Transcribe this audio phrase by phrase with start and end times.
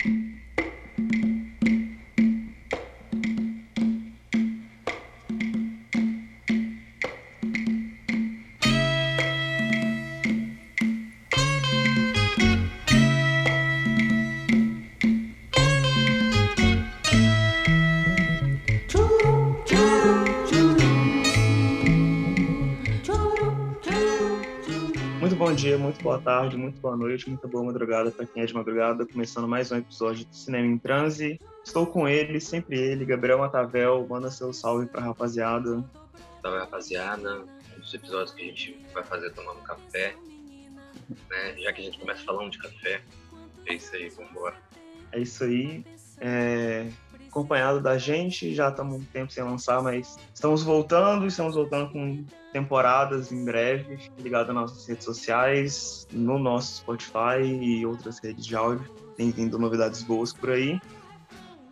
[0.00, 0.38] thank
[0.98, 1.27] you
[25.98, 29.48] muito boa tarde, muito boa noite, muito boa madrugada para quem é de madrugada, começando
[29.48, 31.40] mais um episódio do Cinema em Transe.
[31.64, 35.84] Estou com ele, sempre ele, Gabriel Matavel, manda seu salve para a rapaziada.
[36.40, 37.40] Salve rapaziada,
[37.76, 40.14] um dos episódios que a gente vai fazer tomando café,
[41.28, 41.56] né?
[41.58, 43.02] Já que a gente começa falando de café,
[43.66, 44.56] é isso aí, vambora.
[45.10, 45.84] É isso aí.
[46.20, 46.86] É
[47.28, 52.24] acompanhado da gente, já estamos um tempo sem lançar, mas estamos voltando, estamos voltando com
[52.52, 53.96] temporadas em breve.
[53.98, 58.90] Fique ligado nas nossas redes sociais, no nosso Spotify e outras redes de áudio.
[59.16, 60.80] Tem vindo novidades boas por aí.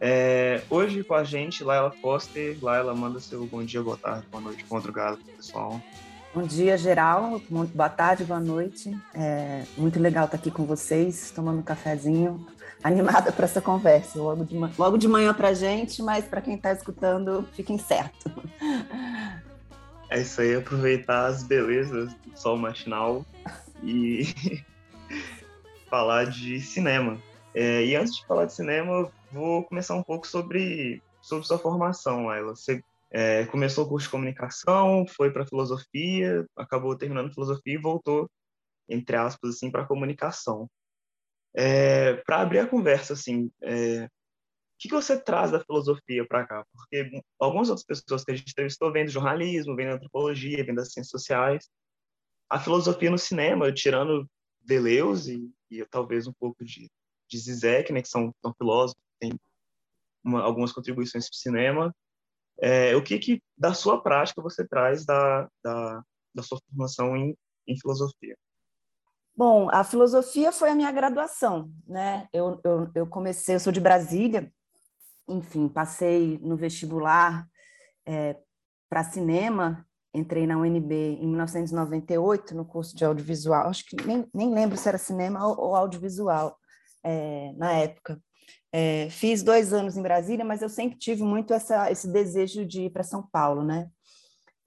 [0.01, 2.57] É, hoje com a gente, Laila Foster.
[2.61, 5.81] Laila, manda seu bom dia, boa tarde, boa noite, boa madrugada, pessoal.
[6.35, 7.41] Bom dia, geral.
[7.49, 8.95] Boa tarde, boa noite.
[9.15, 12.47] É muito legal estar aqui com vocês, tomando um cafezinho,
[12.83, 14.19] animada para essa conversa.
[14.19, 18.31] Logo de, logo de manhã para gente, mas para quem está escutando, fiquem certo.
[20.09, 23.27] É isso aí, aproveitar as belezas do sol matinal
[23.83, 24.23] e
[25.91, 27.21] falar de cinema.
[27.53, 32.31] É, e antes de falar de cinema, vou começar um pouco sobre, sobre sua formação,
[32.31, 32.55] Ayla.
[32.55, 32.81] Você
[33.11, 38.31] é, começou o curso de comunicação, foi para filosofia, acabou terminando filosofia e voltou,
[38.89, 40.69] entre aspas, assim, para comunicação.
[41.57, 44.09] É, para abrir a conversa, assim, é, o
[44.79, 46.67] que, você traz da filosofia para cá?
[46.71, 50.75] Porque algumas outras pessoas que a gente entrevistou vêm do jornalismo, vêm da antropologia, vêm
[50.75, 51.67] das ciências sociais.
[52.51, 54.29] A filosofia no cinema, tirando
[54.61, 56.91] Deleuze e, e talvez um pouco de,
[57.27, 59.33] de Zizek, né, que são, filósofos, têm
[60.23, 61.95] uma, algumas contribuições para o cinema,
[62.61, 66.03] é, o que, que da sua prática você traz da, da,
[66.35, 68.37] da sua formação em, em filosofia?
[69.37, 72.27] Bom, a filosofia foi a minha graduação, né?
[72.33, 74.51] Eu, eu, eu comecei, eu sou de Brasília,
[75.29, 77.47] enfim, passei no vestibular
[78.07, 78.39] é,
[78.89, 84.55] para cinema, entrei na UNB em 1998 no curso de audiovisual, acho que nem, nem
[84.55, 86.57] lembro se era cinema ou, ou audiovisual
[87.05, 88.19] é, na época.
[88.73, 92.85] É, fiz dois anos em Brasília, mas eu sempre tive muito essa, esse desejo de
[92.85, 93.91] ir para São Paulo, né?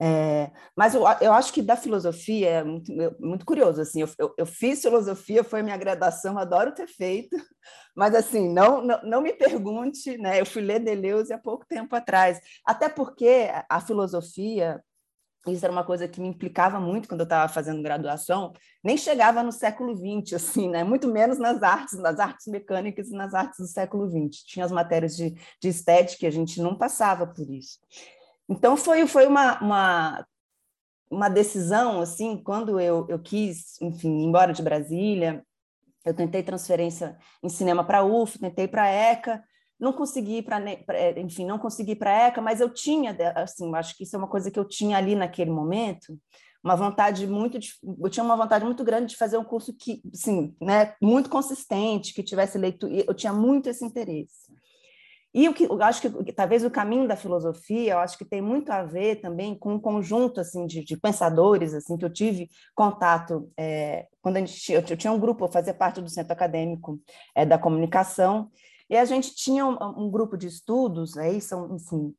[0.02, 2.90] É, mas eu, eu, acho que da filosofia é muito,
[3.20, 7.36] muito curioso, assim, eu, eu, eu, fiz filosofia, foi minha graduação, adoro ter feito,
[7.94, 11.94] mas assim, não, não, não me pergunte, né, eu fui ler Deleuze há pouco tempo
[11.94, 14.82] atrás, até porque a filosofia,
[15.46, 19.42] isso era uma coisa que me implicava muito quando eu estava fazendo graduação, nem chegava
[19.42, 20.82] no século XX, assim, né?
[20.82, 24.44] muito menos nas artes, nas artes mecânicas e nas artes do século XX.
[24.46, 27.78] Tinha as matérias de, de estética, a gente não passava por isso.
[28.50, 30.26] Então, foi, foi uma, uma,
[31.08, 35.44] uma decisão, assim, quando eu, eu quis, enfim, ir embora de Brasília,
[36.04, 39.44] eu tentei transferência em cinema para UF, tentei para a ECA,
[39.80, 40.60] não consegui para
[41.16, 44.28] enfim não consegui para a ECA mas eu tinha assim acho que isso é uma
[44.28, 46.18] coisa que eu tinha ali naquele momento
[46.62, 47.58] uma vontade muito
[47.98, 52.12] eu tinha uma vontade muito grande de fazer um curso que assim né muito consistente
[52.12, 54.49] que tivesse leitura eu tinha muito esse interesse
[55.32, 58.40] e o que eu acho que talvez o caminho da filosofia, eu acho que tem
[58.42, 62.48] muito a ver também com um conjunto assim de, de pensadores assim que eu tive
[62.74, 66.32] contato é, quando a gente eu, eu tinha um grupo, eu fazia parte do centro
[66.32, 67.00] acadêmico
[67.34, 68.50] é, da comunicação
[68.90, 69.76] e a gente tinha um,
[70.06, 72.12] um grupo de estudos, aí são, enfim,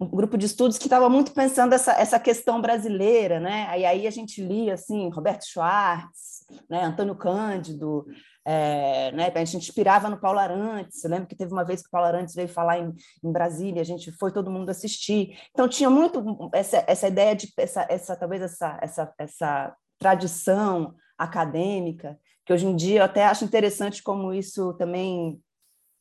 [0.00, 3.66] um grupo de estudos que estava muito pensando essa, essa questão brasileira, né?
[3.68, 6.82] Aí, aí a gente lia assim, Roberto Schwartz, né?
[6.84, 8.04] Antônio Cândido,
[8.44, 9.32] é, né?
[9.34, 11.02] A gente inspirava no Paulo Arantes.
[11.04, 12.92] Eu lembro que teve uma vez que o Paulo Arantes veio falar em,
[13.22, 15.38] em Brasília, a gente foi todo mundo assistir.
[15.50, 22.18] Então tinha muito essa, essa ideia de essa, essa talvez essa, essa, essa tradição acadêmica
[22.44, 25.40] que hoje em dia eu até acho interessante como isso também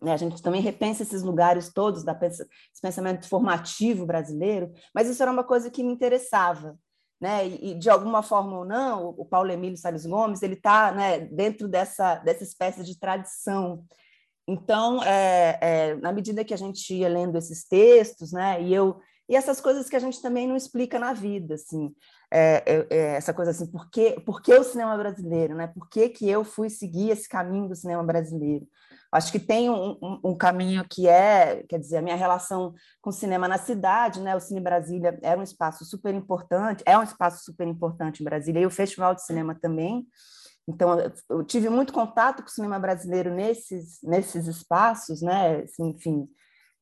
[0.01, 0.13] né?
[0.13, 2.47] A gente também repensa esses lugares todos, da, esse
[2.81, 6.75] pensamento formativo brasileiro, mas isso era uma coisa que me interessava.
[7.21, 7.47] Né?
[7.47, 11.67] E, de alguma forma ou não, o Paulo Emílio Salles Gomes ele está né, dentro
[11.67, 13.85] dessa, dessa espécie de tradição.
[14.47, 18.99] Então, é, é, na medida que a gente ia lendo esses textos, né, e eu
[19.31, 21.95] e essas coisas que a gente também não explica na vida, assim,
[22.29, 25.67] é, é, é essa coisa assim, por que, por que o cinema brasileiro, né?
[25.67, 28.67] Por que, que eu fui seguir esse caminho do cinema brasileiro?
[29.11, 33.09] Acho que tem um, um, um, caminho que é, quer dizer, a minha relação com
[33.09, 34.35] o cinema na cidade, né?
[34.35, 38.61] O Cine Brasília era um espaço super importante, é um espaço super importante em Brasília,
[38.61, 40.07] e o Festival de Cinema também.
[40.67, 40.97] Então,
[41.29, 45.63] eu tive muito contato com o cinema brasileiro nesses, nesses espaços, né?
[45.63, 46.29] Assim, enfim.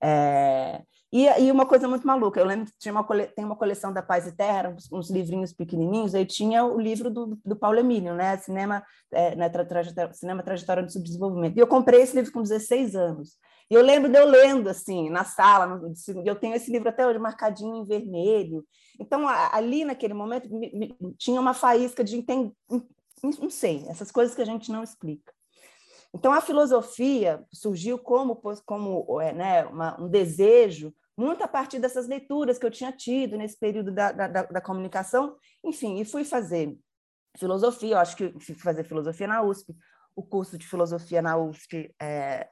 [0.02, 0.84] É...
[1.12, 3.26] E, e, uma coisa muito maluca, eu lembro que tinha uma cole...
[3.28, 7.10] tem uma coleção da Paz e Terra, uns, uns livrinhos pequenininhos, aí tinha o livro
[7.10, 8.38] do, do Paulo Emílio, né?
[8.38, 9.50] Cinema, é, né?
[9.50, 11.58] Tra trajetória, Cinema Trajetória do Subdesenvolvimento.
[11.58, 13.38] E eu comprei esse livro com 16 anos.
[13.72, 15.94] E eu lembro de eu lendo, assim, na sala, no,
[16.26, 18.64] eu tenho esse livro até hoje marcadinho em vermelho.
[19.00, 22.52] Então, ali naquele momento, me, me, tinha uma faísca de entender,
[23.24, 25.32] não sei, essas coisas que a gente não explica.
[26.14, 32.08] Então, a filosofia surgiu como, como é, né, uma, um desejo, muito a partir dessas
[32.08, 35.36] leituras que eu tinha tido nesse período da, da, da comunicação.
[35.62, 36.78] Enfim, e fui fazer
[37.38, 39.76] filosofia, eu acho que fui fazer filosofia na USP.
[40.16, 42.48] O curso de filosofia na USP é,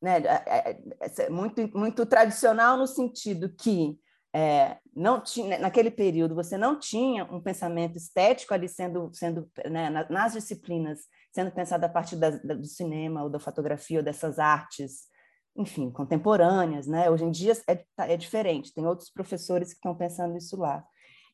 [0.00, 0.70] né, é,
[1.00, 3.98] é, é muito, muito tradicional no sentido que
[4.32, 9.90] é, não tinha, naquele período você não tinha um pensamento estético ali sendo, sendo né,
[10.08, 11.00] nas disciplinas,
[11.32, 15.08] sendo pensado a partir da, da, do cinema ou da fotografia ou dessas artes,
[15.56, 16.86] enfim, contemporâneas.
[16.86, 17.10] Né?
[17.10, 20.84] Hoje em dia é, tá, é diferente, tem outros professores que estão pensando isso lá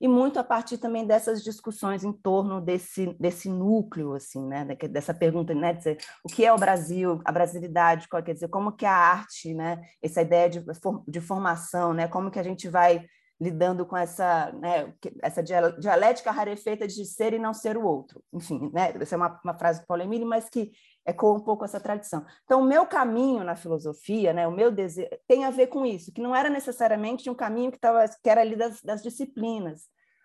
[0.02, 5.14] e muito a partir também dessas discussões em torno desse, desse núcleo, assim, né, dessa
[5.14, 8.84] pergunta, né, dizer, o que é o Brasil, a brasilidade, qual, quer dizer, como que
[8.84, 10.64] a arte, né, essa ideia de,
[11.06, 13.06] de formação, né, como que a gente vai
[13.40, 14.92] lidando com essa, né,
[15.22, 18.20] essa dialética rarefeita de ser e não ser o outro.
[18.32, 20.72] Enfim, né, essa é uma, uma frase do Paulo Emílio, mas que
[21.06, 22.24] ecoa um pouco essa tradição.
[22.44, 26.12] Então, o meu caminho na filosofia, né, o meu desejo, tem a ver com isso,
[26.12, 29.82] que não era necessariamente um caminho que, tava, que era ali das, das disciplinas,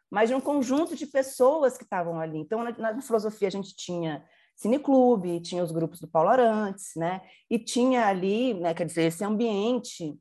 [0.09, 2.39] mas de um conjunto de pessoas que estavam ali.
[2.39, 4.23] Então, na, na filosofia, a gente tinha
[4.55, 9.23] cineclube, tinha os grupos do Paulo Arantes, né, e tinha ali, né, quer dizer, esse
[9.23, 10.17] ambiente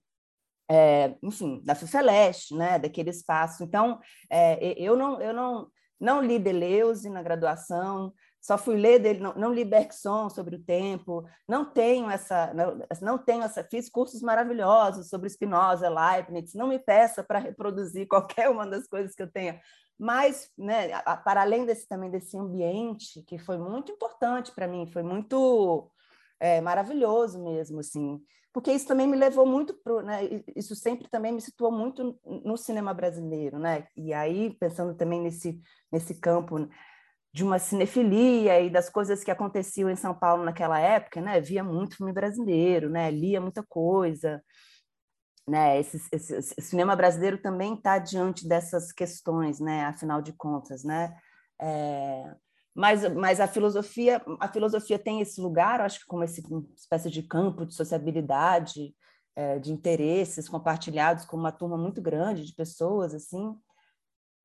[0.71, 3.63] é, enfim, da Fifeleste, né, daquele espaço.
[3.63, 4.01] Então,
[4.31, 5.69] é, eu não, eu não,
[6.01, 8.13] não li Deleuze na graduação,
[8.47, 12.81] só fui ler dele, não, não li Bergson sobre o tempo, não tenho essa, não,
[13.03, 18.49] não tenho essa, fiz cursos maravilhosos sobre Spinoza, Leibniz, não me peça para reproduzir qualquer
[18.49, 19.61] uma das coisas que eu tenha,
[19.99, 20.91] mas, né,
[21.25, 25.91] para além desse também desse ambiente que foi muito importante para mim, foi muito
[26.39, 28.23] é, maravilhoso mesmo, assim,
[28.53, 30.21] porque isso também me levou muito para, né,
[30.55, 35.61] isso sempre também me situou muito no cinema brasileiro, né, e aí pensando também nesse
[35.91, 36.69] nesse campo
[37.37, 41.39] de uma cinefilia e das coisas que aconteciam em São Paulo naquela época, né?
[41.39, 43.11] Via muito filme brasileiro, né?
[43.11, 44.43] Lia muita coisa,
[45.47, 45.79] né?
[45.79, 49.85] Esse, esse, esse cinema brasileiro também está diante dessas questões, né?
[49.85, 51.15] Afinal de contas, né?
[51.61, 52.35] É,
[52.75, 56.43] mas, mas a filosofia, a filosofia tem esse lugar, acho que como esse,
[56.75, 58.97] espécie de campo de sociabilidade,
[59.35, 63.55] é, de interesses compartilhados com uma turma muito grande de pessoas, assim,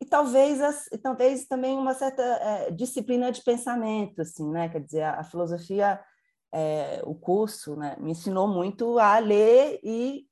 [0.02, 4.68] e talvez, as, talvez também uma certa é, disciplina de pensamento, assim, né?
[4.68, 6.02] Quer dizer, a, a filosofia,
[6.52, 10.26] é, o curso, né, me ensinou muito a ler e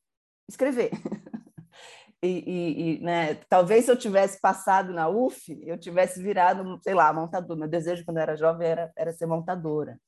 [0.49, 0.89] escrever.
[2.23, 6.95] e, e, e né, talvez se eu tivesse passado na UF, eu tivesse virado, sei
[6.95, 7.55] lá, montador.
[7.55, 9.99] Meu desejo quando eu era jovem era, era ser montadora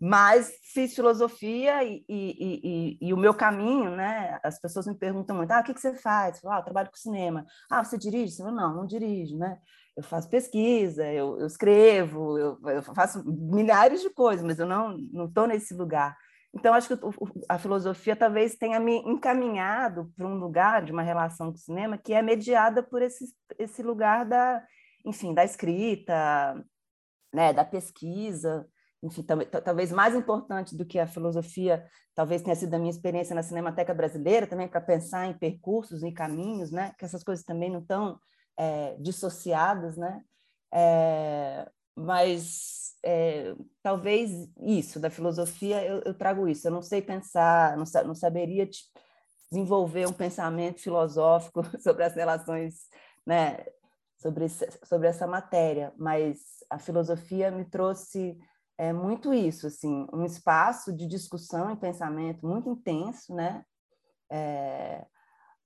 [0.00, 4.38] mas fiz filosofia e, e, e, e, o meu caminho, né?
[4.42, 6.36] As pessoas me perguntam muito, ah, o que, que você faz?
[6.36, 7.46] Eu falo, ah, eu trabalho com cinema.
[7.70, 8.38] Ah, você dirige?
[8.38, 9.58] Eu falo, não, não dirijo, né?
[9.96, 14.98] Eu faço pesquisa, eu, eu escrevo, eu, eu, faço milhares de coisas, mas eu não
[15.24, 16.14] estou nesse lugar.
[16.54, 17.06] Então, acho que
[17.48, 21.98] a filosofia talvez tenha me encaminhado para um lugar de uma relação com o cinema
[21.98, 23.26] que é mediada por esse,
[23.58, 24.62] esse lugar da,
[25.04, 26.62] enfim, da escrita,
[27.32, 28.66] né, da pesquisa,
[29.06, 29.24] enfim,
[29.64, 33.94] talvez mais importante do que a filosofia, talvez tenha sido a minha experiência na Cinemateca
[33.94, 36.92] Brasileira, também para pensar em percursos e caminhos, né?
[36.98, 38.18] que essas coisas também não estão
[38.58, 40.22] é, dissociadas, né?
[40.72, 46.66] É, mas é, talvez isso, da filosofia, eu, eu, trago isso.
[46.66, 48.68] Eu não sei pensar, não, não saberia
[49.50, 52.74] desenvolver um pensamento filosófico sobre as relações,
[53.24, 53.64] né?
[54.18, 56.38] sobre, sobre essa matéria, mas
[56.70, 58.36] a filosofia me trouxe
[58.78, 63.64] é muito isso, assim, um espaço de discussão e pensamento muito intenso, né?
[64.30, 65.06] É,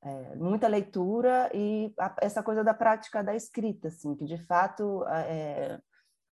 [0.02, 5.04] é, muita leitura e a, essa coisa da prática da escrita, assim, que de fato
[5.08, 5.78] é,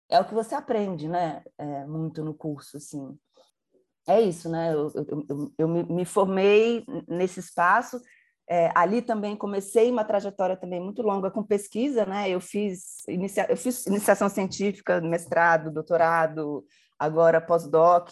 [0.09, 1.43] é o que você aprende, né?
[1.59, 3.19] É, muito no curso, assim.
[4.07, 4.73] É isso, né?
[4.73, 8.01] Eu, eu, eu, eu me, me, formei nesse espaço.
[8.51, 12.31] É, ali também comecei uma trajetória também muito longa com pesquisa, né?
[12.31, 16.65] Eu fiz, inicia, eu fiz iniciação científica, mestrado, doutorado,
[16.99, 18.11] agora pós-doc,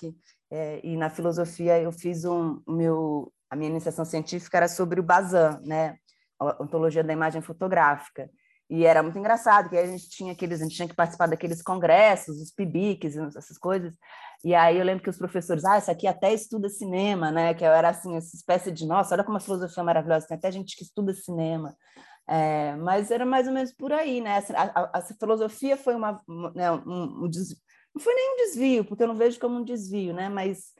[0.50, 5.02] é, e na filosofia eu fiz um meu a minha iniciação científica era sobre o
[5.02, 5.96] Bazin, né?
[6.38, 8.28] A ontologia da imagem fotográfica.
[8.68, 11.62] E era muito engraçado, que a gente tinha aqueles, a gente tinha que participar daqueles
[11.62, 13.94] congressos, os PIBICs, essas coisas.
[14.44, 17.54] E aí eu lembro que os professores, ah, isso aqui até estuda cinema, né?
[17.54, 20.50] Que era assim, essa espécie de, nossa, olha como a filosofia é maravilhosa, tem até
[20.50, 21.76] gente que estuda cinema.
[22.28, 24.42] É, mas era mais ou menos por aí, né?
[24.54, 26.20] A, a, a filosofia foi uma,
[26.54, 27.56] né, um, um desvio,
[27.94, 30.28] não foi nem um desvio, porque eu não vejo como um desvio, né?
[30.28, 30.74] Mas,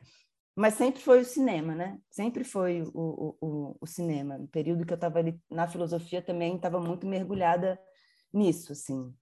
[0.56, 2.00] mas sempre foi o cinema, né?
[2.10, 4.38] Sempre foi o, o, o, o cinema.
[4.38, 7.78] No período que eu estava ali na filosofia também estava muito mergulhada
[8.32, 9.14] nisso, assim.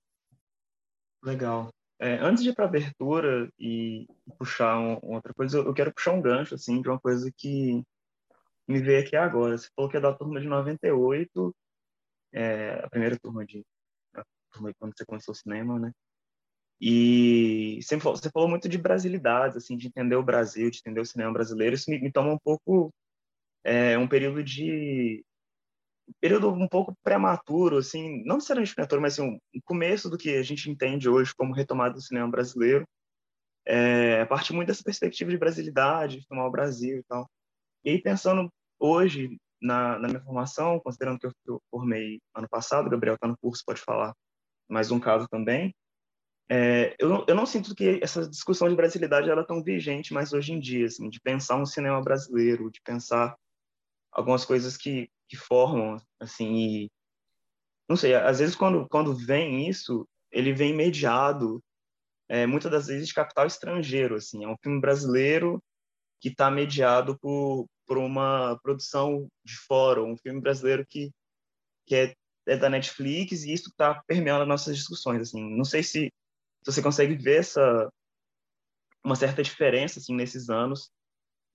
[1.22, 1.70] Legal.
[1.98, 4.06] É, antes de ir para a abertura e
[4.38, 7.82] puxar um, outra coisa, eu quero puxar um gancho assim de uma coisa que
[8.68, 9.58] me veio aqui agora.
[9.58, 11.54] Você falou que é da turma de 98
[12.32, 13.64] é, a primeira turma de
[14.52, 15.92] turma quando você começou o cinema, né?
[16.80, 21.06] E sempre você falou muito de brasilidades, assim, de entender o Brasil, de entender o
[21.06, 21.74] cinema brasileiro.
[21.74, 22.92] Isso me, me toma um pouco
[23.64, 25.24] é, um período de
[26.20, 29.22] período um pouco prematuro, assim, não necessariamente prematuro, mas assim,
[29.54, 32.86] um, começo do que a gente entende hoje como retomada do cinema brasileiro.
[33.66, 37.26] É, a partir muito dessa perspectiva de brasilidade, de tomar o Brasil e tal.
[37.84, 42.90] E aí, pensando hoje na, na minha formação, considerando que eu, eu formei ano passado,
[42.90, 44.14] Gabriel está no curso, pode falar
[44.68, 45.74] mais um caso também,
[46.50, 50.32] é, eu, eu não sinto que essa discussão de brasilidade ela é tão vigente mais
[50.32, 53.34] hoje em dia, assim, de pensar um cinema brasileiro, de pensar
[54.12, 56.90] algumas coisas que, que formam, assim, e,
[57.88, 61.62] não sei, às vezes quando, quando vem isso, ele vem mediado,
[62.28, 65.62] é, muitas das vezes de capital estrangeiro, assim, é um filme brasileiro
[66.20, 71.10] que está mediado por, por uma produção de fora, um filme brasileiro que,
[71.86, 72.14] que é,
[72.46, 75.20] é da Netflix e isso está permeando as nossas discussões.
[75.20, 76.12] Assim, não sei se, se
[76.64, 77.90] você consegue ver essa
[79.04, 80.90] uma certa diferença assim nesses anos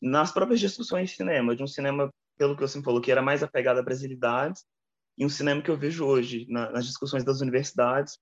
[0.01, 3.44] nas próprias discussões de cinema, de um cinema pelo que você falou que era mais
[3.44, 4.62] apegado à brasilidade
[5.18, 8.18] e um cinema que eu vejo hoje na, nas discussões das universidades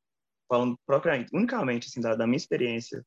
[0.48, 3.06] falando propriamente, unicamente assim da, da minha experiência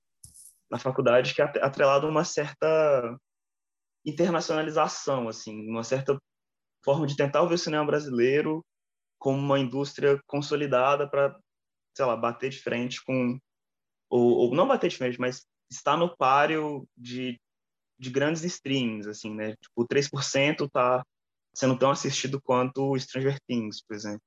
[0.70, 3.18] na faculdade que é atrelado a uma certa
[4.04, 6.18] internacionalização, assim, uma certa
[6.84, 8.64] forma de tentar ver o cinema brasileiro
[9.18, 11.38] como uma indústria consolidada para,
[11.94, 13.38] sei lá, bater de frente com
[14.10, 17.40] ou, ou, não bater de frente, mas estar no páreo de,
[17.98, 19.54] de grandes streams, assim, né?
[19.56, 21.02] Tipo, 3% tá
[21.54, 24.22] sendo tão assistido quanto Stranger Things, por exemplo.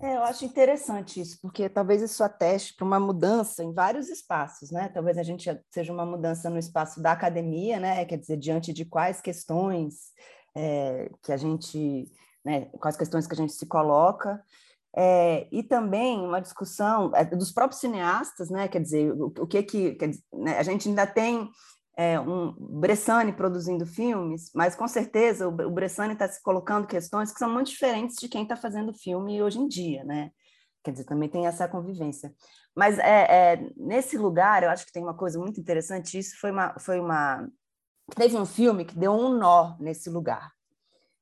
[0.00, 4.70] É, eu acho interessante isso, porque talvez isso ateste para uma mudança em vários espaços,
[4.70, 4.88] né?
[4.88, 8.04] Talvez a gente seja uma mudança no espaço da academia, né?
[8.04, 10.12] Quer dizer, diante de quais questões
[10.54, 12.08] é, que a gente,
[12.44, 12.66] né?
[12.80, 14.40] Quais questões que a gente se coloca,
[14.96, 18.68] é, e também uma discussão é, dos próprios cineastas, né?
[18.68, 20.58] Quer dizer, o, o que que dizer, né?
[20.58, 21.48] a gente ainda tem
[21.96, 27.32] é, um Bressani produzindo filmes, mas com certeza o, o Bressani está se colocando questões
[27.32, 30.30] que são muito diferentes de quem está fazendo filme hoje em dia, né?
[30.82, 32.32] Quer dizer, também tem essa convivência.
[32.74, 36.18] Mas é, é, nesse lugar, eu acho que tem uma coisa muito interessante.
[36.18, 37.46] Isso foi uma, foi uma,
[38.14, 40.52] teve um filme que deu um nó nesse lugar,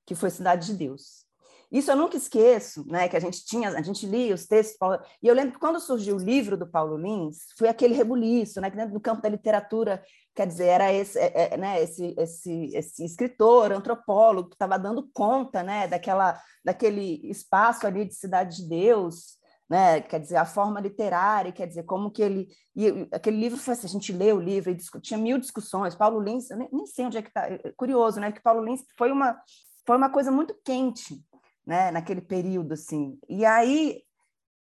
[0.05, 1.26] que foi Cidade de Deus.
[1.71, 3.09] Isso eu nunca esqueço, né?
[3.09, 4.77] Que a gente tinha, a gente lia os textos.
[4.79, 8.61] Paulo, e eu lembro que quando surgiu o livro do Paulo Lins, foi aquele rebuliço,
[8.61, 8.71] né?
[8.71, 10.03] Que dentro do campo da literatura
[10.37, 15.09] quer dizer, era esse, é, é, né, esse, esse, esse escritor, antropólogo, que estava dando
[15.15, 20.79] conta né, daquela, daquele espaço ali de Cidade de Deus, né, quer dizer, a forma
[20.79, 22.49] literária, quer dizer, como que ele...
[22.77, 26.21] E aquele livro foi assim, a gente leu o livro e discutia mil discussões, Paulo
[26.21, 28.85] Lins, eu nem, nem sei onde é que está, é curioso, né, que Paulo Lins
[28.99, 29.41] foi uma,
[29.87, 31.19] foi uma coisa muito quente,
[31.67, 34.03] né, naquele período, assim, e aí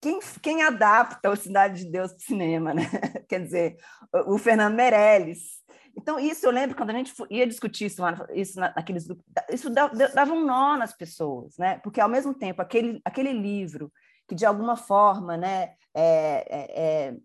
[0.01, 2.83] quem, quem adapta o Cidade de Deus para o cinema, né?
[3.29, 3.77] Quer dizer,
[4.13, 5.59] o, o Fernando Meirelles.
[5.97, 8.03] Então, isso eu lembro quando a gente ia discutir isso,
[8.33, 9.09] isso naqueles
[9.51, 11.79] isso dava um nó nas pessoas, né?
[11.83, 13.93] Porque, ao mesmo tempo, aquele, aquele livro
[14.29, 17.17] que, de alguma forma, né, é, é, é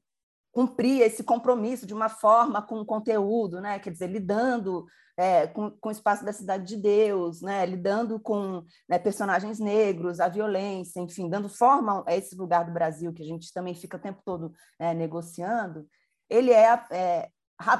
[0.53, 3.79] cumpria esse compromisso de uma forma com o conteúdo, né?
[3.79, 4.85] quer dizer, lidando
[5.17, 7.65] é, com, com o espaço da cidade de Deus, né?
[7.65, 13.13] lidando com né, personagens negros, a violência, enfim, dando forma a esse lugar do Brasil
[13.13, 15.87] que a gente também fica o tempo todo é, negociando,
[16.29, 17.29] ele é, é,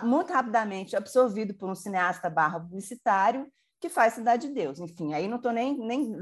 [0.04, 3.48] muito rapidamente absorvido por um cineasta barra publicitário
[3.82, 4.80] que faz Cidade de Deus.
[4.80, 6.16] Enfim, aí não estou nem, nem,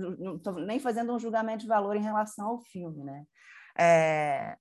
[0.66, 3.24] nem fazendo um julgamento de valor em relação ao filme, né?
[3.78, 4.58] É,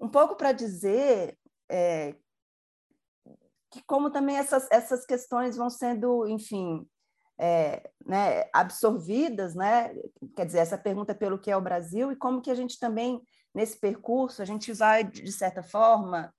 [0.00, 1.36] um pouco para dizer
[1.68, 2.14] é,
[3.74, 6.88] que como também essas, essas questões vão sendo, enfim,
[7.38, 9.92] é, né, absorvidas, né?
[10.36, 12.78] Quer dizer, essa pergunta é pelo que é o Brasil e como que a gente
[12.78, 13.20] também
[13.52, 16.32] nesse percurso a gente vai de certa forma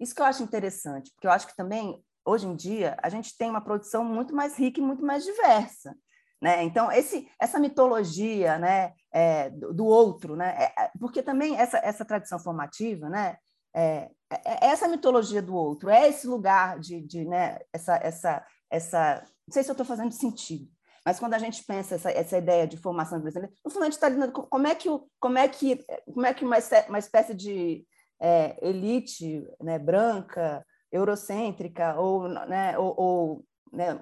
[0.00, 3.36] isso que eu acho interessante, porque eu acho que também hoje em dia a gente
[3.36, 5.94] tem uma produção muito mais rica e muito mais diversa
[6.40, 6.62] Né?
[6.64, 12.04] Então, esse, essa mitologia né, é, do, outro, né, é, é porque também essa, essa
[12.04, 13.36] tradição formativa, né,
[13.74, 18.46] é, é, é, essa mitologia do outro, é esse lugar de, de né, essa, essa,
[18.70, 19.24] essa.
[19.46, 20.68] Não sei se eu estou fazendo sentido,
[21.04, 23.94] mas quando a gente pensa essa, essa ideia de formação brasileira, no fundo a gente
[23.94, 26.56] está lidando com como é que, como é que, como é que uma,
[26.88, 27.84] uma espécie de
[28.20, 34.00] é, elite né, branca, eurocêntrica, ou, né, ou, ou né,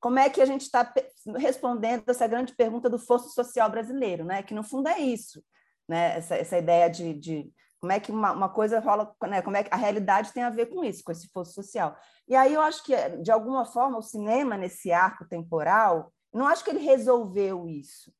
[0.00, 0.92] como é que a gente está
[1.36, 4.42] respondendo essa grande pergunta do fosso social brasileiro, né?
[4.42, 5.44] que no fundo é isso,
[5.86, 6.16] né?
[6.16, 9.40] essa, essa ideia de, de como é que uma, uma coisa rola, né?
[9.42, 11.96] como é que a realidade tem a ver com isso, com esse fosso social.
[12.28, 16.62] E aí eu acho que, de alguma forma, o cinema, nesse arco temporal, não acho
[16.62, 18.12] que ele resolveu isso,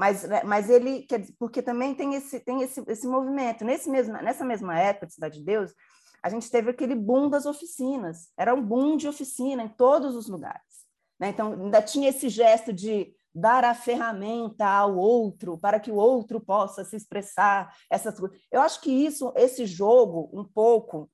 [0.00, 3.66] mas, né, mas ele, quer dizer, porque também tem esse, tem esse, esse movimento.
[3.66, 5.74] Nesse mesmo, nessa mesma época de Cidade de Deus,
[6.22, 10.26] a gente teve aquele boom das oficinas, era um boom de oficina em todos os
[10.26, 10.86] lugares.
[11.18, 11.28] Né?
[11.28, 16.40] Então, ainda tinha esse gesto de dar a ferramenta ao outro para que o outro
[16.40, 18.38] possa se expressar essas coisas.
[18.50, 21.10] Eu acho que isso, esse jogo, um pouco,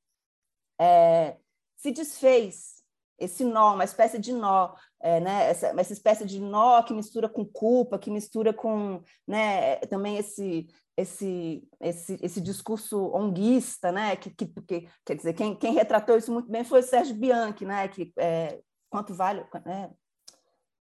[0.81, 1.37] é,
[1.77, 2.77] se desfez
[3.19, 5.51] esse nó, uma espécie de nó, é, né?
[5.51, 10.67] essa, essa espécie de nó que mistura com culpa, que mistura com né, também esse,
[10.97, 14.17] esse, esse, esse discurso onguista, né?
[14.17, 17.65] que, que, que quer dizer, quem, quem retratou isso muito bem foi o Sérgio Bianchi,
[17.65, 17.89] né?
[17.89, 19.91] que é, quanto vale, né?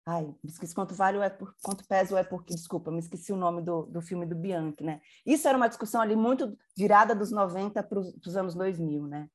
[0.05, 3.37] Ai, me esqueci quanto vale é por, quanto pesa é porque, desculpa, me esqueci o
[3.37, 5.01] nome do, do filme do Bianchi, né?
[5.25, 9.27] Isso era uma discussão ali muito virada dos 90 para os anos 2000, né?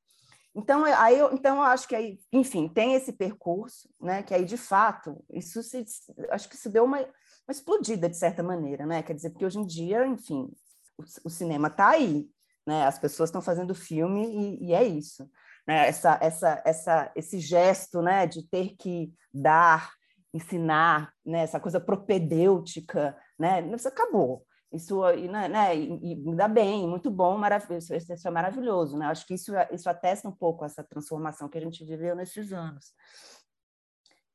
[0.55, 4.23] Então, aí eu, então eu acho que aí, enfim, tem esse percurso, né?
[4.23, 5.83] Que aí, de fato, isso se,
[6.29, 9.03] acho que se deu uma, uma explodida, de certa maneira, né?
[9.03, 10.49] Quer dizer, porque hoje em dia, enfim,
[10.97, 12.29] o, o cinema está aí,
[12.65, 12.85] né?
[12.85, 15.29] As pessoas estão fazendo filme e, e é isso.
[15.67, 15.87] Né?
[15.87, 19.91] Essa, essa, essa, esse gesto né, de ter que dar,
[20.33, 24.45] ensinar, né, essa coisa propedêutica, né, isso acabou.
[24.71, 29.07] Isso, né, né, e, e ainda bem, muito bom, maravilhoso, isso é maravilhoso, né?
[29.07, 32.93] Acho que isso, isso atesta um pouco essa transformação que a gente viveu nesses anos.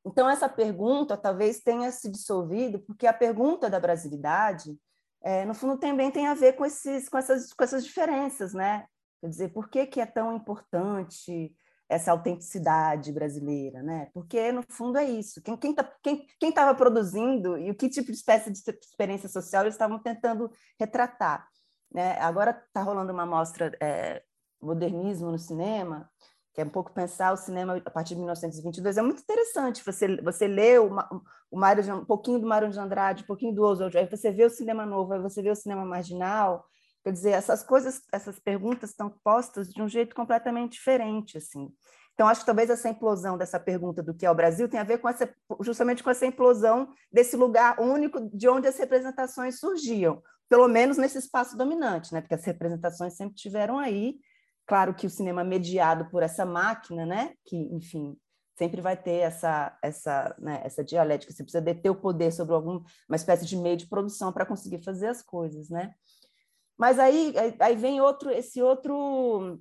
[0.04, 4.78] Então, essa pergunta talvez tenha se dissolvido, porque a pergunta da brasilidade,
[5.23, 8.86] é, no fundo, também tem a ver com, esses, com, essas, com essas diferenças, né?
[9.21, 11.52] Quer dizer, por que, que é tão importante
[11.88, 14.08] essa autenticidade brasileira, né?
[14.12, 15.40] Porque no fundo é isso.
[15.42, 19.62] Quem quem tá, quem quem produzindo e o que tipo de espécie de experiência social
[19.62, 21.46] eles estavam tentando retratar,
[21.92, 22.18] né?
[22.20, 24.22] Agora está rolando uma mostra é,
[24.60, 26.10] modernismo no cinema
[26.56, 29.84] que é um pouco pensar o cinema a partir de 1922 é muito interessante.
[29.84, 30.88] Você você lê o,
[31.50, 34.42] o Mário um pouquinho do Mário de Andrade, um pouquinho do Oswald, aí você vê
[34.42, 36.64] o cinema novo, aí você vê o cinema marginal
[37.06, 41.73] Quer dizer, essas coisas, essas perguntas estão postas de um jeito completamente diferente, assim.
[42.12, 44.82] Então, acho que talvez essa implosão dessa pergunta do que é o Brasil tem a
[44.82, 50.21] ver com essa, justamente com essa implosão desse lugar único de onde as representações surgiam,
[50.49, 52.21] pelo menos nesse espaço dominante, né?
[52.21, 54.16] Porque as representações sempre tiveram aí.
[54.66, 57.34] Claro que o cinema mediado por essa máquina, né?
[57.45, 58.19] Que, enfim,
[58.58, 61.32] sempre vai ter essa essa né, essa dialética.
[61.32, 64.82] Você precisa deter o poder sobre alguma uma espécie de meio de produção para conseguir
[64.82, 65.95] fazer as coisas, né?
[66.78, 69.58] Mas aí, aí vem outro, esse outro,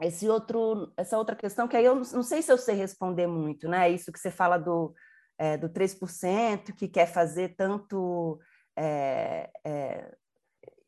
[0.00, 3.68] esse outro, essa outra questão que aí eu não sei se eu sei responder muito,
[3.68, 3.90] né?
[3.90, 4.94] Isso que você fala do,
[5.38, 8.38] é, do 3%, que quer fazer tanto.
[8.76, 10.14] É, é,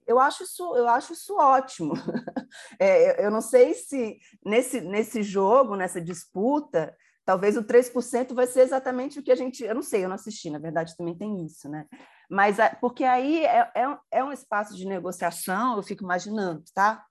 [0.07, 1.95] eu acho isso, eu acho isso ótimo.
[2.81, 8.61] É, eu não sei se nesse, nesse jogo, nessa disputa, talvez o 3% vai ser
[8.61, 9.63] exatamente o que a gente.
[9.65, 11.87] Eu não sei, eu não assisti, na verdade também tem isso, né?
[12.31, 17.05] Mas porque aí é, é, é um espaço de negociação, eu fico imaginando, tá?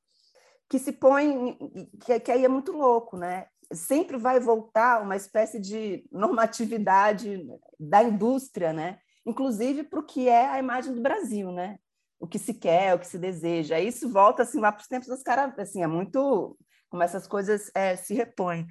[0.70, 1.58] Que se põe,
[2.04, 3.48] que, que aí é muito louco, né?
[3.72, 7.46] Sempre vai voltar uma espécie de normatividade
[7.80, 9.00] da indústria, né?
[9.26, 11.78] Inclusive para o que é a imagem do Brasil, né?
[12.20, 13.80] O que se quer, o que se deseja.
[13.80, 16.58] Isso volta assim lá para os tempos dos caras, assim, é muito
[16.90, 18.66] como essas coisas é, se repõem.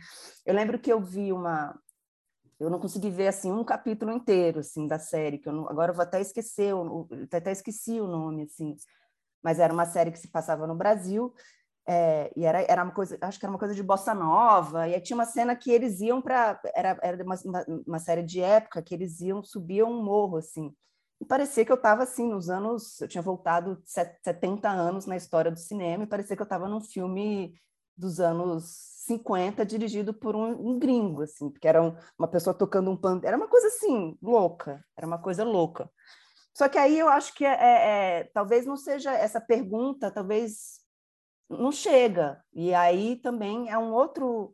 [0.47, 1.79] Eu lembro que eu vi uma,
[2.59, 5.91] eu não consegui ver assim um capítulo inteiro assim da série que eu não, agora
[5.91, 8.77] eu vou até esquecer eu, até esqueci o nome assim.
[9.43, 11.35] Mas era uma série que se passava no Brasil
[11.87, 14.95] é, e era, era uma coisa acho que era uma coisa de bossa nova e
[14.95, 17.37] aí tinha uma cena que eles iam para era, era uma,
[17.87, 20.75] uma, série de época que eles iam subiam um morro assim.
[21.21, 25.51] E parecia que eu estava assim nos anos eu tinha voltado 70 anos na história
[25.51, 27.55] do cinema e parecia que eu estava num filme
[27.97, 32.91] dos anos 50 dirigido por um, um gringo, assim, porque era um, uma pessoa tocando
[32.91, 35.91] um pano, era uma coisa assim, louca, era uma coisa louca.
[36.57, 40.81] Só que aí eu acho que é, é, é, talvez não seja essa pergunta, talvez
[41.51, 44.53] não chega, e aí também é um outro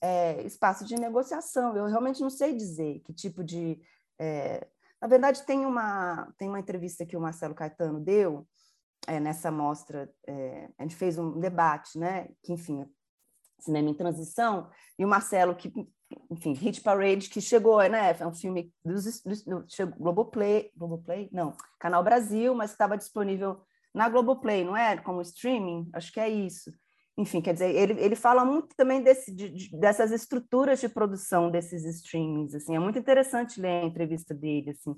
[0.00, 1.76] é, espaço de negociação.
[1.76, 3.80] Eu realmente não sei dizer que tipo de.
[4.18, 4.66] É,
[5.00, 8.46] Na verdade, tem uma, tem uma entrevista que o Marcelo Caetano deu
[9.06, 10.12] é, nessa mostra.
[10.26, 12.28] É, a gente fez um debate, né?
[12.42, 12.84] Que, enfim,
[13.64, 15.72] cinema em transição, e o Marcelo, que,
[16.30, 18.16] enfim, Hit Parade, que chegou, né?
[18.18, 21.28] É um filme dos, dos, do, chegou, Globoplay, Globoplay?
[21.32, 23.60] Não, Canal Brasil, mas estava disponível
[23.94, 24.96] na Globoplay, não é?
[24.96, 25.88] Como streaming?
[25.92, 26.72] Acho que é isso.
[27.16, 31.50] Enfim, quer dizer, ele, ele fala muito também desse, de, de, dessas estruturas de produção
[31.50, 34.96] desses streamings, assim, é muito interessante ler a entrevista dele, assim,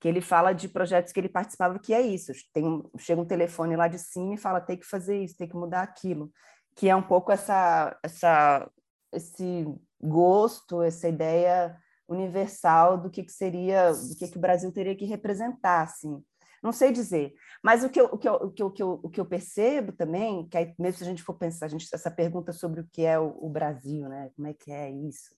[0.00, 2.64] que ele fala de projetos que ele participava, que é isso, tem
[2.96, 5.82] chega um telefone lá de cima e fala, tem que fazer isso, tem que mudar
[5.82, 6.32] aquilo,
[6.80, 8.70] que é um pouco essa, essa,
[9.12, 9.66] esse
[10.02, 15.04] gosto, essa ideia universal do que, que seria, do que, que o Brasil teria que
[15.04, 16.24] representar, assim,
[16.62, 17.34] não sei dizer.
[17.62, 19.20] Mas o que eu, o que eu, o que eu, o que eu, o que
[19.20, 22.50] eu percebo também, que aí, mesmo se a gente for pensar, a gente, essa pergunta
[22.50, 24.30] sobre o que é o, o Brasil, né?
[24.34, 25.36] como é que é isso,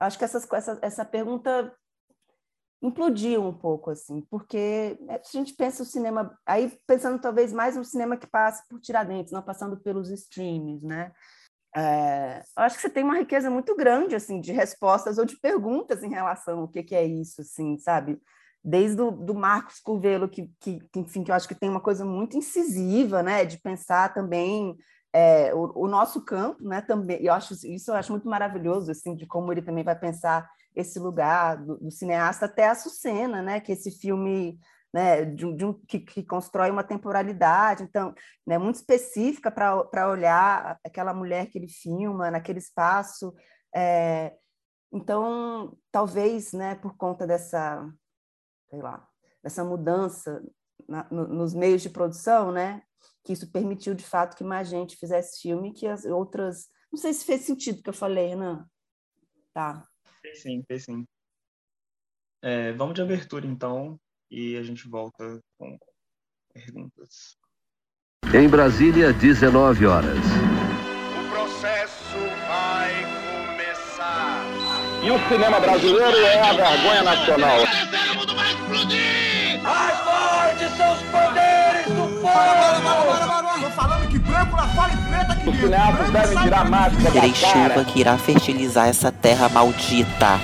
[0.00, 1.72] acho que essas, essa, essa pergunta
[2.82, 7.76] implodiu um pouco, assim, porque né, a gente pensa o cinema, aí pensando talvez mais
[7.76, 11.12] no cinema que passa por Tiradentes, não passando pelos streams, né?
[11.76, 16.02] É, acho que você tem uma riqueza muito grande, assim, de respostas ou de perguntas
[16.02, 18.20] em relação ao que, que é isso, assim, sabe?
[18.64, 22.02] desde o do Marcos Curvelo, que, que, enfim, que eu acho que tem uma coisa
[22.02, 24.74] muito incisiva, né, de pensar também
[25.12, 29.14] é, o, o, nosso campo, né, também, eu acho isso eu acho muito maravilhoso, assim,
[29.14, 33.60] de como ele também vai pensar esse lugar do, do cineasta até a Sucena, né,
[33.60, 34.58] que esse filme
[34.92, 38.14] né, de, de um, que, que, constrói uma temporalidade, então,
[38.46, 43.34] né, muito específica para olhar aquela mulher que ele filma naquele espaço.
[43.74, 44.34] É,
[44.92, 47.84] então, talvez, né, por conta dessa
[48.74, 49.06] sei lá,
[49.42, 50.42] essa mudança
[50.88, 52.82] na, no, nos meios de produção, né?
[53.22, 56.68] Que isso permitiu, de fato, que mais gente fizesse filme que as outras...
[56.92, 58.68] Não sei se fez sentido o que eu falei, Renan.
[59.52, 59.86] Tá.
[60.24, 61.04] Fez sim, fez sim.
[62.42, 65.78] É, vamos de abertura, então, e a gente volta com
[66.54, 67.36] perguntas.
[68.34, 70.16] Em Brasília, 19 horas.
[70.16, 72.16] O processo
[72.48, 73.02] vai
[73.46, 74.44] começar.
[75.04, 77.58] E o cinema brasileiro é a vergonha nacional
[78.74, 79.60] explodir!
[79.62, 82.24] Mais forte são os poderes do fogo!
[82.24, 83.43] Tô falando
[85.46, 90.34] Os cineastas devem tirar máscara Terei chuva que irá fertilizar essa terra maldita.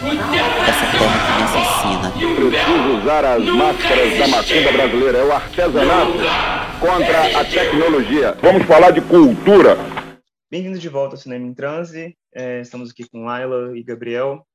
[0.69, 2.13] Essa terra que me assassina.
[2.13, 5.19] Preciso usar as máscaras da macumba brasileira.
[5.19, 6.13] É o artesanato
[6.79, 8.37] contra a tecnologia.
[8.41, 9.77] Vamos falar de cultura.
[10.49, 12.17] Bem-vindos de volta ao Cinema em Transe.
[12.33, 14.47] É, estamos aqui com Laila e Gabriel.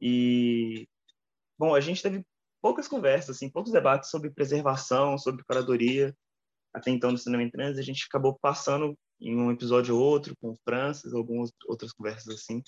[0.00, 0.86] E,
[1.58, 2.22] bom, a gente teve
[2.62, 6.14] poucas conversas, assim, poucos debates sobre preservação, sobre curadoria.
[6.72, 10.36] Até então, no Cinema em Trânsito, a gente acabou passando em um episódio ou outro,
[10.40, 12.62] com o Francis, algumas outras conversas assim.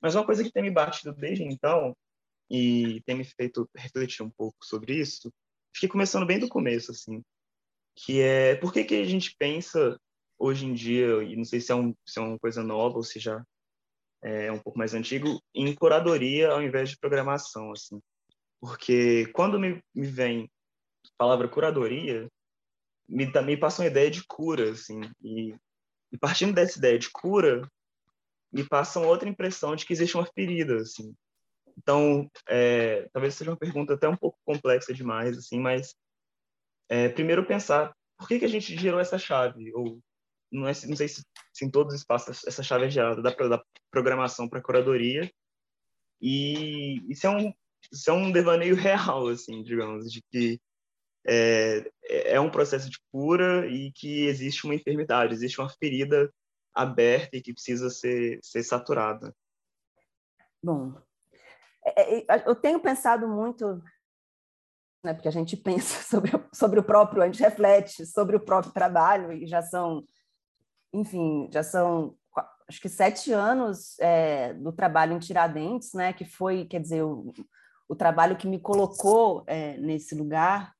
[0.00, 1.96] Mas uma coisa que tem me batido desde então,
[2.50, 5.32] e tem me feito refletir um pouco sobre isso,
[5.74, 7.22] fiquei começando bem do começo, assim,
[7.96, 9.98] que é por que, que a gente pensa
[10.38, 13.02] hoje em dia, e não sei se é, um, se é uma coisa nova ou
[13.02, 13.42] se já
[14.22, 18.00] é um pouco mais antigo, em curadoria ao invés de programação, assim.
[18.60, 20.50] Porque quando me, me vem
[21.04, 22.28] a palavra curadoria,
[23.08, 25.00] me, me passa uma ideia de cura, assim.
[25.22, 25.54] E,
[26.16, 27.70] e partindo dessa ideia de cura,
[28.50, 31.14] me passa uma outra impressão de que existe uma ferida, assim.
[31.76, 35.94] Então, é, talvez seja uma pergunta até um pouco complexa demais, assim, mas
[36.88, 40.00] é, primeiro pensar por que, que a gente gerou essa chave, ou
[40.50, 43.30] não, é, não sei se, se em todos os espaços essa chave é gerada da,
[43.30, 45.30] da programação para curadoria,
[46.18, 47.52] e isso é um,
[47.92, 50.58] isso é um devaneio real, assim, digamos, de que
[51.26, 51.90] é,
[52.34, 56.32] é um processo de cura e que existe uma enfermidade, existe uma ferida
[56.74, 59.34] aberta e que precisa ser, ser saturada.
[60.62, 60.94] Bom,
[61.84, 63.82] é, é, eu tenho pensado muito,
[65.04, 68.72] né, porque a gente pensa sobre, sobre o próprio, a gente reflete sobre o próprio
[68.72, 70.06] trabalho e já são,
[70.92, 72.16] enfim, já são
[72.68, 77.32] acho que sete anos é, do trabalho em Tiradentes, né, que foi, quer dizer, o,
[77.88, 80.74] o trabalho que me colocou é, nesse lugar.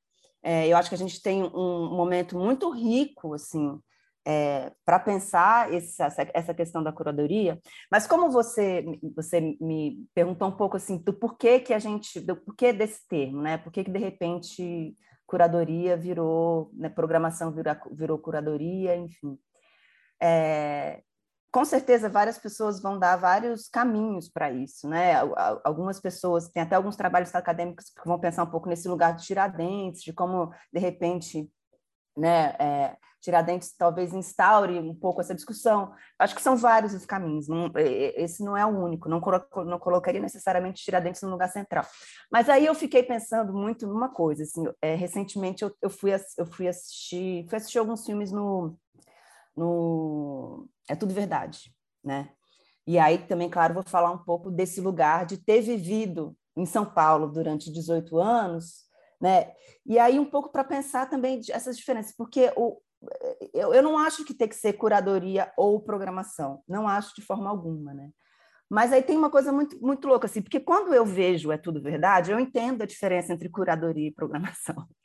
[0.49, 3.81] É, eu acho que a gente tem um momento muito rico, assim,
[4.25, 7.61] é, para pensar essa, essa questão da curadoria.
[7.91, 8.85] Mas como você
[9.17, 13.43] você me perguntou um pouco assim do porquê que a gente, do porquê desse termo,
[13.43, 13.59] né?
[13.59, 14.95] Por que de repente
[15.27, 19.37] curadoria virou, né, programação virou, virou curadoria, enfim.
[20.23, 21.03] É,
[21.57, 25.14] com certeza várias pessoas vão dar vários caminhos para isso, né?
[25.64, 29.25] Algumas pessoas, tem até alguns trabalhos acadêmicos que vão pensar um pouco nesse lugar de
[29.25, 31.51] Tiradentes, de como, de repente,
[32.14, 35.95] né, é, Tiradentes talvez instaure um pouco essa discussão.
[36.19, 39.79] Acho que são vários os caminhos, não, esse não é o único, não, colo, não
[39.79, 41.87] colocaria necessariamente Tiradentes no lugar central.
[42.31, 46.45] Mas aí eu fiquei pensando muito numa coisa, assim, é, recentemente eu, eu, fui, eu
[46.45, 48.79] fui assistir, fui assistir alguns filmes no,
[49.57, 52.31] no É Tudo Verdade, né?
[52.87, 56.85] E aí também, claro, vou falar um pouco desse lugar de ter vivido em São
[56.85, 58.85] Paulo durante 18 anos,
[59.21, 59.53] né?
[59.85, 62.81] E aí um pouco para pensar também essas diferenças, porque o,
[63.53, 67.51] eu, eu não acho que tem que ser curadoria ou programação, não acho de forma
[67.51, 68.11] alguma, né?
[68.69, 71.81] Mas aí tem uma coisa muito, muito louca, assim, porque quando eu vejo É Tudo
[71.81, 74.77] Verdade, eu entendo a diferença entre curadoria e programação.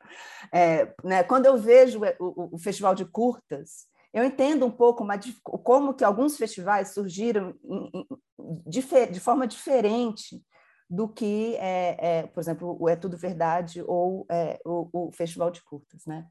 [0.54, 5.20] É, né, quando eu vejo o, o, Festival de Curtas, eu entendo um pouco uma,
[5.44, 8.08] como que alguns festivais surgiram em, em,
[8.68, 10.44] de, forma diferente
[10.90, 15.50] do que, é, é, por exemplo, o É Tudo Verdade ou é, o, o, Festival
[15.50, 16.28] de Curtas, né?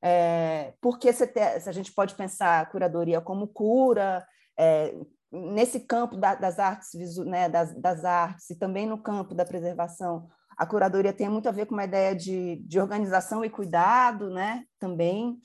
[0.00, 4.24] É, porque se, se, a gente pode pensar a curadoria como cura,
[4.56, 4.94] é,
[5.32, 10.28] nesse campo da, das artes, né, das, das, artes e também no campo da preservação,
[10.56, 14.64] a curadoria tem muito a ver com uma ideia de, de organização e cuidado, né?
[14.78, 15.38] Também.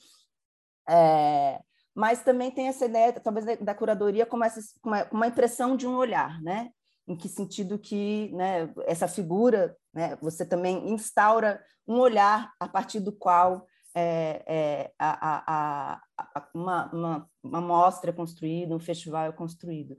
[0.88, 1.60] É,
[1.94, 5.96] mas também tem essa ideia, talvez, da curadoria como, essa, como uma impressão de um
[5.96, 6.70] olhar, né?
[7.06, 13.00] Em que sentido que né, essa figura, né, você também instaura um olhar a partir
[13.00, 19.26] do qual é, é, a, a, a, uma, uma, uma mostra é construída, um festival
[19.26, 19.96] é construído.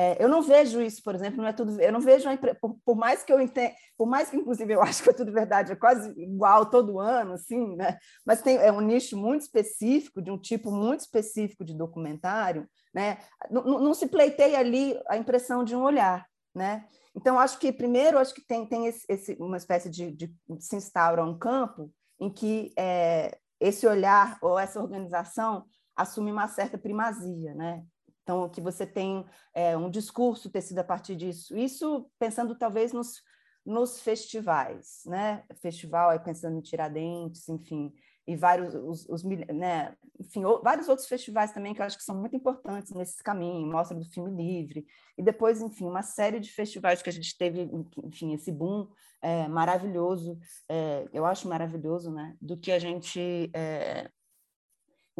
[0.00, 1.78] É, eu não vejo isso, por exemplo, não é tudo.
[1.78, 2.26] Eu não vejo
[2.58, 5.30] por, por, mais que eu entenda, por mais que inclusive eu acho que é tudo
[5.30, 7.98] verdade, é quase igual todo ano, assim, né?
[8.24, 13.18] Mas tem é um nicho muito específico de um tipo muito específico de documentário, né?
[13.50, 16.86] Não, não se pleiteia ali a impressão de um olhar, né?
[17.14, 20.76] Então acho que primeiro acho que tem tem esse, esse uma espécie de, de, se
[20.76, 27.52] instaura um campo em que é, esse olhar ou essa organização assume uma certa primazia,
[27.54, 27.84] né?
[28.22, 31.56] Então, que você tem é, um discurso tecido a partir disso.
[31.56, 33.22] Isso pensando talvez nos,
[33.64, 35.44] nos festivais, né?
[35.60, 37.92] Festival, pensando em Tiradentes, enfim,
[38.26, 39.96] e vários, os, os, né?
[40.18, 43.96] enfim, vários outros festivais também que eu acho que são muito importantes nesse caminho, Mostra
[43.96, 44.86] do Filme Livre,
[45.18, 47.68] e depois, enfim, uma série de festivais que a gente teve,
[48.04, 48.86] enfim, esse boom
[49.20, 52.36] é, maravilhoso, é, eu acho maravilhoso, né?
[52.40, 54.10] Do que a gente é,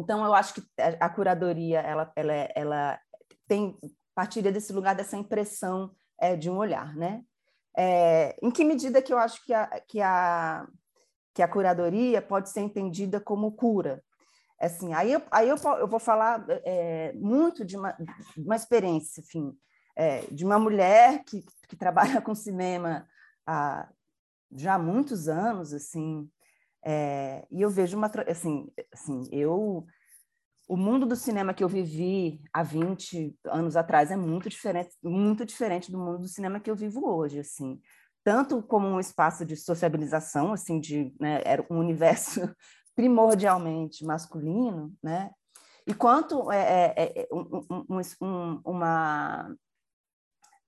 [0.01, 0.63] então, eu acho que
[0.99, 2.99] a curadoria ela, ela, ela
[3.47, 3.77] tem
[4.13, 7.23] partilha desse lugar dessa impressão é, de um olhar, né?
[7.77, 10.67] É, em que medida que eu acho que a, que a,
[11.33, 14.03] que a curadoria pode ser entendida como cura?
[14.59, 17.97] Assim, aí eu, aí eu, eu vou falar é, muito de uma,
[18.37, 19.57] uma experiência, enfim,
[19.95, 23.07] é, de uma mulher que, que trabalha com cinema
[23.45, 23.89] há
[24.51, 26.29] já muitos anos, assim,
[26.83, 28.11] é, e eu vejo uma.
[28.27, 29.85] Assim, assim, eu.
[30.67, 35.45] O mundo do cinema que eu vivi há 20 anos atrás é muito diferente, muito
[35.45, 37.81] diferente do mundo do cinema que eu vivo hoje, assim.
[38.23, 42.39] Tanto como um espaço de sociabilização, assim, de, né, era um universo
[42.95, 45.31] primordialmente masculino, né?
[45.85, 49.53] E quanto é, é, é um, um, um, uma,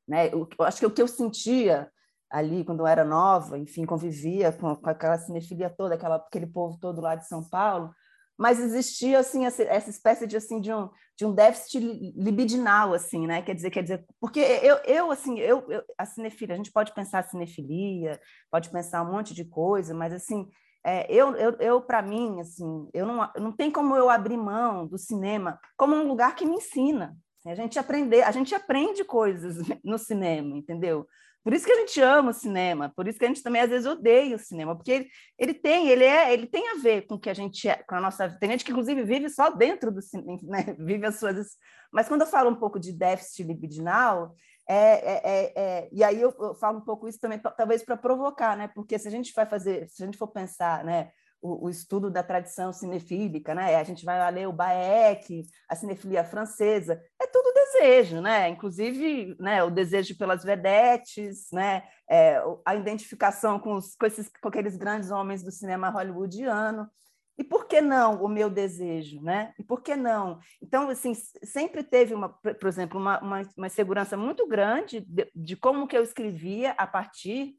[0.08, 0.34] né?
[0.34, 1.90] Eu acho que o que eu sentia
[2.34, 6.80] ali quando eu era nova, enfim, convivia com, com aquela cinefilia toda, aquela, aquele povo
[6.80, 7.94] todo lá de São Paulo,
[8.36, 11.80] mas existia assim essa, essa espécie de assim de um, de um déficit
[12.18, 13.44] libidinal assim, né?
[13.44, 16.92] Quer dizer, quer dizer, porque eu, eu assim, eu, eu a cinefilia, a gente pode
[16.96, 18.20] pensar a cinefilia,
[18.50, 20.50] pode pensar um monte de coisa, mas assim,
[20.84, 24.88] é, eu, eu, eu para mim, assim, eu não, não tem como eu abrir mão
[24.88, 27.16] do cinema como um lugar que me ensina.
[27.40, 31.06] Assim, a gente aprender, a gente aprende coisas no cinema, entendeu?
[31.44, 33.70] Por isso que a gente ama o cinema, por isso que a gente também às
[33.70, 37.20] vezes odeia o cinema, porque ele, ele tem, ele é, ele tem a ver com
[37.20, 40.02] que a gente é, com a nossa, tem gente que inclusive vive só dentro do
[40.02, 40.76] cinema, né?
[40.80, 41.58] vive as suas,
[41.92, 44.34] mas quando eu falo um pouco de déficit libidinal,
[44.68, 47.98] é, é, é, é e aí eu, eu, falo um pouco isso também, talvez para
[47.98, 48.70] provocar, né?
[48.74, 51.12] Porque se a gente vai fazer, se a gente for pensar, né?
[51.44, 53.76] O, o, estudo da tradição cinefílica, né?
[53.76, 58.48] A gente vai ler o Baek, a cinefilia francesa, é tudo desejo, né?
[58.48, 61.84] Inclusive, né, o desejo pelas vedetes, né?
[62.10, 66.90] É, a identificação com, os, com, esses, com aqueles grandes homens do cinema hollywoodiano.
[67.38, 69.54] E por que não o meu desejo, né?
[69.60, 70.40] E por que não?
[70.62, 75.56] Então, assim, sempre teve, uma, por exemplo, uma, uma, uma segurança muito grande de, de
[75.58, 77.56] como que eu escrevia a partir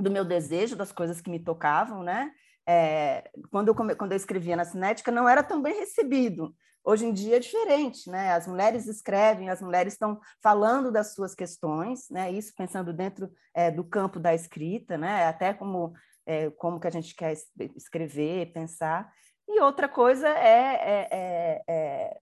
[0.00, 2.32] do meu desejo, das coisas que me tocavam, né?
[2.70, 6.54] É, quando, eu, quando eu escrevia na Cinética, não era tão bem recebido.
[6.84, 8.32] Hoje em dia é diferente, né?
[8.32, 12.30] As mulheres escrevem, as mulheres estão falando das suas questões, né?
[12.30, 15.26] Isso pensando dentro é, do campo da escrita, né?
[15.26, 15.92] Até como
[16.24, 17.34] é, como que a gente quer
[17.74, 19.12] escrever, pensar.
[19.48, 22.18] e outra coisa é, é, é, é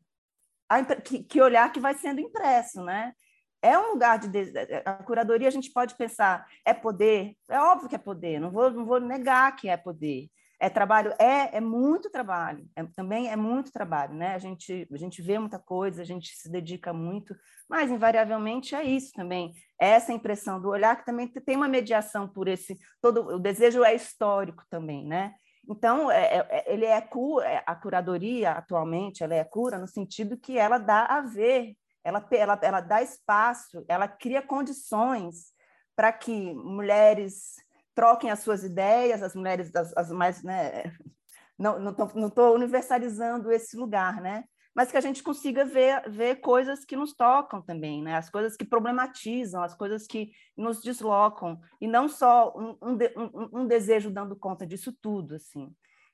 [0.67, 3.13] a, que, que, olhar que vai sendo impresso, né?
[3.61, 4.29] É um lugar de
[4.85, 8.71] a curadoria a gente pode pensar é poder, é óbvio que é poder, não vou
[8.71, 13.37] não vou negar que é poder, é trabalho, é, é muito trabalho, é, também é
[13.37, 14.35] muito trabalho, né?
[14.35, 17.35] A gente, a gente vê muita coisa, a gente se dedica muito,
[17.69, 22.27] mas invariavelmente é isso também, é essa impressão do olhar que também tem uma mediação
[22.27, 25.35] por esse, todo o desejo é histórico também, né?
[25.69, 30.39] Então, é, é, ele é cura, é, a curadoria atualmente, ela é cura no sentido
[30.39, 35.53] que ela dá a ver, ela, ela, ela dá espaço, ela cria condições
[35.95, 37.57] para que mulheres
[37.99, 40.85] troquem as suas ideias, as mulheres das, as mais, né,
[41.59, 44.45] não estou universalizando esse lugar, né?
[44.73, 48.15] Mas que a gente consiga ver, ver coisas que nos tocam também, né?
[48.15, 53.67] As coisas que problematizam, as coisas que nos deslocam e não só um, um, um
[53.67, 55.69] desejo dando conta disso tudo, assim.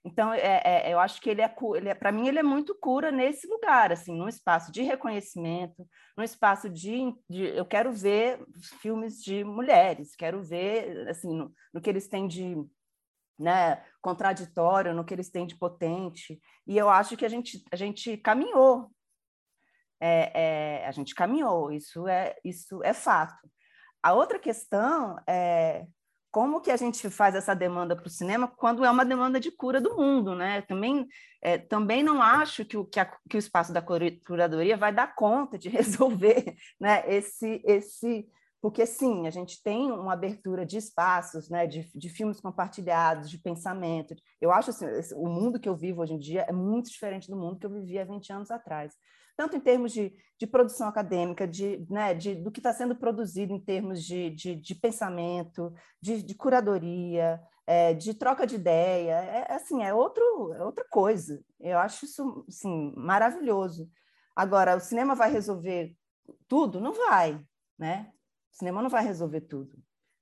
[0.04, 2.74] Então, é, é, eu acho que ele é, ele é para mim, ele é muito
[2.74, 8.44] cura nesse lugar, assim, num espaço de reconhecimento, num espaço de, de eu quero ver
[8.82, 12.54] filmes de mulheres, quero ver, assim, no, no, que eles têm de
[13.38, 17.76] né, contraditório, no que eles têm de potente, e eu acho que a gente, a
[17.76, 18.90] gente caminhou,
[19.98, 23.48] é, é, a gente caminhou, isso é, isso é fato.
[24.02, 25.86] A outra questão é
[26.34, 29.52] como que a gente faz essa demanda para o cinema quando é uma demanda de
[29.52, 30.62] cura do mundo, né?
[30.62, 31.06] Também,
[31.40, 35.14] é, também não acho que o, que, a, que o espaço da curadoria vai dar
[35.14, 38.26] conta de resolver né, esse, esse
[38.60, 43.38] porque sim, a gente tem uma abertura de espaços, né, de, de filmes compartilhados, de
[43.38, 44.12] pensamento.
[44.40, 47.36] Eu acho assim, o mundo que eu vivo hoje em dia é muito diferente do
[47.36, 48.92] mundo que eu vivia há 20 anos atrás
[49.36, 53.52] tanto em termos de, de produção acadêmica, de, né, de, do que está sendo produzido
[53.52, 59.46] em termos de, de, de pensamento, de, de curadoria, é, de troca de ideia, é,
[59.48, 61.42] é, assim, é, outro, é outra coisa.
[61.60, 63.90] Eu acho isso assim, maravilhoso.
[64.36, 65.96] Agora, o cinema vai resolver
[66.48, 66.80] tudo?
[66.80, 67.40] Não vai,
[67.78, 68.10] né?
[68.52, 69.76] O cinema não vai resolver tudo.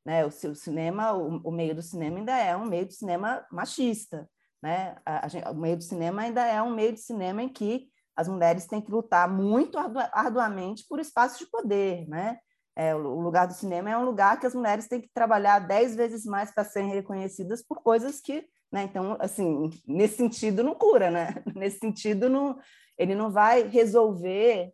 [0.05, 0.25] Né?
[0.25, 4.29] O, o cinema, o, o meio do cinema ainda é um meio do cinema machista,
[4.62, 4.96] né?
[5.05, 8.29] A, a, o meio do cinema ainda é um meio de cinema em que as
[8.29, 9.79] mulheres têm que lutar muito
[10.12, 12.38] arduamente por espaços de poder, né?
[12.75, 15.94] É, o lugar do cinema é um lugar que as mulheres têm que trabalhar dez
[15.94, 18.85] vezes mais para serem reconhecidas por coisas que, né?
[18.85, 21.35] Então, assim, nesse sentido não cura, né?
[21.55, 22.59] Nesse sentido não,
[22.96, 24.72] ele não vai resolver.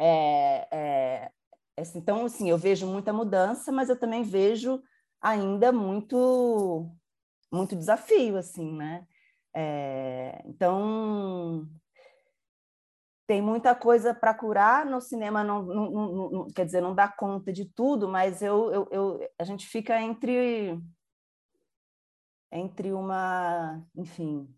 [0.00, 1.32] É, é,
[1.94, 4.82] então, assim, eu vejo muita mudança, mas eu também vejo
[5.20, 6.90] ainda muito,
[7.52, 9.06] muito desafio, assim, né?
[9.54, 11.68] É, então,
[13.30, 17.06] tem muita coisa para curar no cinema não, não, não, não, quer dizer não dá
[17.06, 20.76] conta de tudo mas eu, eu, eu, a gente fica entre
[22.50, 24.52] entre uma enfim.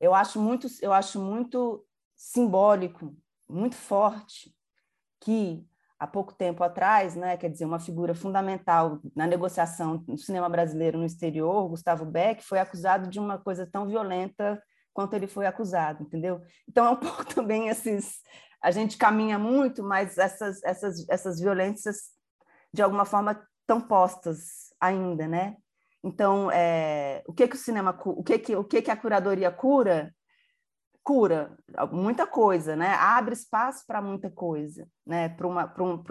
[0.00, 3.16] Eu acho muito eu acho muito simbólico
[3.48, 4.52] muito forte
[5.20, 5.64] que
[5.96, 10.98] há pouco tempo atrás né quer dizer uma figura fundamental na negociação do cinema brasileiro
[10.98, 14.60] no exterior Gustavo Beck foi acusado de uma coisa tão violenta
[14.94, 16.40] quanto ele foi acusado, entendeu?
[16.66, 18.22] Então é um pouco também esses
[18.62, 22.14] a gente caminha muito, mas essas essas essas violências
[22.72, 25.56] de alguma forma estão postas ainda, né?
[26.02, 29.50] Então, é, o que que o cinema, o que que o que que a curadoria
[29.50, 30.14] cura?
[31.02, 31.56] Cura
[31.92, 32.94] muita coisa, né?
[32.94, 35.30] Abre espaço para muita coisa, né?
[35.30, 36.02] Para uma para um,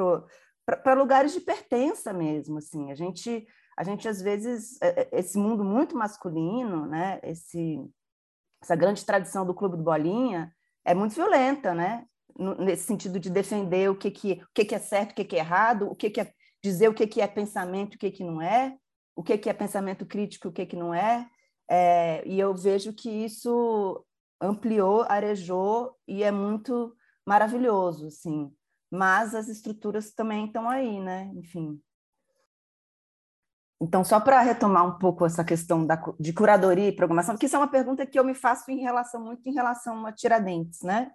[0.65, 2.91] para lugares de pertença mesmo, assim.
[2.91, 3.45] A gente
[3.77, 7.19] a gente às vezes é, é, esse mundo muito masculino, né?
[7.23, 7.79] Esse
[8.63, 10.53] essa grande tradição do clube do bolinha
[10.85, 12.05] é muito violenta, né?
[12.59, 15.35] Nesse sentido de defender o que, que, o que, que é certo, o que, que
[15.35, 16.31] é errado, o que, que é
[16.63, 18.75] dizer o que, que é pensamento, o que, que não é,
[19.15, 21.29] o que, que é pensamento crítico, o que, que não é.
[21.69, 22.23] é.
[22.25, 24.03] E eu vejo que isso
[24.41, 26.95] ampliou, arejou e é muito
[27.27, 28.49] maravilhoso, assim.
[28.89, 31.29] Mas as estruturas também estão aí, né?
[31.35, 31.81] Enfim.
[33.83, 37.55] Então, só para retomar um pouco essa questão da, de curadoria e programação, porque isso
[37.57, 41.11] é uma pergunta que eu me faço em relação muito em relação a Tiradentes, né?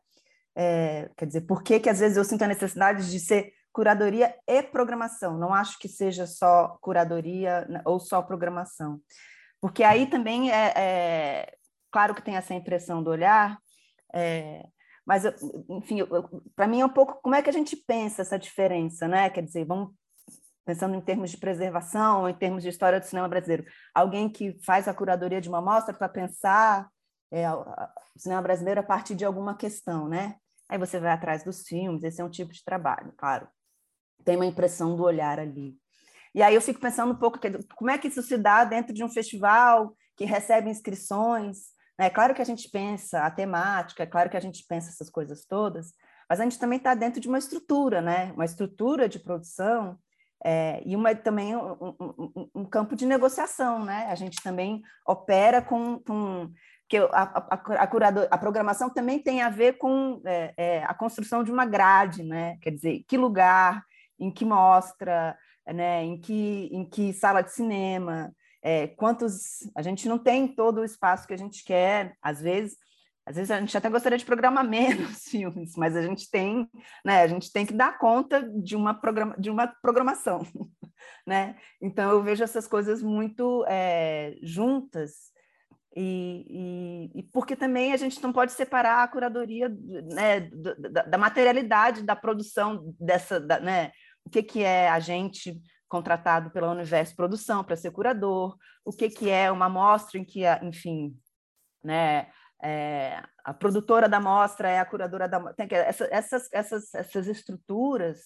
[0.55, 4.35] É, quer dizer, por que, que às vezes eu sinto a necessidade de ser curadoria
[4.47, 5.39] e programação?
[5.39, 9.01] Não acho que seja só curadoria né, ou só programação.
[9.63, 11.55] Porque aí também é, é
[11.91, 13.59] claro que tem essa impressão do olhar,
[14.13, 14.63] é,
[15.07, 15.25] mas,
[15.71, 16.01] enfim,
[16.55, 19.31] para mim é um pouco como é que a gente pensa essa diferença, né?
[19.31, 19.95] Quer dizer, vamos
[20.69, 23.65] pensando em termos de preservação, em termos de história do cinema brasileiro,
[23.95, 26.91] alguém que faz a curadoria de uma mostra para pensar
[27.31, 27.65] é, o
[28.19, 30.37] cinema brasileiro a partir de alguma questão, né?
[30.69, 33.49] Aí você vai atrás dos filmes, esse é um tipo de trabalho, claro.
[34.27, 35.75] Tem uma impressão do olhar ali.
[36.35, 37.39] E aí eu fico pensando um pouco
[37.75, 41.69] como é que isso se dá dentro de um festival que recebe inscrições.
[41.99, 42.09] Né?
[42.09, 45.09] É claro que a gente pensa a temática, é claro que a gente pensa essas
[45.09, 45.95] coisas todas,
[46.29, 48.33] mas a gente também está dentro de uma estrutura, né?
[48.33, 49.99] uma estrutura de produção
[50.45, 53.85] é, e uma, também um, um, um, campo de negociação.
[53.85, 54.07] Né?
[54.09, 56.51] A gente também opera com, com
[56.89, 60.95] que a, a, a, curador, a programação também tem a ver com é, é, a
[60.95, 62.57] construção de uma grade, né?
[62.63, 63.85] Quer dizer, que lugar,
[64.19, 65.37] em que mostra,
[65.67, 66.03] né?
[66.05, 68.33] Em que, em que sala de cinema,
[68.63, 72.77] é, quantos a gente não tem todo o espaço que a gente quer, às vezes.
[73.29, 76.69] Às vezes a gente até gostaria de programar menos filmes, mas a gente tem,
[77.05, 77.23] né?
[77.23, 80.47] A gente tem que dar conta de uma, programa, de uma programação,
[81.27, 81.57] né?
[81.81, 85.29] Então eu vejo essas coisas muito é, juntas
[85.95, 91.19] e, e, e, porque também a gente não pode separar a curadoria né, da, da,
[91.19, 93.91] materialidade da produção dessa, da, né,
[94.25, 99.11] o que, que é a gente contratado pela Universo Produção para ser curador, o que,
[99.11, 101.17] que é uma mostra em que, enfim,
[101.83, 102.29] né,
[102.63, 105.67] é, a produtora da mostra é a curadora da mostra.
[105.71, 108.19] Essa, essas, essas, essas estruturas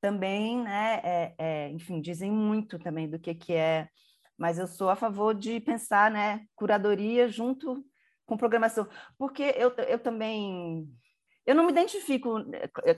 [0.00, 3.88] também, né, é, é, enfim, dizem muito também do que, que é
[4.38, 7.84] mas eu sou a favor de pensar, né, curadoria junto
[8.24, 8.86] com programação,
[9.18, 10.88] porque eu, eu também
[11.44, 12.44] eu não me identifico,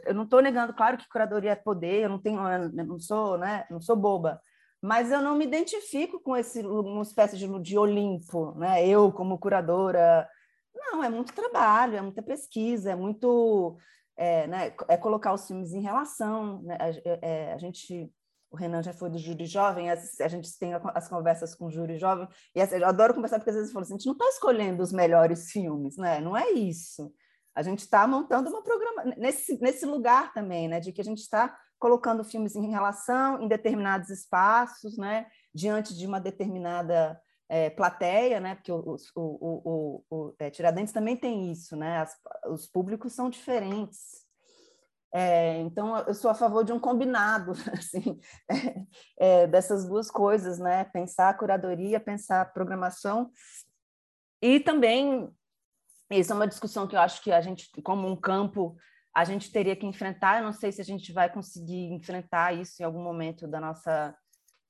[0.04, 3.38] eu não estou negando, claro que curadoria é poder, eu não tenho, eu não sou,
[3.38, 4.40] né, não sou boba,
[4.82, 8.86] mas eu não me identifico com esse uma espécie de, de Olimpo, né?
[8.86, 10.26] Eu como curadora,
[10.74, 13.76] não, é muito trabalho, é muita pesquisa, é muito
[14.16, 16.76] é, né, é colocar os filmes em relação, né?
[17.04, 18.12] é, a gente
[18.50, 19.96] o Renan já foi do júri jovem, a,
[20.28, 23.72] gente tem as conversas com o júri jovem, e eu adoro conversar porque às vezes
[23.72, 26.20] falo assim, a gente não está escolhendo os melhores filmes, né?
[26.20, 27.12] Não é isso.
[27.54, 30.80] A gente está montando uma programa nesse, nesse lugar também, né?
[30.80, 35.26] De que a gente está colocando filmes em relação em determinados espaços, né?
[35.54, 37.20] Diante de uma determinada
[37.51, 38.55] é, plateia, né?
[38.55, 41.98] Porque o, o, o, o é, Tiradentes também tem isso, né?
[41.98, 42.16] As,
[42.48, 44.24] os públicos são diferentes.
[45.12, 48.20] É, então, eu sou a favor de um combinado assim,
[49.18, 50.84] é, é, dessas duas coisas, né?
[50.84, 53.32] Pensar a curadoria, pensar a programação.
[54.40, 55.28] E também,
[56.09, 58.76] isso é uma discussão que eu acho que a gente, como um campo,
[59.12, 60.38] a gente teria que enfrentar.
[60.38, 64.16] Eu não sei se a gente vai conseguir enfrentar isso em algum momento da nossa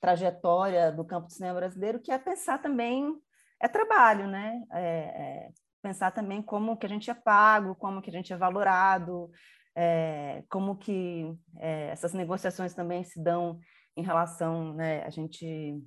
[0.00, 3.14] trajetória do campo de cinema brasileiro, que é pensar também
[3.60, 4.62] é trabalho, né?
[4.72, 5.48] É, é,
[5.82, 9.30] pensar também como que a gente é pago, como que a gente é valorado,
[9.74, 11.26] é, como que
[11.58, 13.58] é, essas negociações também se dão
[13.96, 15.82] em relação, né, a gente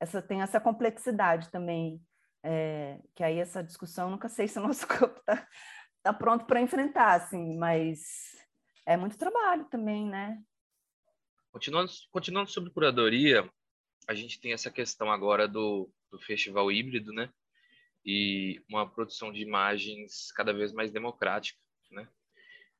[0.00, 2.00] essa tem essa complexidade também,
[2.42, 5.46] é, que aí essa discussão nunca sei se o nosso corpo está
[6.02, 8.00] tá pronto para enfrentar, assim, mas
[8.86, 10.38] é muito trabalho também, né?
[11.50, 13.48] Continuando, continuando sobre curadoria,
[14.06, 17.32] a gente tem essa questão agora do, do festival híbrido, né?
[18.04, 21.58] E uma produção de imagens cada vez mais democrática,
[21.90, 22.08] né?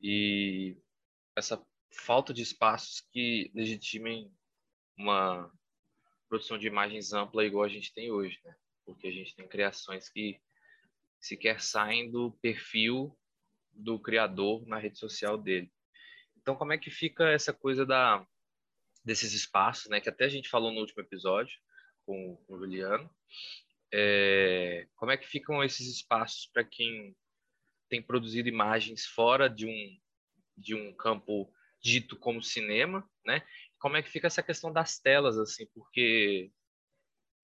[0.00, 0.76] e
[1.36, 4.32] essa falta de espaços que legitimem
[4.96, 5.50] uma
[6.28, 8.54] produção de imagens ampla igual a gente tem hoje, né?
[8.84, 10.40] Porque a gente tem criações que
[11.20, 13.16] sequer saem do perfil
[13.72, 15.70] do criador na rede social dele.
[16.36, 18.26] Então, como é que fica essa coisa da
[19.08, 20.00] desses espaços, né?
[20.00, 21.58] Que até a gente falou no último episódio
[22.04, 23.10] com, o Juliano.
[23.92, 27.16] É, como é que ficam esses espaços para quem
[27.88, 29.98] tem produzido imagens fora de um,
[30.56, 31.50] de um campo
[31.82, 33.42] dito como cinema, né?
[33.78, 36.52] Como é que fica essa questão das telas, assim, porque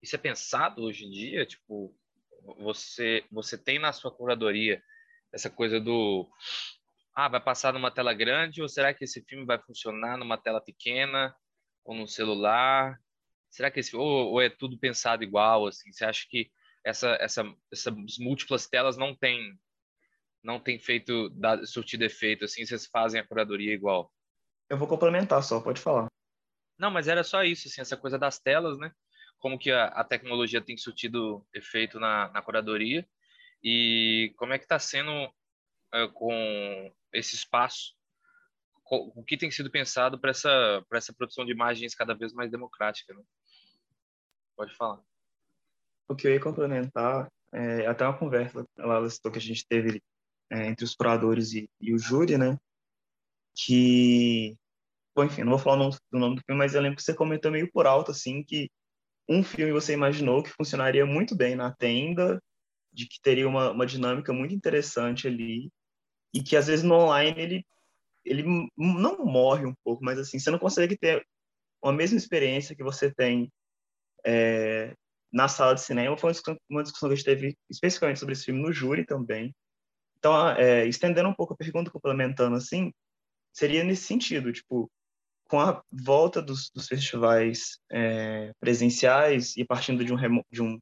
[0.03, 1.97] isso é pensado hoje em dia, tipo,
[2.59, 4.83] você, você tem na sua curadoria
[5.33, 6.29] essa coisa do
[7.15, 10.61] ah, vai passar numa tela grande ou será que esse filme vai funcionar numa tela
[10.61, 11.35] pequena
[11.85, 12.99] ou no celular?
[13.49, 15.91] Será que esse ou, ou é tudo pensado igual assim?
[15.91, 16.51] Você acha que
[16.83, 19.57] essa, essa, essas múltiplas telas não tem
[20.43, 21.33] não tem feito
[21.65, 24.13] surtido efeito, assim, vocês fazem a curadoria igual?
[24.69, 26.07] Eu vou complementar só, pode falar.
[26.77, 28.91] Não, mas era só isso, assim, essa coisa das telas, né?
[29.39, 33.07] Como que a, a tecnologia tem surtido efeito na, na curadoria
[33.63, 37.95] e como é que está sendo uh, com esse espaço,
[38.91, 43.13] o que tem sido pensado para essa, essa produção de imagens cada vez mais democrática,
[43.13, 43.23] né?
[44.55, 45.01] Pode falar.
[46.07, 48.65] O que eu ia complementar é até uma conversa,
[49.09, 50.01] citou que a gente teve
[50.51, 52.57] é, entre os curadores e, e, o júri, né?
[53.55, 54.55] Que,
[55.15, 57.13] bom, enfim, não vou falar o nome, nome do filme, mas eu lembro que você
[57.13, 58.69] comentou meio por alto, assim, que
[59.27, 62.41] um filme você imaginou que funcionaria muito bem na tenda,
[62.93, 65.71] de que teria uma, uma dinâmica muito interessante ali,
[66.33, 67.65] e que às vezes no online ele,
[68.25, 68.43] ele
[68.77, 71.25] não morre um pouco, mas assim, você não consegue ter
[71.83, 73.51] a mesma experiência que você tem
[74.25, 74.93] é,
[75.31, 76.17] na sala de cinema.
[76.17, 76.33] Foi
[76.69, 79.53] uma discussão que a gente teve especificamente sobre esse filme no júri também.
[80.17, 82.91] Então, é, estendendo um pouco a pergunta, complementando assim,
[83.53, 84.89] seria nesse sentido, tipo,
[85.47, 90.17] com a volta dos, dos festivais é, presenciais e partindo de um,
[90.51, 90.79] de um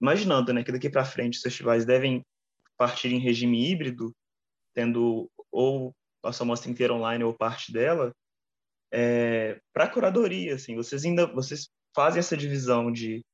[0.00, 2.24] imaginando, né, que daqui para frente os festivais devem
[2.76, 4.12] partir em regime híbrido,
[4.74, 8.12] tendo ou a sua mostra inteira online ou parte dela,
[8.92, 13.24] é, para a curadoria, assim, vocês ainda vocês fazem essa divisão de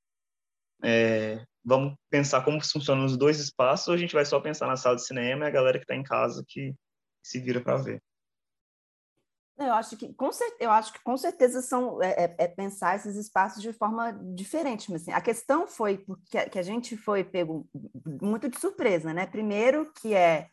[0.82, 4.76] é, vamos pensar como funcionam os dois espaços, ou a gente vai só pensar na
[4.76, 6.74] sala de cinema e a galera que está em casa que
[7.22, 8.02] se vira para ver.
[9.58, 10.30] Eu acho que com,
[10.60, 14.90] eu acho que com certeza são é, é, é, pensar esses espaços de forma diferente,
[14.90, 17.68] mas assim, a questão foi porque que a gente foi pego
[18.22, 19.26] muito de surpresa, né?
[19.26, 20.48] Primeiro que é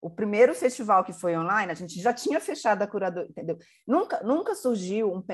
[0.00, 3.58] o primeiro festival que foi online, a gente já tinha fechado a curadoria, entendeu?
[3.86, 5.24] Nunca, nunca surgiu um,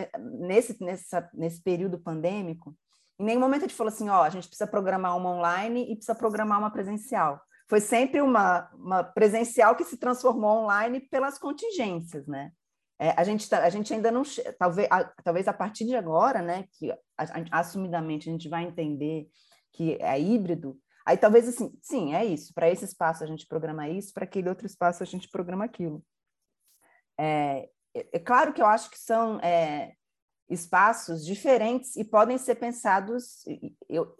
[0.40, 2.74] nesse, nessa, nesse período pandêmico,
[3.18, 5.96] em nenhum momento a gente falou assim, ó, a gente precisa programar uma online e
[5.96, 7.40] precisa programar uma presencial.
[7.68, 12.50] Foi sempre uma, uma presencial que se transformou online pelas contingências, né?
[12.98, 14.22] É, a, gente, tá, a gente ainda não,
[14.58, 18.64] talvez a, talvez a partir de agora, né, que a, a, assumidamente a gente vai
[18.64, 19.26] entender
[19.72, 22.54] que é híbrido, Aí talvez assim, sim, é isso.
[22.54, 26.04] Para esse espaço a gente programa isso, para aquele outro espaço a gente programa aquilo.
[27.18, 29.94] É, é, é claro que eu acho que são é,
[30.48, 33.44] espaços diferentes e podem ser pensados.
[33.88, 34.16] Eu,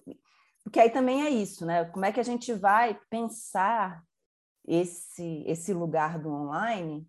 [0.63, 1.85] porque aí também é isso, né?
[1.87, 4.03] Como é que a gente vai pensar
[4.67, 7.07] esse, esse lugar do online?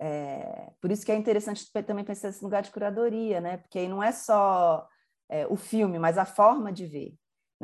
[0.00, 3.58] É, por isso que é interessante também pensar esse lugar de curadoria, né?
[3.58, 4.88] Porque aí não é só
[5.28, 7.14] é, o filme, mas a forma de ver.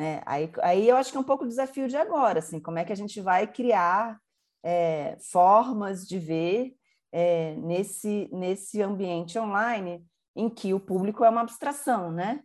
[0.00, 0.22] Né?
[0.24, 2.86] Aí, aí eu acho que é um pouco o desafio de agora, assim, como é
[2.86, 4.18] que a gente vai criar
[4.64, 6.74] é, formas de ver
[7.12, 10.02] é, nesse, nesse ambiente online
[10.34, 12.42] em que o público é uma abstração, né?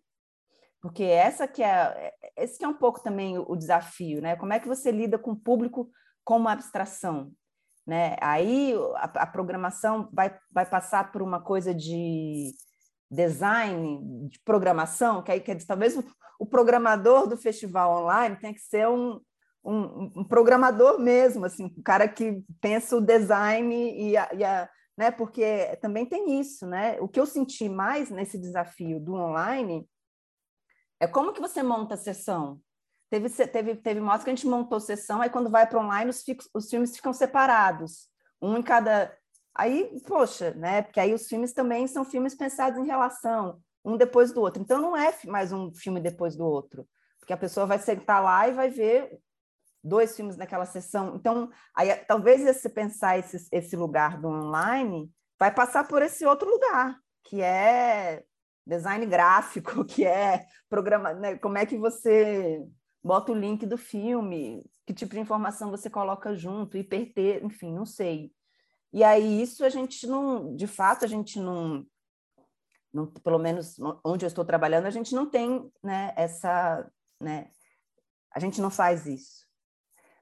[0.81, 4.35] Porque essa que é, esse que é um pouco também o, o desafio, né?
[4.35, 5.89] Como é que você lida com o público
[6.25, 7.31] como abstração?
[7.87, 8.17] Né?
[8.19, 12.51] Aí a, a programação vai, vai passar por uma coisa de
[13.09, 15.97] design, de programação, que aí quer dizer, talvez
[16.39, 19.21] o, programador do festival online tenha que ser um,
[19.63, 24.69] um, um, programador mesmo, assim, um cara que pensa o design e a, e a,
[24.97, 26.97] né, porque também tem isso, né?
[26.99, 29.87] O que eu senti mais nesse desafio do online
[30.99, 32.61] é como que você monta a sessão.
[33.09, 36.23] Teve, teve, teve modos que a gente montou sessão, aí quando vai para online os,
[36.53, 38.09] os filmes ficam separados,
[38.41, 39.15] um em cada
[39.55, 40.81] Aí, poxa, né?
[40.81, 44.61] Porque aí os filmes também são filmes pensados em relação, um depois do outro.
[44.61, 46.85] Então não é mais um filme depois do outro,
[47.19, 49.17] porque a pessoa vai sentar lá e vai ver
[49.81, 51.15] dois filmes naquela sessão.
[51.15, 56.49] Então, aí talvez você pensar esse, esse lugar do online vai passar por esse outro
[56.49, 58.23] lugar, que é
[58.65, 61.37] design gráfico, que é programa, né?
[61.37, 62.61] como é que você
[63.03, 67.85] bota o link do filme, que tipo de informação você coloca junto, hiperter, enfim, não
[67.85, 68.31] sei.
[68.95, 71.85] E aí isso a gente não, de fato, a gente não,
[72.93, 73.75] não pelo menos
[74.05, 76.89] onde eu estou trabalhando, a gente não tem, né, essa,
[77.19, 77.51] né,
[78.33, 79.45] a gente não faz isso.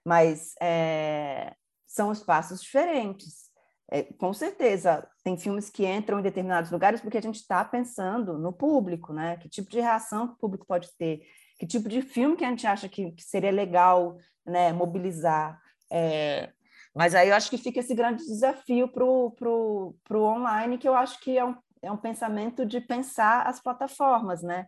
[0.03, 1.55] Mas é,
[1.85, 3.51] são espaços diferentes.
[3.91, 8.39] É, com certeza, tem filmes que entram em determinados lugares porque a gente está pensando
[8.39, 9.37] no público, né?
[9.37, 11.21] Que tipo de reação o público pode ter,
[11.59, 15.61] que tipo de filme que a gente acha que, que seria legal né, mobilizar.
[15.91, 16.51] É,
[16.95, 21.19] mas aí eu acho que fica esse grande desafio para o online, que eu acho
[21.19, 24.67] que é um, é um pensamento de pensar as plataformas, né?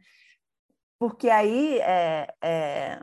[0.97, 2.99] Porque aí é, é,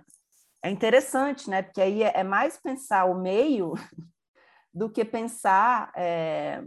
[0.62, 1.62] é interessante, né?
[1.62, 3.74] Porque aí é, é mais pensar o meio
[4.74, 6.64] do que pensar é,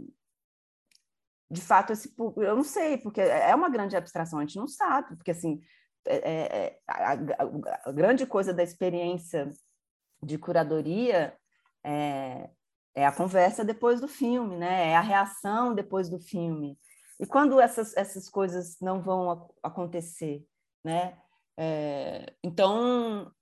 [1.50, 5.16] de fato esse eu não sei porque é uma grande abstração a gente não sabe
[5.16, 5.60] porque assim
[6.04, 9.50] é, é, é a, a, a, grande coisa da experiência
[10.22, 11.36] de curadoria
[11.86, 12.50] é,
[12.94, 14.90] é a conversa depois do filme, né?
[14.90, 16.76] É a reação depois do filme.
[17.20, 20.44] E quando essas, essas coisas não vão acontecer,
[20.84, 21.16] né?
[21.56, 23.32] É, então,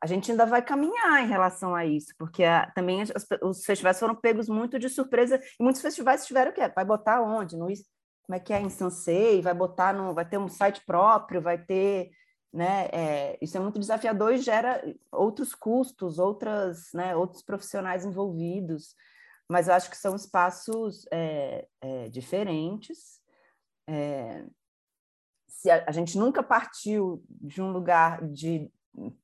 [0.00, 3.10] a gente ainda vai caminhar em relação a isso, porque a, também as,
[3.42, 6.70] os festivais foram pegos muito de surpresa, e muitos festivais tiveram o quê?
[6.74, 7.56] Vai botar onde?
[7.56, 8.60] No, como é que é?
[8.60, 9.42] Em Sansei?
[9.42, 10.14] Vai botar no...
[10.14, 12.10] Vai ter um site próprio, vai ter
[12.52, 12.88] né?
[12.92, 18.94] É, isso é muito desafiador e gera outros custos, outras, né, outros profissionais envolvidos,
[19.48, 23.20] mas eu acho que são espaços é, é, diferentes.
[23.88, 24.44] É,
[25.48, 28.70] se a, a, gente nunca partiu de um lugar de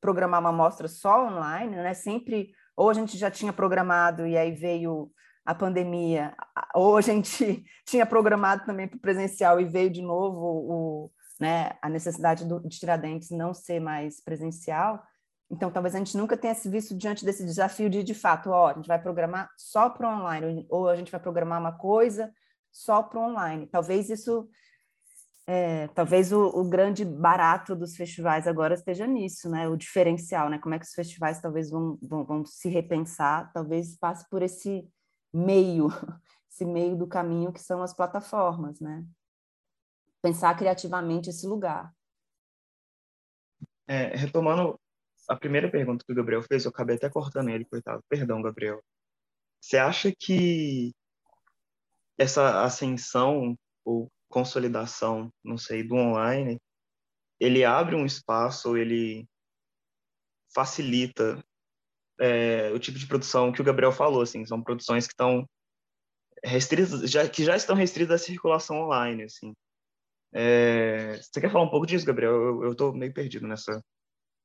[0.00, 1.94] programar uma amostra só online, né?
[1.94, 5.10] Sempre ou a gente já tinha programado e aí veio
[5.44, 6.36] a pandemia,
[6.74, 11.72] ou a gente tinha programado também para o presencial e veio de novo o, né,
[11.80, 15.02] a necessidade do, de Tiradentes não ser mais presencial,
[15.50, 18.68] então talvez a gente nunca tenha se visto diante desse desafio de, de fato, ó,
[18.68, 22.30] a gente vai programar só para online, ou a gente vai programar uma coisa
[22.70, 23.66] só para online.
[23.66, 24.46] Talvez isso,
[25.46, 30.58] é, talvez o, o, grande barato dos festivais agora esteja nisso, né, o diferencial, né,
[30.58, 34.86] como é que os festivais talvez vão, vão, vão se repensar, talvez passe por esse
[35.32, 35.88] meio,
[36.52, 39.02] esse meio do caminho que são as plataformas, né?
[40.28, 41.90] Pensar criativamente esse lugar.
[43.88, 44.78] É, retomando
[45.26, 48.04] a primeira pergunta que o Gabriel fez, eu acabei até cortando ele, coitado.
[48.10, 48.84] Perdão, Gabriel.
[49.58, 50.92] Você acha que
[52.18, 53.56] essa ascensão
[53.86, 56.60] ou consolidação, não sei, do online,
[57.40, 59.26] ele abre um espaço, ele
[60.54, 61.42] facilita
[62.20, 65.48] é, o tipo de produção que o Gabriel falou, assim, são produções que estão
[66.44, 69.54] restritas, já, que já estão restritas à circulação online, assim.
[70.32, 72.62] É, você quer falar um pouco disso, Gabriel?
[72.62, 73.82] Eu estou meio perdido nessa,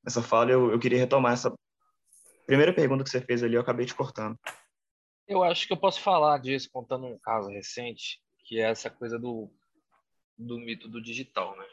[0.04, 0.52] nessa fala.
[0.52, 1.54] Eu, eu queria retomar essa
[2.46, 4.38] primeira pergunta que você fez ali, eu acabei te cortando.
[5.28, 9.18] Eu acho que eu posso falar disso contando um caso recente, que é essa coisa
[9.18, 9.50] do,
[10.38, 11.66] do mito do digital, né?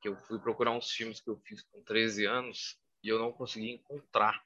[0.00, 3.32] Que eu fui procurar uns filmes que eu fiz com 13 anos e eu não
[3.32, 4.42] consegui encontrar.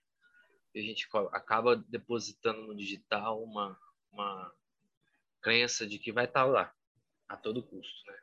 [0.74, 3.78] E a gente acaba depositando no digital uma,
[4.12, 4.52] uma
[5.40, 6.72] crença de que vai estar lá
[7.28, 8.18] a todo custo, né?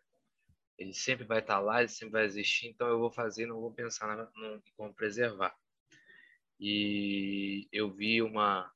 [0.78, 3.72] Ele sempre vai estar lá, ele sempre vai existir, então eu vou fazer, não vou
[3.72, 5.56] pensar na, no, em como preservar.
[6.60, 8.72] E eu vi uma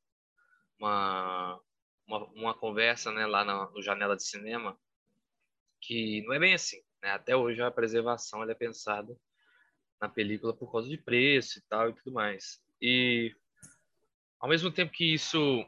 [0.79, 1.61] uma,
[2.07, 4.79] uma, uma conversa né, lá no, no Janela de Cinema
[5.81, 6.81] que não é bem assim.
[7.01, 7.11] Né?
[7.11, 9.15] Até hoje a preservação é pensada
[10.01, 12.61] na película por causa de preço e tal e tudo mais.
[12.81, 13.35] E
[14.39, 15.65] ao mesmo tempo que isso,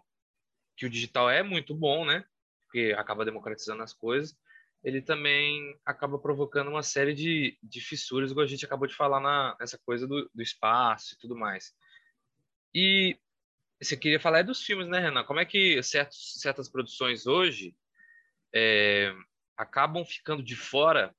[0.77, 2.25] que o digital é muito bom, né?
[2.63, 4.37] Porque acaba democratizando as coisas,
[4.83, 9.19] ele também acaba provocando uma série de, de fissuras, igual a gente acabou de falar
[9.19, 11.73] na, nessa coisa do, do espaço e tudo mais.
[12.73, 13.19] E
[13.81, 15.23] você queria falar é dos filmes, né, Renan?
[15.23, 17.75] Como é que certos, certas produções hoje
[18.53, 19.13] é,
[19.55, 21.15] acabam ficando de fora,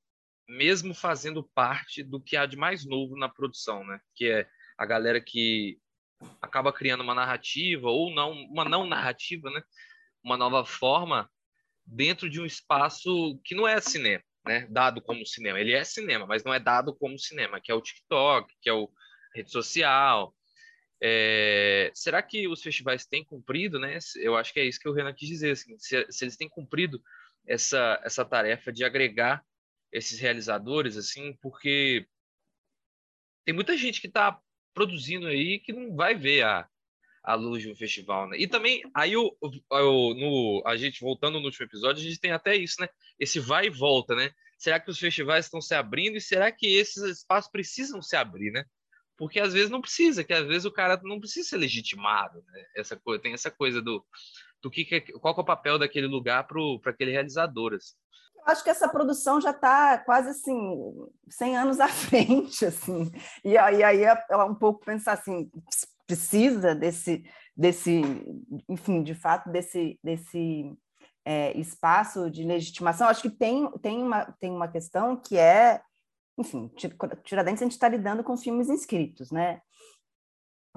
[0.48, 4.00] mesmo fazendo parte do que há de mais novo na produção, né?
[4.14, 5.78] Que é a galera que
[6.40, 9.62] acaba criando uma narrativa ou não, uma não narrativa, né?
[10.22, 11.30] Uma nova forma
[11.84, 14.66] dentro de um espaço que não é cinema, né?
[14.70, 15.60] Dado como cinema.
[15.60, 18.72] Ele é cinema, mas não é dado como cinema, que é o TikTok, que é
[18.72, 18.90] o
[19.34, 20.34] rede social.
[21.04, 21.90] É...
[21.94, 23.98] será que os festivais têm cumprido, né?
[24.16, 26.48] Eu acho que é isso que o Renan quis dizer, assim, se, se eles têm
[26.48, 27.02] cumprido
[27.46, 29.44] essa essa tarefa de agregar
[29.90, 32.06] esses realizadores, assim, porque
[33.44, 34.40] tem muita gente que está
[34.72, 36.68] produzindo aí que não vai ver a,
[37.22, 38.36] a luz um festival, né?
[38.38, 42.32] E também, aí o, o, no, a gente, voltando no último episódio, a gente tem
[42.32, 42.88] até isso, né?
[43.18, 44.30] Esse vai e volta, né?
[44.58, 48.50] Será que os festivais estão se abrindo e será que esses espaços precisam se abrir,
[48.50, 48.64] né?
[49.16, 52.64] Porque às vezes não precisa, que às vezes o cara não precisa ser legitimado, né?
[52.76, 54.04] Essa coisa, tem essa coisa do,
[54.60, 54.84] do que,
[55.20, 57.94] qual que é o papel daquele lugar para aquele realizador, assim.
[58.44, 60.58] Acho que essa produção já está quase assim
[61.28, 63.12] 100 anos à frente, assim.
[63.44, 65.48] E aí, aí é, é um pouco pensar assim,
[66.12, 67.24] precisa desse,
[67.56, 68.02] desse,
[68.68, 70.76] enfim, de fato, desse, desse
[71.24, 73.08] é, espaço de legitimação.
[73.08, 75.80] Acho que tem, tem, uma, tem uma questão que é,
[76.38, 76.70] enfim,
[77.24, 79.62] Tiradentes a gente está lidando com filmes inscritos, né?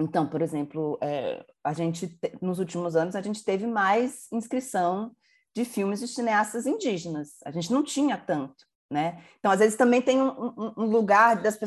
[0.00, 5.14] Então, por exemplo, é, a gente nos últimos anos a gente teve mais inscrição
[5.54, 7.36] de filmes de cineastas indígenas.
[7.44, 8.66] A gente não tinha tanto.
[8.88, 9.20] Né?
[9.38, 11.58] Então, às vezes também tem um, um lugar das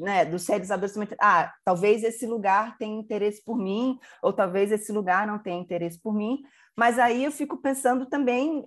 [0.00, 5.26] né, dos realizadores ah, talvez esse lugar tenha interesse por mim, ou talvez esse lugar
[5.26, 6.40] não tenha interesse por mim,
[6.76, 8.64] mas aí eu fico pensando também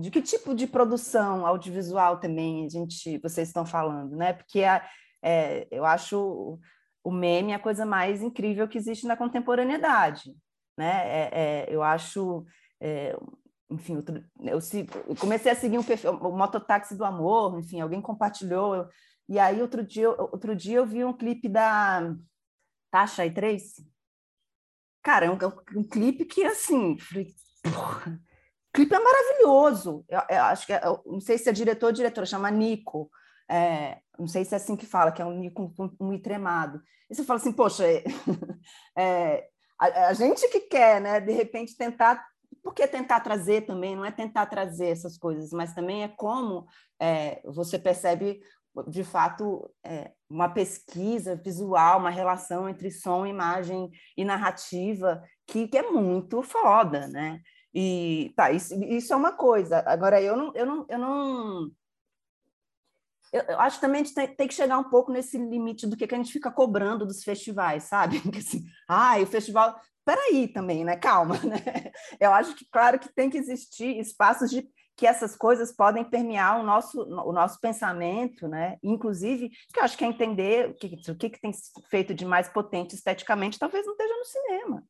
[0.00, 4.32] de que tipo de produção audiovisual também a gente vocês estão falando, né?
[4.32, 4.84] Porque a,
[5.22, 6.58] é, eu acho
[7.02, 10.34] o meme a coisa mais incrível que existe na contemporaneidade,
[10.76, 11.06] né?
[11.06, 12.44] É, é, eu acho
[12.80, 13.16] é,
[13.70, 14.58] enfim, outro, eu,
[15.06, 18.88] eu, comecei a seguir um perfil, o mototáxi do amor, enfim, alguém compartilhou, eu,
[19.28, 22.14] e aí outro dia, outro dia eu vi um clipe da
[22.90, 23.88] Tasha e Trace.
[25.02, 25.38] Cara, é um,
[25.76, 26.96] um clipe que, assim,
[27.62, 28.20] porra,
[28.70, 30.04] o clipe é maravilhoso.
[30.08, 33.10] Eu, eu acho que, é, não sei se é diretor ou diretora, chama Nico.
[33.48, 36.18] É, não sei se é assim que fala, que é um Nico um, um, um
[36.20, 36.82] tremado.
[37.08, 38.04] E você fala assim, poxa, é,
[38.98, 39.48] é,
[39.78, 42.24] a, a, gente que quer, né, de repente tentar
[42.62, 43.96] por que tentar trazer também?
[43.96, 46.66] Não é tentar trazer essas coisas, mas também é como
[47.00, 48.40] é, você percebe,
[48.88, 55.78] de fato, é, uma pesquisa visual, uma relação entre som, imagem e narrativa que, que
[55.78, 57.40] é muito foda, né?
[57.74, 59.82] E tá, isso, isso é uma coisa.
[59.86, 61.70] Agora, eu não, eu não, eu não
[63.32, 66.06] eu, eu, acho também que tem, tem, que chegar um pouco nesse limite do que,
[66.06, 68.20] que a gente fica cobrando dos festivais, sabe?
[68.22, 69.80] Porque assim, ah, o festival.
[70.04, 70.96] Peraí também, né?
[70.96, 71.92] Calma, né?
[72.18, 76.60] Eu acho que, claro, que tem que existir espaços de que essas coisas podem permear
[76.60, 78.76] o nosso, o nosso pensamento, né?
[78.82, 81.52] Inclusive, que eu acho que é entender o que, o que, que tem
[81.88, 84.84] feito de mais potente esteticamente, talvez não esteja no cinema.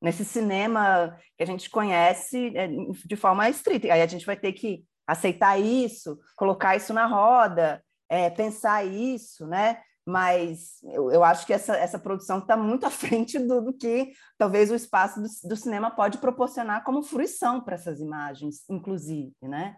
[0.00, 3.92] Nesse cinema que a gente conhece é, de forma estrita.
[3.92, 9.46] Aí a gente vai ter que aceitar isso, colocar isso na roda, é, pensar isso,
[9.46, 9.80] né?
[10.06, 14.12] Mas eu, eu acho que essa, essa produção está muito à frente do, do, que
[14.38, 19.76] talvez o espaço do, do cinema pode proporcionar como fruição para essas imagens, inclusive, né?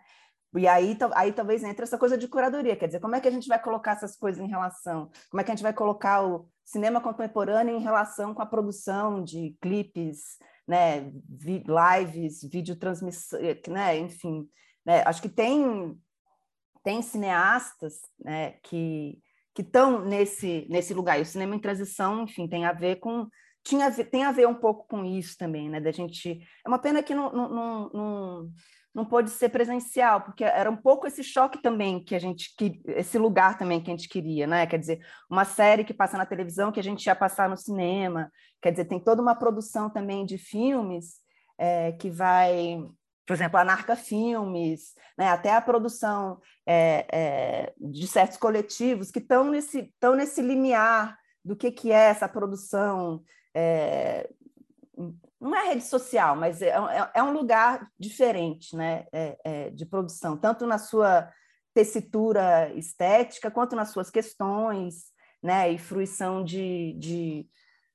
[0.55, 3.31] E aí, aí talvez entre essa coisa de curadoria, quer dizer, como é que a
[3.31, 5.11] gente vai colocar essas coisas em relação?
[5.31, 9.25] Como é que a gente vai colocar o cinema contemporâneo em relação com a produção
[9.25, 10.37] de clipes,
[10.69, 14.47] né, lives, vídeo transmissão, né, enfim,
[14.85, 15.03] né?
[15.07, 15.99] Acho que tem,
[16.83, 19.21] tem cineastas né, que
[19.55, 21.19] que estão nesse, nesse lugar.
[21.19, 23.29] E o cinema em transição, enfim, tem a ver com
[23.65, 25.81] tinha a ver, tem a ver um pouco com isso também, né?
[25.81, 28.51] Da gente é uma pena que não, não, não, não,
[28.93, 32.53] não pôde ser presencial, porque era um pouco esse choque também que a gente
[32.89, 34.67] esse lugar também que a gente queria, né?
[34.67, 38.33] Quer dizer, uma série que passa na televisão que a gente ia passar no cinema,
[38.61, 41.21] quer dizer, tem toda uma produção também de filmes
[41.57, 42.85] é, que vai
[43.27, 49.21] por exemplo, a Narca Filmes, né, até a produção é, é, de certos coletivos que
[49.21, 53.23] estão nesse, estão nesse limiar do que, que é essa produção.
[53.55, 54.29] É,
[55.41, 60.37] não é rede social, mas é, é, é um lugar diferente né, é, de produção,
[60.37, 61.29] tanto na sua
[61.75, 65.13] tessitura estética, quanto nas suas questões
[65.43, 67.47] né, e fruição de, de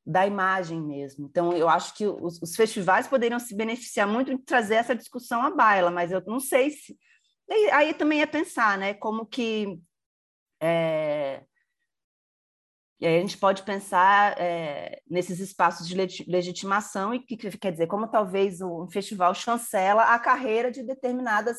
[0.08, 1.28] da imagem mesmo.
[1.28, 5.42] Então, eu acho que os, os, festivais poderiam se beneficiar muito de trazer essa discussão
[5.42, 6.98] à baila, mas eu não sei se.
[7.74, 8.94] Aí também é pensar, né?
[8.94, 9.78] Como que.
[10.62, 11.44] É...
[13.00, 15.96] E aí a gente pode pensar é, nesses espaços de
[16.28, 21.58] legitimação e que quer dizer como talvez um festival chancela a carreira de determinadas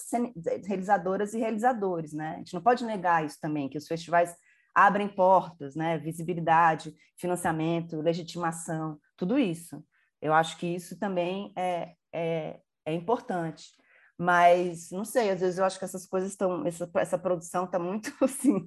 [0.67, 2.33] realizadoras e realizadores, né?
[2.35, 4.35] A gente não pode negar isso também, que os festivais
[4.79, 5.99] abrem portas, né?
[5.99, 9.85] visibilidade, financiamento, legitimação, tudo isso.
[10.23, 13.73] Eu acho que isso também é, é, é importante.
[14.17, 17.79] Mas, não sei, às vezes eu acho que essas coisas estão, essa, essa produção está
[17.79, 18.67] muito, assim,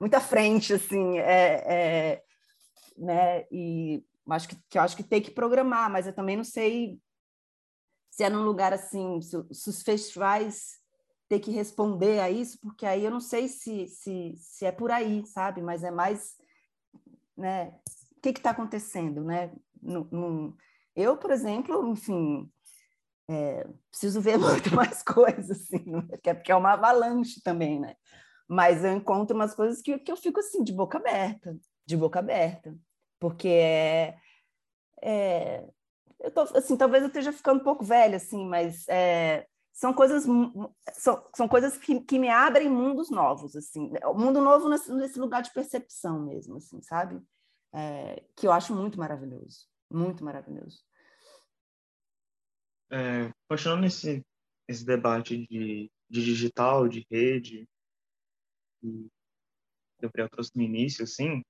[0.00, 2.22] muito à frente, assim, é, é,
[2.96, 3.44] né?
[3.50, 6.98] E acho que, que eu acho que tem que programar, mas eu também não sei
[8.10, 10.79] se é num lugar assim, se, se os festivais
[11.30, 14.90] ter que responder a isso, porque aí eu não sei se, se, se é por
[14.90, 15.62] aí, sabe?
[15.62, 16.34] Mas é mais,
[17.36, 17.72] né?
[18.16, 19.52] O que está acontecendo, né?
[19.80, 20.56] No, no...
[20.94, 22.50] Eu, por exemplo, enfim,
[23.28, 25.84] é, preciso ver muito mais coisas, assim,
[26.24, 27.94] é, porque é uma avalanche também, né?
[28.48, 31.56] Mas eu encontro umas coisas que, que eu fico assim, de boca aberta,
[31.86, 32.76] de boca aberta,
[33.20, 34.18] porque é,
[35.00, 35.64] é
[36.18, 40.24] eu tô, assim, talvez eu esteja ficando um pouco velha, assim, mas é, são coisas
[40.92, 43.92] são, são coisas que, que me abrem mundos novos assim.
[44.04, 47.20] O mundo novo nesse, nesse, lugar de percepção mesmo assim sabe?
[47.72, 50.84] É, que eu acho muito maravilhoso muito maravilhoso.
[52.92, 54.24] É, continuando esse
[54.68, 57.68] esse debate de, de digital de rede
[58.80, 59.08] que
[60.00, 61.42] Gabriel trouxe no início assim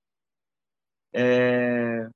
[1.13, 2.09] é,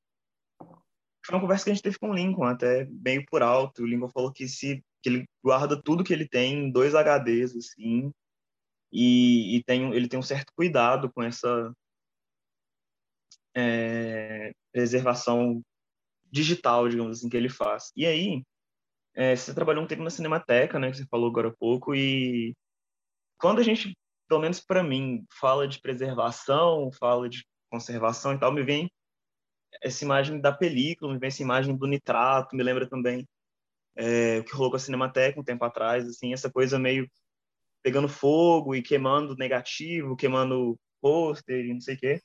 [1.25, 3.81] foi uma conversa que a gente teve com o Lincoln até meio por alto.
[3.81, 7.55] O Lincoln falou que se que ele guarda tudo que ele tem em dois HDs,
[7.55, 8.11] assim,
[8.91, 11.71] e, e tem, ele tem um certo cuidado com essa
[13.55, 15.61] é, preservação
[16.31, 17.91] digital, digamos assim, que ele faz.
[17.95, 18.43] E aí,
[19.13, 22.55] é, você trabalhou um tempo na Cinemateca, né, que você falou agora há pouco, e
[23.39, 23.95] quando a gente,
[24.27, 28.89] pelo menos para mim, fala de preservação, fala de conservação e tal, me vem
[29.83, 33.23] essa imagem da película, me vem essa imagem do nitrato, me lembra também
[33.95, 37.09] é, o que rolou com a Cinemateca um tempo atrás, assim, essa coisa meio
[37.83, 42.21] pegando fogo e queimando negativo, queimando pôster e não sei o quê.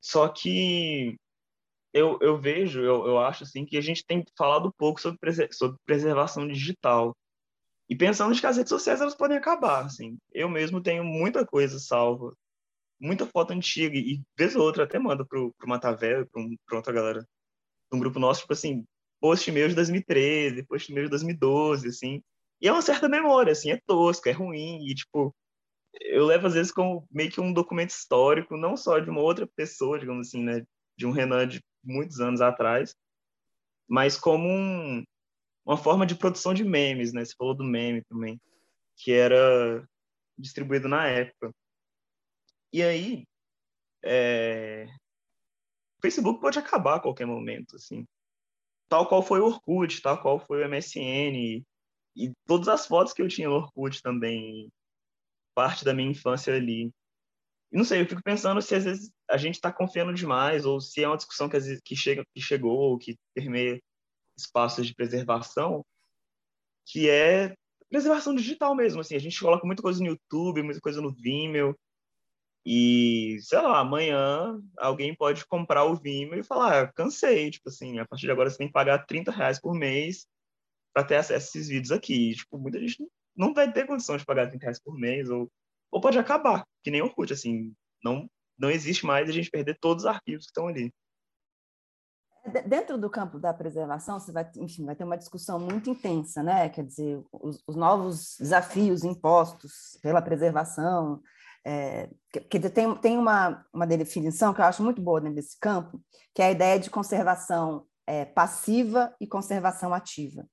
[0.00, 1.16] Só que
[1.92, 5.18] eu, eu vejo, eu, eu acho assim que a gente tem falado pouco sobre,
[5.52, 7.16] sobre preservação digital.
[7.88, 10.18] E pensando que as redes sociais elas podem acabar, assim.
[10.32, 12.34] Eu mesmo tenho muita coisa salva,
[13.00, 16.92] muita foto antiga e vez ou outra até mando pro, pro Matavel, para um, outra
[16.92, 17.28] galera,
[17.92, 18.84] um grupo nosso, tipo assim,
[19.24, 22.22] post meu de 2013, post meu de 2012, assim.
[22.60, 25.34] E é uma certa memória, assim, é tosco, é ruim, e, tipo,
[25.94, 29.46] eu levo às vezes como meio que um documento histórico, não só de uma outra
[29.46, 30.62] pessoa, digamos assim, né,
[30.94, 32.94] de um Renan de muitos anos atrás,
[33.88, 35.02] mas como um,
[35.64, 37.24] uma forma de produção de memes, né?
[37.24, 38.38] Você falou do meme também,
[38.98, 39.88] que era
[40.36, 41.50] distribuído na época.
[42.70, 43.24] E aí,
[44.04, 44.84] é...
[45.98, 48.06] o Facebook pode acabar a qualquer momento, assim.
[48.88, 51.64] Tal qual foi o Orkut, tal qual foi o MSN,
[52.16, 54.70] e todas as fotos que eu tinha no Orkut também,
[55.54, 56.90] parte da minha infância ali.
[57.72, 60.80] E não sei, eu fico pensando se às vezes a gente está confiando demais, ou
[60.80, 63.80] se é uma discussão que, às vezes, que, chega, que chegou, ou que permeia
[64.36, 65.84] espaços de preservação,
[66.86, 67.54] que é
[67.88, 71.76] preservação digital mesmo, assim, a gente coloca muita coisa no YouTube, muita coisa no Vimeo,
[72.66, 77.98] e, sei lá, amanhã alguém pode comprar o Vimeo e falar, ah, cansei, tipo assim,
[77.98, 80.26] a partir de agora você tem que pagar 30 reais por mês
[80.94, 82.30] para ter acesso a esses vídeos aqui.
[82.30, 83.06] E, tipo, muita gente
[83.36, 85.50] não vai ter condição de pagar 30 reais por mês, ou,
[85.90, 89.76] ou pode acabar, que nem o Orkut, assim, não, não existe mais a gente perder
[89.78, 90.90] todos os arquivos que estão ali.
[92.66, 96.68] Dentro do campo da preservação, você vai, enfim, vai ter uma discussão muito intensa, né?
[96.68, 101.22] Quer dizer, os, os novos desafios impostos pela preservação.
[101.66, 102.10] É,
[102.50, 106.00] que, tem, tem uma, uma definição que eu acho muito boa dentro desse campo,
[106.34, 110.46] que é a ideia de conservação é, passiva e conservação ativa.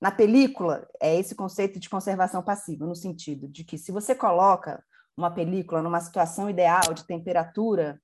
[0.00, 4.82] Na película, é esse conceito de conservação passiva, no sentido de que se você coloca
[5.16, 8.00] uma película numa situação ideal de temperatura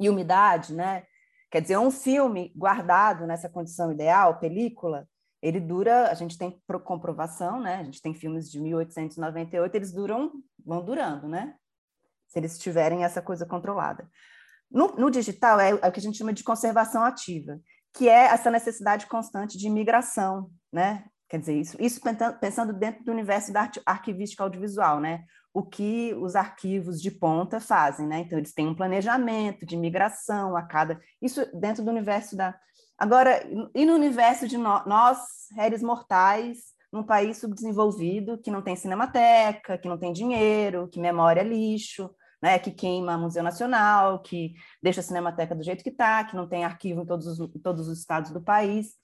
[0.00, 1.04] e umidade, né?
[1.50, 5.06] Quer dizer, um filme guardado nessa condição ideal, película,
[5.40, 7.76] ele dura, a gente tem comprovação, né?
[7.76, 10.32] A gente tem filmes de 1898, eles duram,
[10.64, 11.54] vão durando, né?
[12.32, 14.08] Se eles tiverem essa coisa controlada.
[14.70, 17.60] No, no digital é, é o que a gente chama de conservação ativa,
[17.92, 21.04] que é essa necessidade constante de migração, né?
[21.28, 22.00] Quer dizer, isso, isso
[22.40, 25.24] pensando dentro do universo da arquivística audiovisual, né?
[25.54, 28.20] o que os arquivos de ponta fazem, né?
[28.20, 30.98] Então, eles têm um planejamento de migração a cada.
[31.20, 32.58] Isso dentro do universo da.
[32.96, 33.42] Agora,
[33.74, 34.82] e no universo de no...
[34.86, 35.18] nós,
[35.54, 36.58] réis mortais,
[36.90, 42.10] num país subdesenvolvido, que não tem cinemateca, que não tem dinheiro, que memória é lixo,
[42.42, 42.58] né?
[42.58, 46.64] que queima Museu Nacional, que deixa a cinemateca do jeito que está, que não tem
[46.64, 48.94] arquivo em todos os, em todos os estados do país.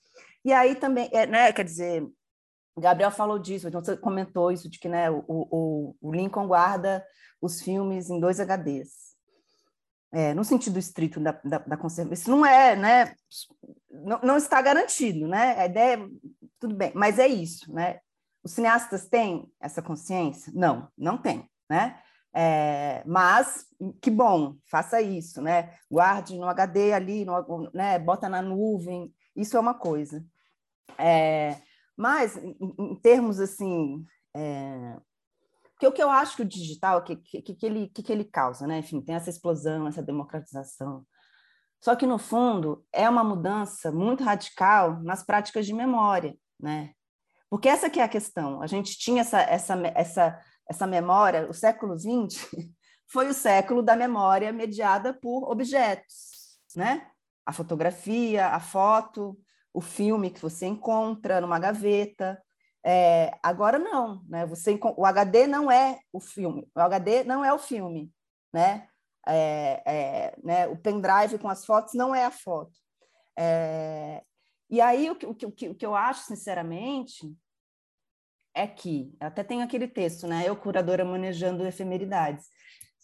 [0.43, 2.05] E aí também, é, né, quer dizer,
[2.77, 7.05] Gabriel falou disso, então você comentou isso de que né, o, o, o Lincoln guarda
[7.41, 9.09] os filmes em dois HDs.
[10.11, 13.13] É, no sentido estrito da, da, da conservação, isso não é, né?
[13.91, 15.55] Não, não, está garantido, né?
[15.59, 16.09] A ideia,
[16.59, 17.99] tudo bem, mas é isso, né?
[18.43, 20.51] Os cineastas têm essa consciência?
[20.55, 22.01] Não, não tem, né?
[22.33, 23.65] É, mas
[24.01, 25.75] que bom, faça isso, né?
[25.89, 27.97] Guarde no HD ali, no, né?
[27.97, 30.23] Bota na nuvem, isso é uma coisa.
[30.97, 31.57] É,
[31.99, 34.05] mas, em, em termos assim.
[34.33, 34.97] É...
[35.73, 38.25] Porque o que eu acho que o digital, que, que, que, ele, que, que ele
[38.25, 38.79] causa, né?
[38.79, 41.05] Enfim, tem essa explosão, essa democratização.
[41.81, 46.91] Só que, no fundo, é uma mudança muito radical nas práticas de memória, né?
[47.49, 48.61] Porque essa que é a questão.
[48.61, 50.39] A gente tinha essa, essa, essa,
[50.69, 52.47] essa memória, o século XX
[53.11, 57.09] foi o século da memória mediada por objetos, né?
[57.45, 59.35] A fotografia, a foto,
[59.73, 62.39] o filme que você encontra numa gaveta.
[62.85, 64.45] É, agora não, né?
[64.45, 68.13] Você, o HD não é o filme, o HD não é o filme,
[68.53, 68.87] né?
[69.27, 70.67] É, é, né?
[70.67, 72.77] O pendrive com as fotos não é a foto.
[73.35, 74.23] É,
[74.69, 77.35] e aí o que, o, que, o que eu acho, sinceramente,
[78.59, 80.43] é que até tem aquele texto, né?
[80.45, 82.45] Eu, curadora manejando efemeridades.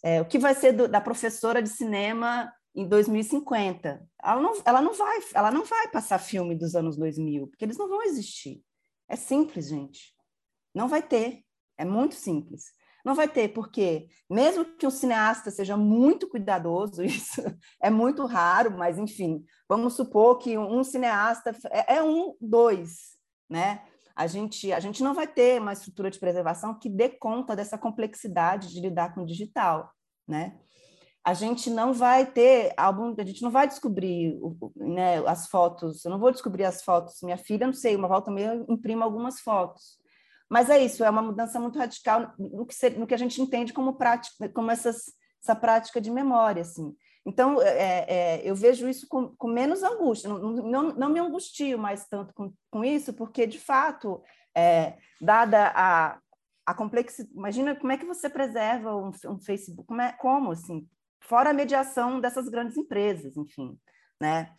[0.02, 4.06] É, o que vai ser do, da professora de cinema em 2050.
[4.22, 7.78] Ela não, ela não vai, ela não vai passar filme dos anos 2000, porque eles
[7.78, 8.62] não vão existir.
[9.08, 10.14] É simples, gente.
[10.74, 11.42] Não vai ter.
[11.78, 12.64] É muito simples.
[13.02, 17.40] Não vai ter, porque mesmo que um cineasta seja muito cuidadoso, isso
[17.80, 23.16] é muito raro, mas enfim, vamos supor que um cineasta é, é um, dois,
[23.48, 23.82] né?
[24.16, 27.76] A gente, a gente não vai ter uma estrutura de preservação que dê conta dessa
[27.76, 29.92] complexidade de lidar com o digital,
[30.26, 30.58] né?
[31.26, 34.38] a gente não vai ter álbum, a gente não vai descobrir
[34.76, 38.30] né, as fotos, eu não vou descobrir as fotos, minha filha, não sei, uma volta
[38.30, 39.98] meio imprima algumas fotos.
[40.48, 43.72] Mas é isso, é uma mudança muito radical no que, no que a gente entende
[43.72, 46.94] como prática, como essas, essa prática de memória, assim.
[47.26, 51.76] Então, é, é, eu vejo isso com, com menos angústia, não, não, não, me angustio
[51.76, 54.22] mais tanto com, com isso, porque, de fato,
[54.56, 56.20] é, dada a,
[56.64, 60.88] a complexidade, imagina como é que você preserva um, um Facebook, como, é, como assim,
[61.20, 63.76] fora a mediação dessas grandes empresas, enfim,
[64.20, 64.54] né?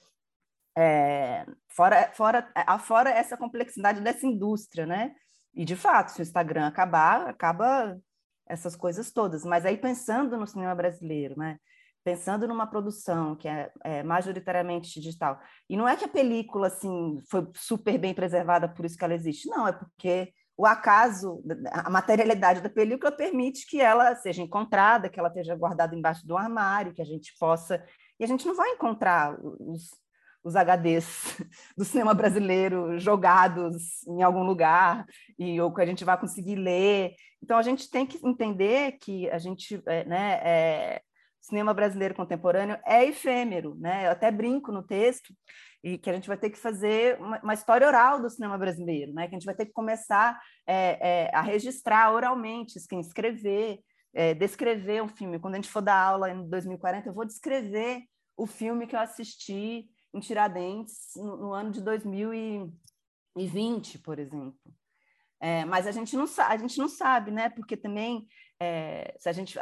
[0.77, 5.15] É, fora, fora, fora essa complexidade dessa indústria, né?
[5.53, 7.97] E, de fato, se o Instagram acabar, acaba
[8.45, 9.43] essas coisas todas.
[9.43, 11.57] Mas aí, pensando no cinema brasileiro, né?
[12.07, 15.41] Pensando numa produção que é, é, majoritariamente digital.
[15.69, 19.13] E não é que a película, assim, foi super bem preservada, por isso que ela
[19.13, 19.49] existe.
[19.49, 25.19] Não, é porque o acaso, a materialidade da película permite que ela seja encontrada, que
[25.19, 27.83] ela esteja guardada embaixo do armário, que a gente possa.
[28.17, 29.89] E a gente não vai encontrar os,
[30.41, 31.43] os HDs
[31.77, 35.05] do cinema brasileiro jogados em algum lugar,
[35.37, 37.15] e, ou que a gente vai conseguir ler.
[37.43, 41.01] Então, a gente tem que entender que a gente, é, né, é,
[41.47, 44.07] cinema brasileiro contemporâneo é efêmero, né?
[44.07, 45.33] Eu até brinco no texto
[45.83, 49.13] e que a gente vai ter que fazer uma, uma história oral do cinema brasileiro,
[49.13, 49.27] né?
[49.27, 53.79] Que a gente vai ter que começar é, é, a registrar oralmente, quem escrever,
[54.13, 55.39] é, descrever um filme.
[55.39, 58.03] Quando a gente for dar aula em 2040, eu vou descrever
[58.35, 64.57] o filme que eu assisti em Tiradentes no, no ano de 2020, por exemplo.
[65.39, 67.49] É, mas a gente não sabe, a gente não sabe, né?
[67.49, 68.27] Porque também
[68.59, 69.57] é, se a gente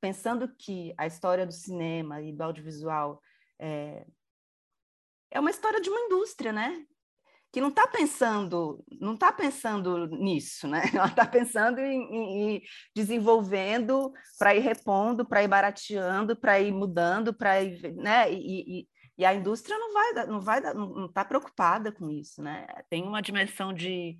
[0.00, 3.20] pensando que a história do cinema e do audiovisual
[3.58, 4.04] é,
[5.30, 6.84] é uma história de uma indústria, né?
[7.52, 10.82] Que não está pensando, não está pensando nisso, né?
[10.94, 12.62] Ela está pensando em, em,
[12.94, 18.32] desenvolvendo para ir repondo, para ir barateando, para ir mudando, para ir, né?
[18.32, 18.88] E, e,
[19.18, 22.66] e, a indústria não vai, não vai, não está preocupada com isso, né?
[22.88, 24.18] Tem uma dimensão de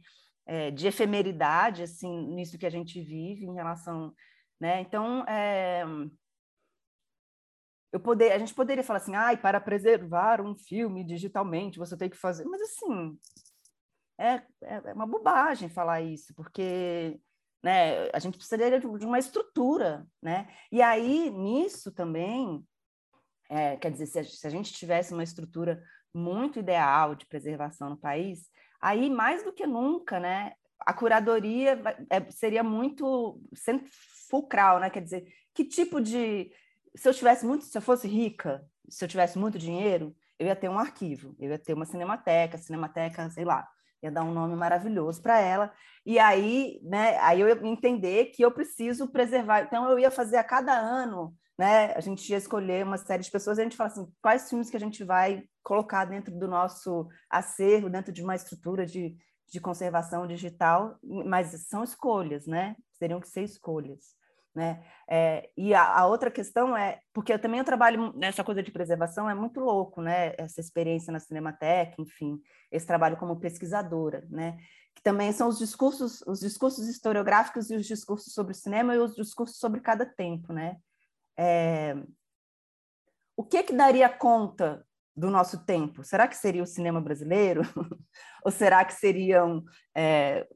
[0.50, 4.12] é, de efemeridade assim nisso que a gente vive em relação,
[4.60, 4.80] né?
[4.80, 5.84] Então é,
[7.92, 12.10] eu poder, a gente poderia falar assim, ai, para preservar um filme digitalmente, você tem
[12.10, 13.16] que fazer, mas assim,
[14.18, 17.20] é, é, é uma bobagem falar isso, porque
[17.62, 20.48] né, a gente precisaria de uma estrutura, né?
[20.72, 22.66] E aí, nisso também,
[23.48, 25.80] é, quer dizer, se a, se a, gente tivesse uma estrutura
[26.12, 28.48] muito ideal de preservação no país,
[28.80, 33.40] aí, mais do que nunca, né, a curadoria é, seria muito
[34.28, 34.88] fulcral, né?
[34.90, 36.50] Quer dizer, que tipo de
[36.96, 40.56] se eu tivesse muito, se eu fosse rica, se eu tivesse muito dinheiro, eu ia
[40.56, 43.68] ter um arquivo, eu ia ter uma cinemateca, cinemateca, sei lá,
[44.02, 45.72] ia dar um nome maravilhoso para ela.
[46.04, 49.62] E aí, né, aí eu ia entender que eu preciso preservar.
[49.62, 53.30] Então eu ia fazer a cada ano, né, a gente ia escolher uma série de
[53.30, 56.48] pessoas e a gente fala assim, quais filmes que a gente vai colocar dentro do
[56.48, 59.14] nosso acervo, dentro de uma estrutura de,
[59.46, 62.76] de conservação digital, mas são escolhas, né?
[62.92, 64.18] Seriam que ser escolhas.
[64.54, 64.82] Né?
[65.06, 68.72] É, e a, a, outra questão é, porque eu também eu trabalho nessa coisa de
[68.72, 70.32] preservação, é muito louco, né?
[70.38, 72.40] Essa experiência na Cinemateca, enfim,
[72.72, 74.56] esse trabalho como pesquisadora, né?
[74.94, 78.98] Que também são os discursos, os discursos historiográficos e os discursos sobre o cinema e
[78.98, 80.78] os discursos sobre cada tempo, né?
[81.42, 81.96] É,
[83.34, 84.84] o que que daria conta
[85.16, 86.04] do nosso tempo?
[86.04, 87.62] Será que seria o cinema brasileiro?
[88.44, 89.64] Ou será que seriam
[89.96, 90.46] é,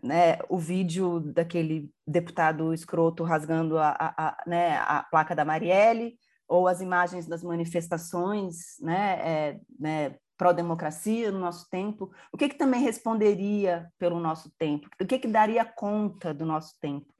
[0.00, 6.16] né, o vídeo daquele deputado escroto rasgando a, a, a, né, a placa da Marielle,
[6.46, 12.56] ou as imagens das manifestações né, é, né, pró-democracia no nosso tempo, o que, que
[12.56, 14.88] também responderia pelo nosso tempo?
[15.02, 17.12] O que, que daria conta do nosso tempo?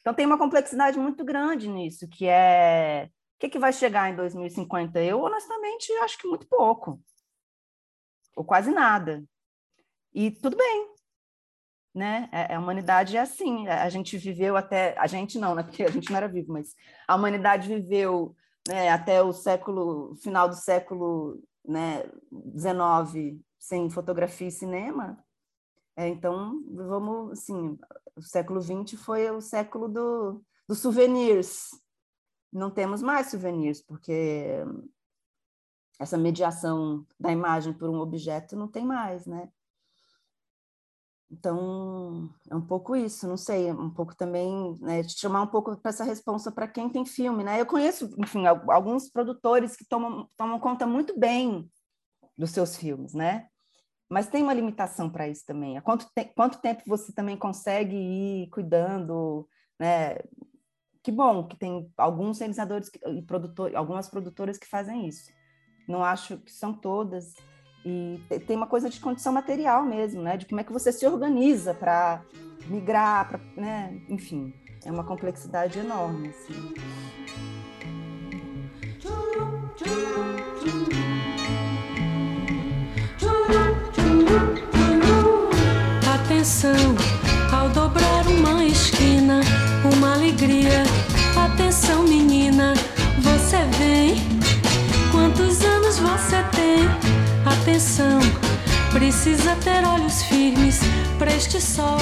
[0.00, 4.16] Então, tem uma complexidade muito grande nisso, que é o que, que vai chegar em
[4.16, 5.02] 2050?
[5.02, 7.00] Eu, honestamente, acho que muito pouco,
[8.36, 9.24] ou quase nada.
[10.12, 10.88] E tudo bem,
[11.94, 12.28] né?
[12.32, 13.66] É, a humanidade é assim.
[13.68, 15.62] A gente viveu até a gente não, né?
[15.62, 16.74] Porque a gente não era vivo, mas
[17.06, 18.34] a humanidade viveu
[18.68, 25.22] né, até o século final do século né, 19 sem fotografia e cinema.
[26.00, 27.78] É, então vamos assim,
[28.16, 31.68] o século 20 foi o século do, dos souvenirs.
[32.50, 34.64] Não temos mais souvenirs porque
[35.98, 39.52] essa mediação da imagem por um objeto não tem mais, né?
[41.30, 45.90] Então, é um pouco isso, não sei, um pouco também, né, chamar um pouco para
[45.90, 47.60] essa resposta para quem tem filme, né?
[47.60, 51.70] Eu conheço, enfim, alguns produtores que tomam, tomam conta muito bem
[52.38, 53.49] dos seus filmes, né?
[54.10, 55.78] Mas tem uma limitação para isso também.
[55.78, 59.48] Há quanto, te quanto tempo você também consegue ir cuidando,
[59.78, 60.16] né?
[61.02, 65.30] Que bom que tem alguns realizadores e produtores, algumas produtoras que fazem isso.
[65.88, 67.34] Não acho que são todas,
[67.84, 70.36] e tem uma coisa de condição material mesmo, né?
[70.36, 72.22] De como é que você se organiza para
[72.66, 74.02] migrar, pra, né?
[74.08, 74.52] Enfim,
[74.84, 76.28] é uma complexidade enorme.
[76.28, 76.74] Assim.
[99.22, 100.80] Precisa ter olhos firmes
[101.18, 101.98] para este sol,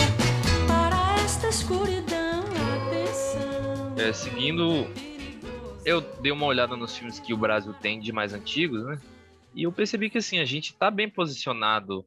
[0.69, 2.45] para esta escuridão.
[2.77, 3.97] Atenção.
[3.99, 4.87] É, seguindo,
[5.85, 9.01] eu dei uma olhada nos filmes que o Brasil tem de mais antigos, né?
[9.53, 12.07] E eu percebi que assim a gente está bem posicionado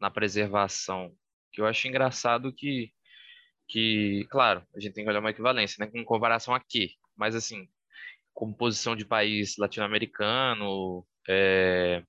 [0.00, 1.12] na preservação
[1.52, 2.90] Que eu acho engraçado que,
[3.68, 5.92] que, claro, a gente tem que olhar uma equivalência, né?
[5.92, 6.92] Com comparação a quê?
[7.14, 7.68] Mas, assim,
[8.32, 12.02] como posição de país latino-americano, é,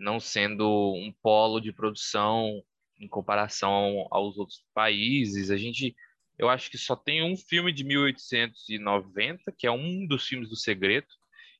[0.00, 2.62] não sendo um polo de produção
[2.98, 5.94] em comparação aos outros países, a gente
[6.38, 10.56] eu acho que só tem um filme de 1890, que é um dos filmes do
[10.56, 11.06] Segredo,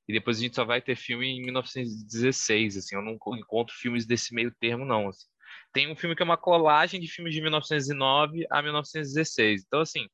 [0.09, 4.07] e depois a gente só vai ter filme em 1916, assim, eu não encontro filmes
[4.07, 5.09] desse meio termo, não.
[5.09, 5.27] Assim.
[5.71, 9.65] Tem um filme que é uma colagem de filmes de 1909 a 1916.
[9.67, 10.09] Então, assim,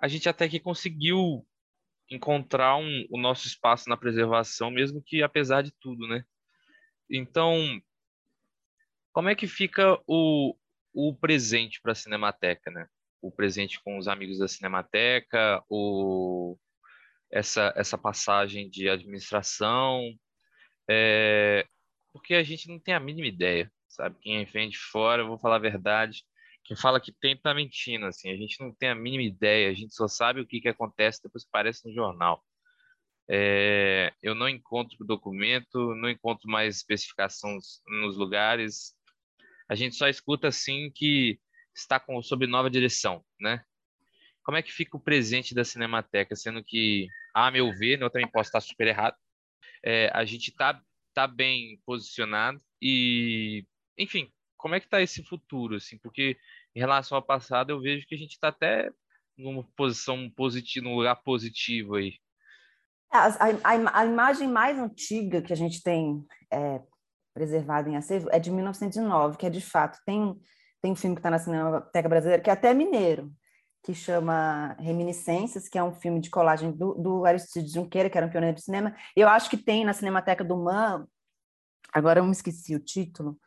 [0.00, 1.46] a gente até que conseguiu
[2.10, 6.24] encontrar um, o nosso espaço na preservação, mesmo que apesar de tudo, né?
[7.10, 7.80] Então,
[9.12, 10.56] como é que fica o,
[10.92, 12.88] o presente para a Cinemateca, né?
[13.24, 16.58] o presente com os amigos da Cinemateca, o,
[17.30, 20.02] essa, essa passagem de administração,
[20.88, 21.66] é,
[22.12, 24.18] porque a gente não tem a mínima ideia, sabe?
[24.20, 26.22] Quem vem de fora, eu vou falar a verdade,
[26.62, 29.74] quem fala que tem tá mentindo, assim, a gente não tem a mínima ideia, a
[29.74, 32.44] gente só sabe o que, que acontece depois que aparece no jornal.
[33.28, 38.94] É, eu não encontro documento, não encontro mais especificações nos lugares.
[39.68, 41.38] A gente só escuta assim que
[41.74, 43.64] está com, sob nova direção, né?
[44.42, 48.10] Como é que fica o presente da Cinemateca, sendo que, a meu ver, né, eu
[48.10, 49.16] também posso estar super errado,
[49.82, 50.80] é, a gente está
[51.14, 53.64] tá bem posicionado e,
[53.98, 55.98] enfim, como é que está esse futuro, assim?
[55.98, 56.36] Porque
[56.74, 58.90] em relação ao passado, eu vejo que a gente está até
[59.36, 62.18] numa posição positiva, num lugar positivo aí.
[63.14, 66.82] A, a, a, imagem mais antiga que a gente tem é,
[67.32, 70.36] preservada em acervo é de 1909, que é de fato tem
[70.84, 73.32] tem um filme que está na Cinemateca Brasileira, que é até mineiro,
[73.82, 78.26] que chama Reminiscências, que é um filme de colagem do, do Aristides Junqueira, que era
[78.26, 78.94] um pioneiro de cinema.
[79.16, 81.08] Eu acho que tem na Cinemateca do MAN,
[81.90, 83.38] agora eu me esqueci o título,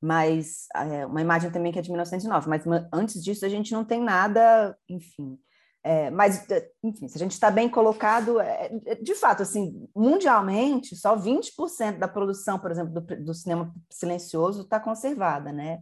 [0.00, 3.84] mas é, uma imagem também que é de 1909, mas antes disso a gente não
[3.84, 5.38] tem nada, enfim.
[5.86, 6.44] É, mas,
[6.82, 11.98] enfim, se a gente está bem colocado, é, é, de fato, assim, mundialmente, só 20%
[11.98, 15.80] da produção, por exemplo, do, do cinema silencioso está conservada, né?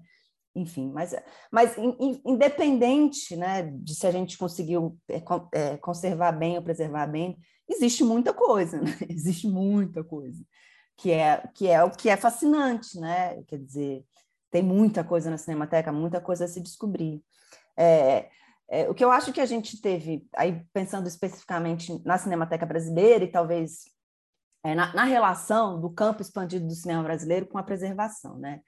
[0.54, 1.14] enfim, mas,
[1.50, 4.96] mas in, independente né, de se a gente conseguiu
[5.52, 7.36] é, conservar bem ou preservar bem,
[7.66, 8.94] existe muita coisa, né?
[9.08, 10.44] existe muita coisa,
[10.98, 13.42] que é, que é o que é fascinante, né?
[13.44, 14.04] Quer dizer,
[14.50, 17.20] tem muita coisa na Cinemateca, muita coisa a se descobrir.
[17.76, 18.28] É,
[18.68, 23.24] é, o que eu acho que a gente teve, aí pensando especificamente na Cinemateca Brasileira
[23.24, 23.84] e talvez
[24.64, 28.60] é, na, na relação do campo expandido do cinema brasileiro com a preservação, né?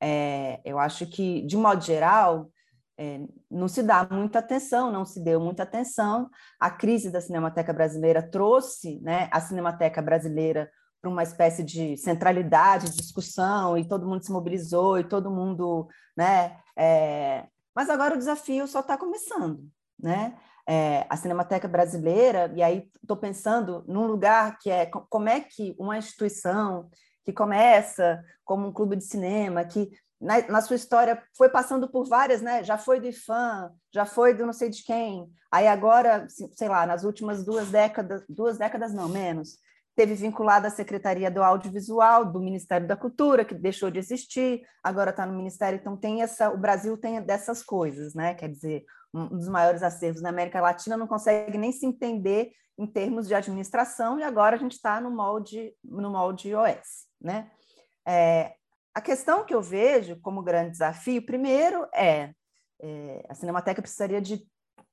[0.00, 2.50] É, eu acho que, de modo geral,
[2.98, 6.28] é, não se dá muita atenção, não se deu muita atenção.
[6.60, 12.90] A crise da Cinemateca Brasileira trouxe né, a Cinemateca Brasileira para uma espécie de centralidade,
[12.90, 15.88] de discussão, e todo mundo se mobilizou, e todo mundo.
[16.16, 17.46] Né, é...
[17.74, 19.68] Mas agora o desafio só está começando.
[19.98, 20.36] Né?
[20.66, 25.74] É, a Cinemateca Brasileira, e aí estou pensando num lugar que é como é que
[25.78, 26.88] uma instituição
[27.24, 32.06] que começa como um clube de cinema, que na, na, sua história foi passando por
[32.06, 32.62] várias, né?
[32.62, 35.30] Já foi do IFAM, já foi do não sei de quem.
[35.50, 39.58] Aí agora, sei lá, nas últimas duas décadas, duas décadas não, menos,
[39.96, 45.10] teve vinculado à Secretaria do Audiovisual do Ministério da Cultura, que deixou de existir, agora
[45.10, 48.34] está no Ministério, então tem essa, o Brasil tem dessas coisas, né?
[48.34, 52.86] Quer dizer, um dos maiores acervos na América Latina não consegue nem se entender em
[52.86, 57.50] termos de administração, e agora a gente está no molde, no molde OS né?
[58.06, 58.54] É,
[58.94, 62.32] a questão que eu vejo como grande desafio, primeiro, é,
[62.80, 64.46] é a Cinemateca precisaria de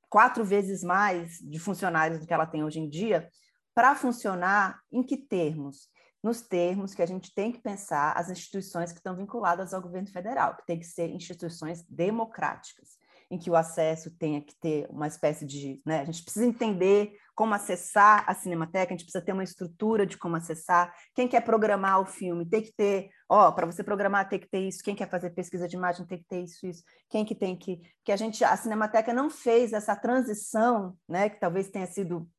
[0.09, 3.29] quatro vezes mais de funcionários do que ela tem hoje em dia
[3.74, 5.89] para funcionar em que termos?
[6.24, 10.09] Nos termos que a gente tem que pensar as instituições que estão vinculadas ao governo
[10.09, 13.01] federal, que tem que ser instituições democráticas
[13.32, 15.82] em que o acesso tenha que ter uma espécie de.
[15.86, 20.05] Né, a gente precisa entender como acessar a Cinemateca, a gente precisa ter uma estrutura
[20.05, 20.93] de como acessar.
[21.16, 24.59] Quem quer programar o filme tem que ter, ó, para você programar tem que ter
[24.59, 24.83] isso.
[24.83, 26.83] Quem quer fazer pesquisa de imagem tem que ter isso, isso.
[27.09, 27.79] Quem que tem que.
[28.04, 32.29] Que a gente, a Cinemateca não fez essa transição, né, que talvez tenha sido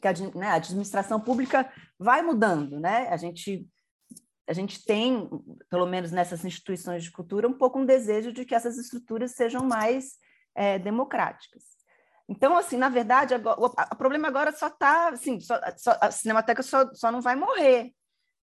[0.00, 3.08] que a, né, a administração pública vai mudando, né?
[3.08, 3.68] A gente
[4.48, 5.28] a gente tem,
[5.68, 9.62] pelo menos nessas instituições de cultura, um pouco um desejo de que essas estruturas sejam
[9.62, 10.16] mais
[10.54, 11.62] é, democráticas.
[12.26, 16.62] Então, assim, na verdade, agora, o problema agora só está, assim, só, só, a Cinemateca
[16.62, 17.92] só, só não vai morrer,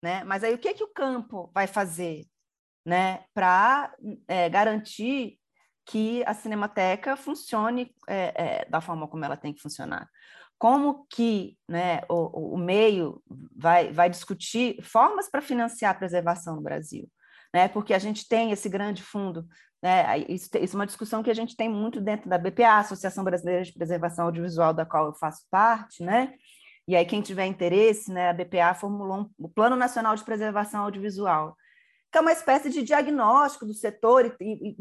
[0.01, 0.23] né?
[0.23, 2.25] Mas aí o que, que o campo vai fazer,
[2.85, 3.91] né, para
[4.27, 5.39] é, garantir
[5.85, 10.07] que a Cinemateca funcione é, é, da forma como ela tem que funcionar?
[10.57, 13.21] Como que né, o, o meio
[13.55, 17.09] vai, vai discutir formas para financiar a preservação no Brasil?
[17.53, 17.67] Né?
[17.67, 19.47] Porque a gente tem esse grande fundo
[19.81, 20.19] Né?
[20.29, 23.63] Isso, isso é uma discussão que a gente tem muito dentro da BPA, Associação Brasileira
[23.63, 26.33] de Preservação Audiovisual, da qual eu faço parte, né?
[26.87, 30.83] E aí, quem tiver interesse, né, a BPA formulou um, o Plano Nacional de Preservação
[30.83, 31.55] Audiovisual,
[32.11, 34.77] que é uma espécie de diagnóstico do setor e, e,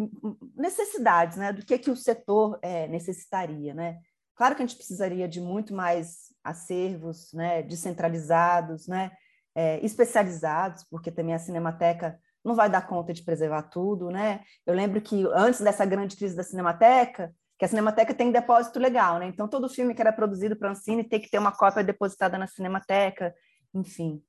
[0.55, 3.99] necessidades, né, do que, que o setor é, necessitaria, né?
[4.35, 9.11] Claro que a gente precisaria de muito mais acervos, né, descentralizados, né,
[9.55, 14.43] é, especializados, porque também a Cinemateca não vai dar conta de preservar tudo, né?
[14.67, 19.19] Eu lembro que antes dessa grande crise da Cinemateca, que a Cinemateca tem depósito legal,
[19.19, 19.27] né?
[19.27, 22.37] Então todo filme que era produzido para a Ancine tem que ter uma cópia depositada
[22.37, 23.35] na Cinemateca,
[23.73, 24.23] enfim.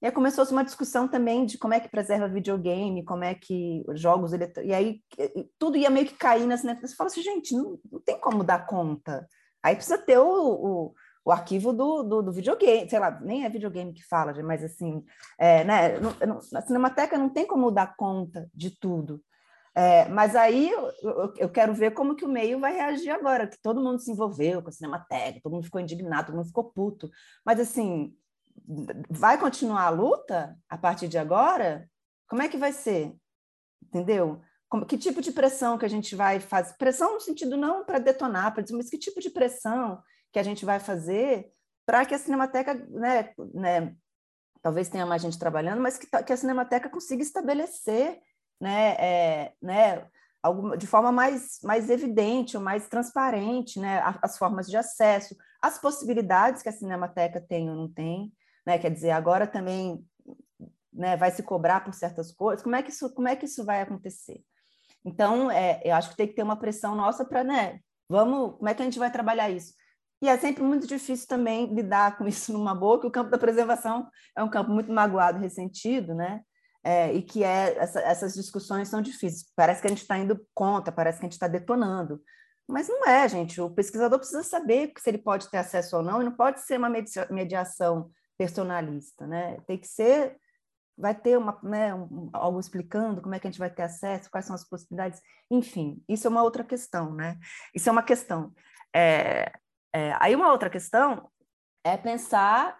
[0.00, 3.82] E aí começou-se uma discussão também de como é que preserva videogame, como é que
[3.94, 4.70] jogos eletrônicos.
[4.70, 5.00] E aí
[5.58, 6.86] tudo ia meio que cair na Cinemateca.
[6.86, 9.26] Você fala assim, gente, não, não tem como dar conta.
[9.66, 10.94] Aí precisa ter o, o
[11.26, 15.04] o arquivo do, do, do, videogame, sei lá, nem é videogame que fala, mas assim,
[15.36, 15.96] é, né,
[16.54, 19.20] a Cinemateca não tem como dar conta de tudo.
[19.74, 23.60] É, mas aí eu, eu, quero ver como que o meio vai reagir agora, que
[23.60, 27.10] todo mundo se envolveu com a Cinemateca, todo mundo ficou indignado, todo mundo ficou puto.
[27.44, 28.16] Mas assim,
[29.10, 31.90] vai continuar a luta a partir de agora?
[32.28, 33.12] Como é que vai ser?
[33.82, 34.40] Entendeu?
[34.68, 36.74] Como, que tipo de pressão que a gente vai fazer?
[36.76, 40.02] Pressão no sentido não para detonar, para dizer, mas que tipo de pressão
[40.32, 41.52] que a gente vai fazer
[41.86, 43.94] para que a Cinemateca, né, né,
[44.60, 48.20] talvez tenha mais gente trabalhando, mas que, que a Cinemateca consiga estabelecer,
[48.60, 50.04] né, é, né,
[50.42, 55.78] alguma, de forma mais, mais evidente ou mais transparente, né, as formas de acesso, as
[55.78, 58.32] possibilidades que a Cinemateca tem ou não tem,
[58.66, 60.04] né, quer dizer, agora também
[60.92, 63.64] né, vai se cobrar por certas coisas, como é que isso, como é que isso
[63.64, 64.42] vai acontecer?
[65.06, 67.78] Então, é, eu acho que tem que ter uma pressão nossa para, né,
[68.08, 69.72] vamos, como é que a gente vai trabalhar isso?
[70.20, 73.38] E é sempre muito difícil também lidar com isso numa boa, que o campo da
[73.38, 76.40] preservação é um campo muito magoado, ressentido, né?
[76.82, 79.52] É, e que é, essa, essas discussões são difíceis.
[79.54, 82.20] Parece que a gente está indo contra, parece que a gente está detonando.
[82.66, 83.60] Mas não é, gente.
[83.60, 86.78] O pesquisador precisa saber se ele pode ter acesso ou não, e não pode ser
[86.78, 86.90] uma
[87.30, 89.58] mediação personalista, né?
[89.66, 90.36] Tem que ser,
[90.96, 94.30] vai ter uma, né, um, algo explicando como é que a gente vai ter acesso,
[94.30, 95.20] quais são as possibilidades,
[95.50, 97.38] enfim, isso é uma outra questão, né?
[97.74, 98.52] Isso é uma questão.
[98.94, 99.52] É,
[99.92, 101.28] é, aí uma outra questão
[101.84, 102.78] é pensar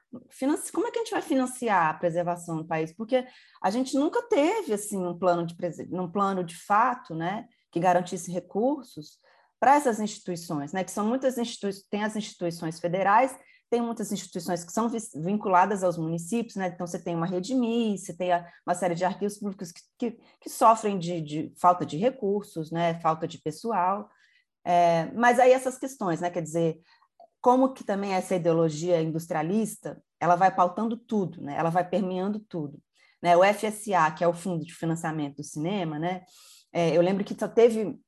[0.73, 3.25] como é que a gente vai financiar a preservação do país, porque
[3.63, 5.55] a gente nunca teve assim um plano de
[5.93, 9.19] um plano de fato, né, que garantisse recursos
[9.61, 13.37] para essas instituições, né, que são muitas instituições, tem as instituições federais,
[13.69, 16.69] tem muitas instituições que são vinculadas aos municípios, né?
[16.69, 18.31] Então você tem uma rede MI, você tem
[18.67, 23.01] uma série de arquivos públicos que, que, que sofrem de, de, falta de recursos, né?
[23.01, 24.09] Falta de pessoal.
[24.65, 26.31] É, mas aí essas questões, né?
[26.31, 26.81] Quer dizer,
[27.41, 31.57] como que também essa ideologia industrialista, ela vai pautando tudo, né?
[31.57, 32.81] Ela vai permeando tudo.
[33.23, 33.37] Né?
[33.37, 36.25] O FSA, que é o Fundo de Financiamento do Cinema, né?
[36.73, 37.99] É, eu lembro que só teve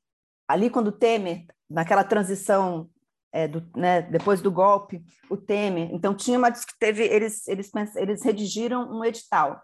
[0.47, 2.89] ali quando o Temer, naquela transição
[3.33, 8.25] é, do, né, depois do golpe, o Temer, então tinha uma teve eles eles eles
[8.25, 9.63] redigiram um edital,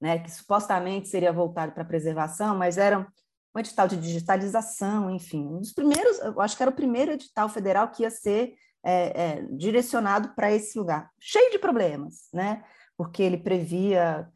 [0.00, 3.06] né, que supostamente seria voltado para preservação, mas era
[3.54, 7.48] um edital de digitalização, enfim, um dos primeiros, eu acho que era o primeiro edital
[7.48, 8.54] federal que ia ser
[8.84, 12.64] é, é, direcionado para esse lugar, cheio de problemas, né?
[12.96, 14.28] Porque ele previa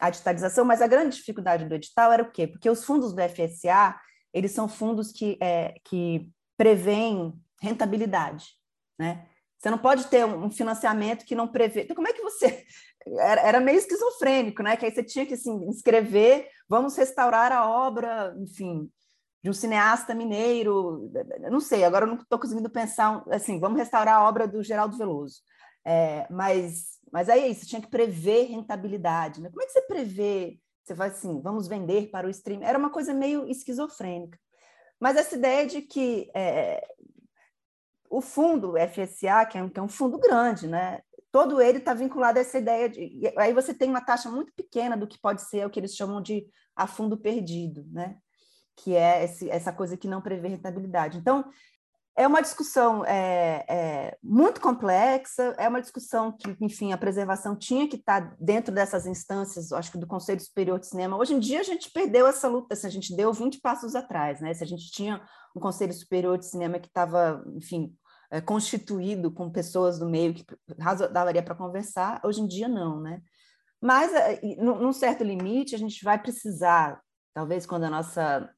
[0.00, 2.46] a digitalização, mas a grande dificuldade do edital era o quê?
[2.46, 3.94] Porque os fundos do FSA,
[4.32, 7.32] eles são fundos que, é, que prevêem
[7.62, 8.48] rentabilidade,
[8.98, 9.26] né?
[9.58, 11.84] Você não pode ter um financiamento que não prevê.
[11.84, 12.66] Então, como é que você.
[13.18, 14.76] Era, meio esquizofrênico, né?
[14.76, 18.90] Que aí você tinha que assim, escrever, vamos restaurar a obra, enfim,
[19.42, 21.10] de um cineasta mineiro,
[21.50, 24.96] não sei, agora eu não estou conseguindo pensar, assim, vamos restaurar a obra do Geraldo
[24.96, 25.40] Veloso.
[25.84, 29.40] É, mas, mas aí é isso, tinha que prever rentabilidade.
[29.40, 29.50] Né?
[29.50, 30.58] Como é que você prevê?
[30.84, 32.62] Você vai assim, vamos vender para o stream.
[32.62, 34.38] Era uma coisa meio esquizofrênica.
[35.00, 36.84] Mas essa ideia de que é,
[38.12, 41.00] o fundo FSA, que é, um, que é um fundo grande, né?
[41.32, 43.32] todo ele está vinculado a essa ideia de.
[43.38, 46.20] Aí você tem uma taxa muito pequena do que pode ser o que eles chamam
[46.20, 48.18] de a fundo perdido, né?
[48.76, 51.18] que é esse, essa coisa que não prevê rentabilidade.
[51.18, 51.44] Então,
[52.14, 57.88] é uma discussão é, é, muito complexa, é uma discussão que, enfim, a preservação tinha
[57.88, 61.16] que estar dentro dessas instâncias, acho que do Conselho Superior de Cinema.
[61.16, 64.40] Hoje em dia a gente perdeu essa luta, assim, a gente deu 20 passos atrás,
[64.40, 64.52] né?
[64.52, 65.22] Se a gente tinha
[65.56, 67.94] um Conselho Superior de Cinema que estava, enfim,
[68.32, 70.44] é, constituído com pessoas do meio que
[71.12, 73.20] daria para conversar, hoje em dia não, né?
[73.78, 76.98] Mas, é, num certo limite, a gente vai precisar,
[77.34, 78.48] talvez quando a nossa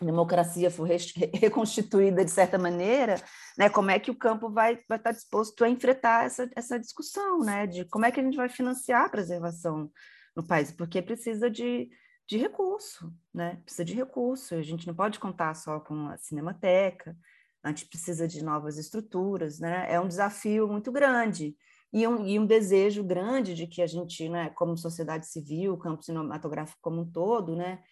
[0.00, 0.88] democracia for
[1.34, 3.14] reconstituída de certa maneira,
[3.56, 7.38] né, como é que o campo vai, vai estar disposto a enfrentar essa, essa discussão,
[7.40, 9.88] né, de como é que a gente vai financiar a preservação
[10.34, 11.88] no país, porque precisa de,
[12.26, 13.60] de recurso, né?
[13.64, 14.54] Precisa de recurso.
[14.54, 17.14] A gente não pode contar só com a Cinemateca,
[17.62, 19.86] a gente precisa de novas estruturas, né?
[19.88, 21.56] É um desafio muito grande
[21.92, 26.02] e um, e um desejo grande de que a gente, né, como sociedade civil, campo
[26.02, 27.82] cinematográfico como um todo, né,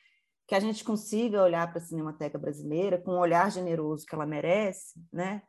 [0.49, 4.15] que a gente consiga olhar para a Cinemateca Brasileira com o um olhar generoso que
[4.15, 5.43] ela merece, né?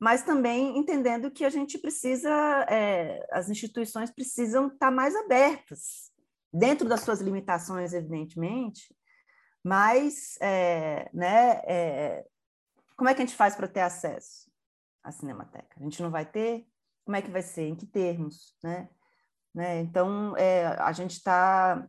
[0.00, 2.30] Mas também entendendo que a gente precisa,
[2.68, 6.10] é, as instituições precisam estar mais abertas,
[6.52, 8.94] dentro das suas limitações, evidentemente,
[9.62, 12.24] mas, é, né, é,
[12.98, 14.50] como é que a gente faz para ter acesso
[15.04, 15.76] à Cinemateca?
[15.78, 16.66] A gente não vai ter?
[17.04, 17.68] Como é que vai ser?
[17.68, 18.56] Em que termos?
[18.62, 18.88] Né?
[19.54, 19.80] Né?
[19.80, 21.86] Então, é, a gente está.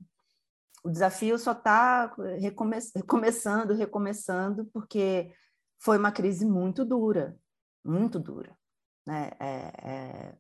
[0.84, 5.34] O desafio só está recome recomeçando, recomeçando, porque
[5.81, 7.36] foi uma crise muito dura,
[7.84, 8.56] muito dura.
[9.06, 9.31] Né?
[9.40, 10.38] É, é,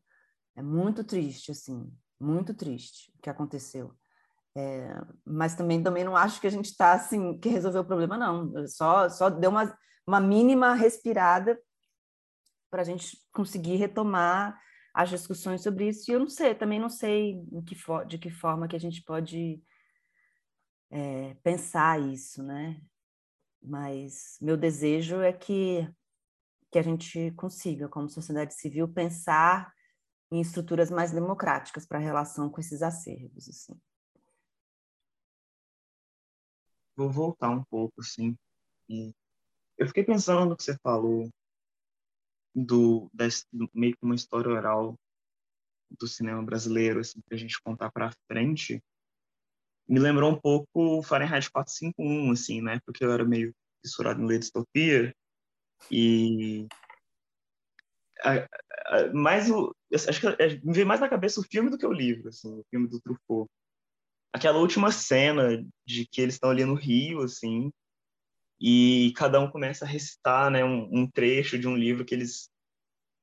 [0.57, 3.91] é muito triste, assim, muito triste o que aconteceu.
[4.55, 4.93] É,
[5.25, 8.67] mas também, também não acho que a gente está assim, que resolveu o problema, não.
[8.67, 11.59] Só, só deu uma, uma mínima respirada
[12.69, 14.59] para a gente conseguir retomar
[14.93, 16.09] as discussões sobre isso.
[16.09, 17.75] E eu não sei, também não sei que
[18.07, 19.61] de que forma que a gente pode
[20.89, 22.81] é, pensar isso, né?
[23.61, 25.87] Mas meu desejo é que,
[26.71, 29.73] que a gente consiga, como sociedade civil, pensar
[30.31, 33.49] em estruturas mais democráticas para a relação com esses acervos.
[33.49, 33.79] Assim.
[36.95, 38.37] Vou voltar um pouco, assim.
[39.79, 41.29] Eu fiquei pensando no que você falou
[42.53, 43.09] do,
[43.51, 44.95] do meio que uma história oral
[45.89, 48.83] do cinema brasileiro, assim, para a gente contar para frente,
[49.87, 52.79] me lembrou um pouco Fahrenheit 451, assim, né?
[52.85, 55.15] Porque eu era meio fissurado em ler distopia
[55.89, 56.67] e
[59.13, 61.93] mais o acho que é, me veio mais na cabeça o filme do que o
[61.93, 63.49] livro, assim, o filme do Truffaut.
[64.33, 67.71] Aquela última cena de que eles estão ali no Rio, assim,
[68.59, 72.49] e cada um começa a recitar né, um, um, trecho de um livro que eles,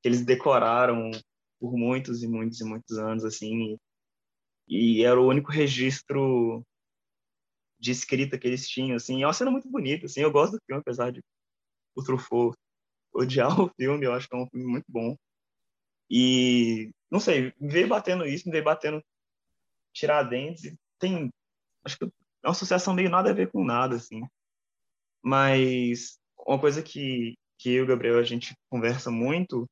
[0.03, 1.11] que eles decoraram
[1.61, 3.79] por muitos e muitos e muitos anos, assim,
[4.69, 6.65] e, e era o único registro
[7.79, 10.63] de escrita que eles tinham, assim, é uma cena muito bonita, assim, eu gosto do
[10.67, 11.23] filme, apesar de
[11.95, 12.57] o Truffaut
[13.13, 15.17] odiar o filme, eu acho que é um filme muito bom,
[16.11, 19.03] e, não sei, me veio batendo isso, me veio batendo
[19.93, 21.31] Tiradentes, tem,
[21.85, 22.09] acho que é
[22.47, 24.23] uma associação meio nada a ver com nada, assim,
[25.27, 29.69] mas uma coisa que, que eu e o Gabriel a gente conversa muito,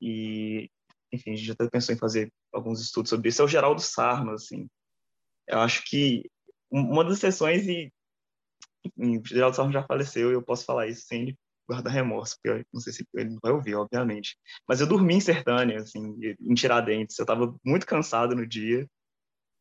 [0.00, 0.70] e
[1.12, 4.30] enfim, a gente até pensou em fazer alguns estudos sobre isso, é o Geraldo Sarno,
[4.30, 4.68] assim.
[5.48, 6.30] Eu acho que
[6.70, 7.92] uma das sessões, e
[8.84, 11.38] enfim, o Geraldo Sarno já faleceu, e eu posso falar isso sem ele
[11.68, 14.38] guardar remorso, porque eu não sei se ele vai ouvir, obviamente.
[14.68, 17.18] Mas eu dormi em Sertânia, assim, em Tiradentes.
[17.18, 18.88] Eu estava muito cansado no dia,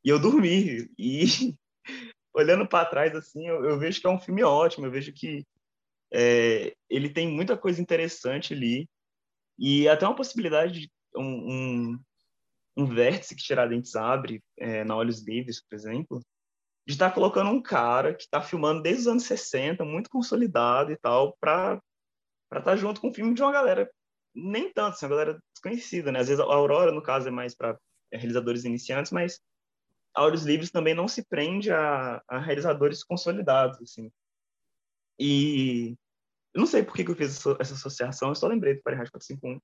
[0.04, 0.88] e eu dormi.
[1.00, 1.26] E
[2.36, 5.46] olhando para trás, assim, eu, eu, vejo que é um filme ótimo, eu vejo que
[6.14, 8.88] é, ele tem muita coisa interessante ali,
[9.58, 12.00] e até uma possibilidade de um, um,
[12.76, 16.22] um vértice que Tiradentes abre é, na Olhos Livres, por exemplo,
[16.86, 20.92] de estar tá colocando um cara que está filmando desde os anos 60, muito consolidado
[20.92, 21.82] e tal, para
[22.52, 23.90] estar tá junto com um filme de uma galera,
[24.36, 26.20] nem tanto, assim, uma galera desconhecida, né?
[26.20, 27.80] Às vezes a Aurora, no caso, é mais para
[28.12, 29.40] realizadores iniciantes, mas
[30.16, 34.12] Áureos Livres também não se prende a, a, realizadores consolidados, assim.
[35.20, 35.96] E
[36.54, 38.82] eu não sei por que, que eu fiz essa, essa, associação, eu só lembrei do
[38.82, 39.60] Fahrenheit 451,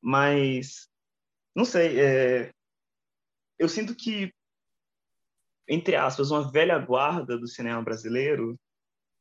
[0.00, 0.88] mas
[1.54, 2.52] não sei, é,
[3.58, 4.32] eu sinto que,
[5.68, 8.58] entre aspas, uma velha guarda do cinema brasileiro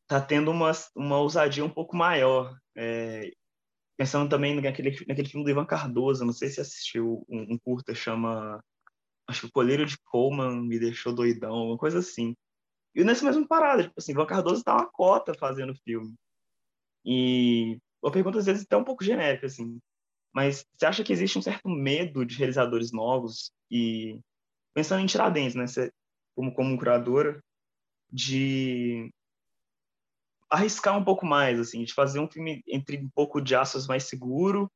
[0.04, 2.58] está tendo uma, uma ousadia um pouco maior.
[2.76, 3.32] É,
[3.98, 7.94] pensando também naquele, naquele filme do Ivan Cardoso, não sei se assistiu um, um curta,
[7.94, 8.64] chama
[9.30, 12.36] acho que o Coleiro de Coleman me deixou doidão, uma coisa assim.
[12.96, 16.16] E nessa mesma parada, tipo assim, Ivan Cardoso tá uma cota fazendo filme.
[17.06, 19.80] E uma pergunta às vezes até um pouco genérica, assim.
[20.34, 24.20] Mas você acha que existe um certo medo de realizadores novos e
[24.74, 25.68] pensando em Tiradentes, né?
[25.68, 25.92] Você,
[26.36, 27.40] como como curadora,
[28.12, 29.12] de
[30.50, 34.06] arriscar um pouco mais, assim, de fazer um filme entre um pouco de aços mais
[34.06, 34.72] seguro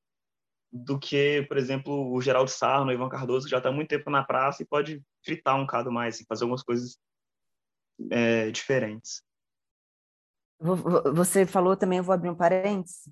[0.74, 4.10] do que, por exemplo, o Geraldo Sarno, o Ivan Cardoso, que já está muito tempo
[4.10, 6.98] na praça e pode fritar um bocado mais, e fazer algumas coisas
[8.10, 9.22] é, diferentes.
[11.14, 13.08] Você falou também, eu vou abrir um parênteses,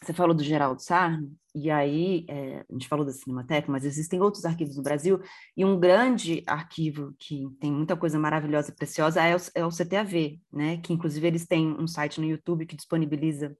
[0.00, 4.20] você falou do Geraldo Sarno, e aí é, a gente falou da Cinemateca, mas existem
[4.20, 5.20] outros arquivos no Brasil,
[5.56, 9.70] e um grande arquivo que tem muita coisa maravilhosa e preciosa é o, é o
[9.70, 10.76] CTAV, né?
[10.76, 13.56] que inclusive eles têm um site no YouTube que disponibiliza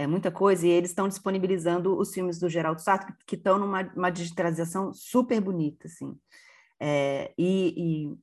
[0.00, 4.10] é, muita coisa, e eles estão disponibilizando os filmes do Geraldo Sartre, que estão numa
[4.10, 6.18] digitalização super bonita, assim.
[6.80, 8.16] É, e,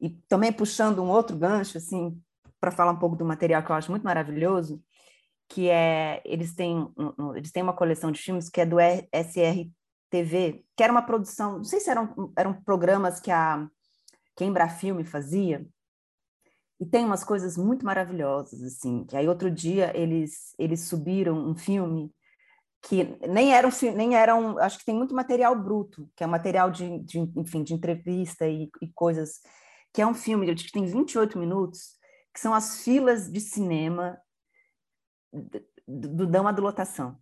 [0.00, 2.20] e, e também puxando um outro gancho, assim,
[2.60, 4.82] para falar um pouco do material que eu acho muito maravilhoso,
[5.48, 6.86] que é eles têm
[7.34, 11.64] eles têm uma coleção de filmes que é do SRTV, que era uma produção, não
[11.64, 13.66] sei se eram, eram programas que a
[14.36, 15.64] que a Embrafilme fazia,
[16.80, 21.54] e tem umas coisas muito maravilhosas, assim, que aí outro dia eles, eles subiram um
[21.54, 22.12] filme
[22.82, 26.26] que nem era um nem era um, acho que tem muito material bruto, que é
[26.26, 29.40] material de, de enfim, de entrevista e, e coisas,
[29.92, 31.96] que é um filme que tem 28 minutos,
[32.32, 34.20] que são as filas de cinema
[35.86, 37.18] do, do Dama da Lotação.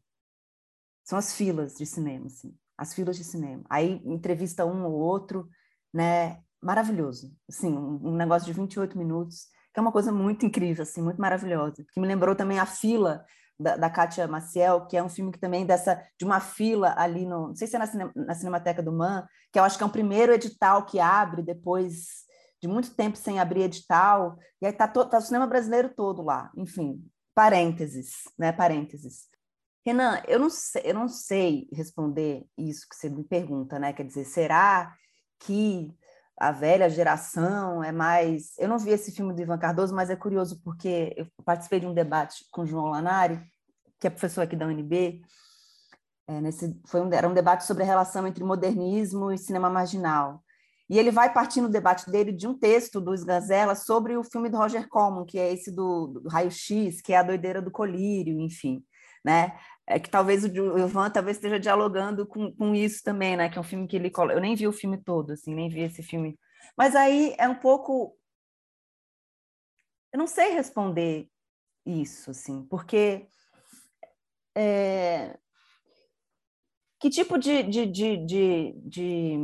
[1.05, 3.63] São as filas de cinema, assim, as filas de cinema.
[3.69, 5.49] Aí entrevista um ou outro,
[5.93, 6.43] né?
[6.63, 11.03] Maravilhoso, assim, um, um negócio de 28 minutos, que é uma coisa muito incrível, assim,
[11.03, 13.25] muito maravilhosa, que me lembrou também a fila
[13.59, 17.27] da, da Kátia Maciel, que é um filme que também dessa de uma fila ali
[17.27, 19.85] no, não sei se é na, cine, na Cinemateca do Man, que eu acho que
[19.85, 22.23] é o primeiro edital que abre depois
[22.61, 26.23] de muito tempo sem abrir edital, e aí tá, to, tá o cinema brasileiro todo
[26.23, 29.27] lá, enfim, parênteses, né, parênteses.
[29.85, 33.93] Renan, eu não sei, eu não sei responder isso que você me pergunta, né?
[33.93, 34.95] Quer dizer, será
[35.41, 35.93] que
[36.43, 38.59] a velha geração é mais.
[38.59, 41.87] Eu não vi esse filme do Ivan Cardoso, mas é curioso porque eu participei de
[41.87, 43.41] um debate com o João Lanari,
[44.01, 45.23] que é professor aqui da UNB.
[46.27, 50.43] É, nesse, foi um, era um debate sobre a relação entre modernismo e cinema marginal.
[50.91, 54.49] E ele vai partir no debate dele de um texto do Sganzella sobre o filme
[54.49, 57.71] do Roger Corman, que é esse do, do Raio X, que é a doideira do
[57.71, 58.85] colírio, enfim
[59.25, 59.53] né?
[59.87, 63.49] É que talvez o Ivan talvez esteja dialogando com, com isso também, né?
[63.49, 65.81] Que é um filme que ele eu nem vi o filme todo, assim, nem vi
[65.81, 66.39] esse filme.
[66.77, 68.17] Mas aí é um pouco
[70.13, 71.29] eu não sei responder
[71.87, 73.27] isso, assim, porque
[74.55, 75.39] é...
[77.01, 79.39] que tipo de, de, de, de, de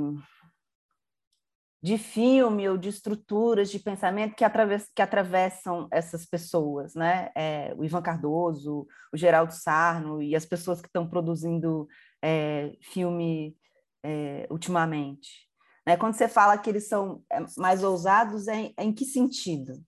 [1.81, 7.31] de filme ou de estruturas de pensamento que, atravess, que atravessam essas pessoas, né?
[7.37, 11.87] É, o Ivan Cardoso, o Geraldo Sarno e as pessoas que estão produzindo
[12.23, 13.57] é, filme
[14.03, 15.49] é, ultimamente.
[15.87, 15.97] Né?
[15.97, 19.81] Quando você fala que eles são é, mais ousados, é, é, em que sentido?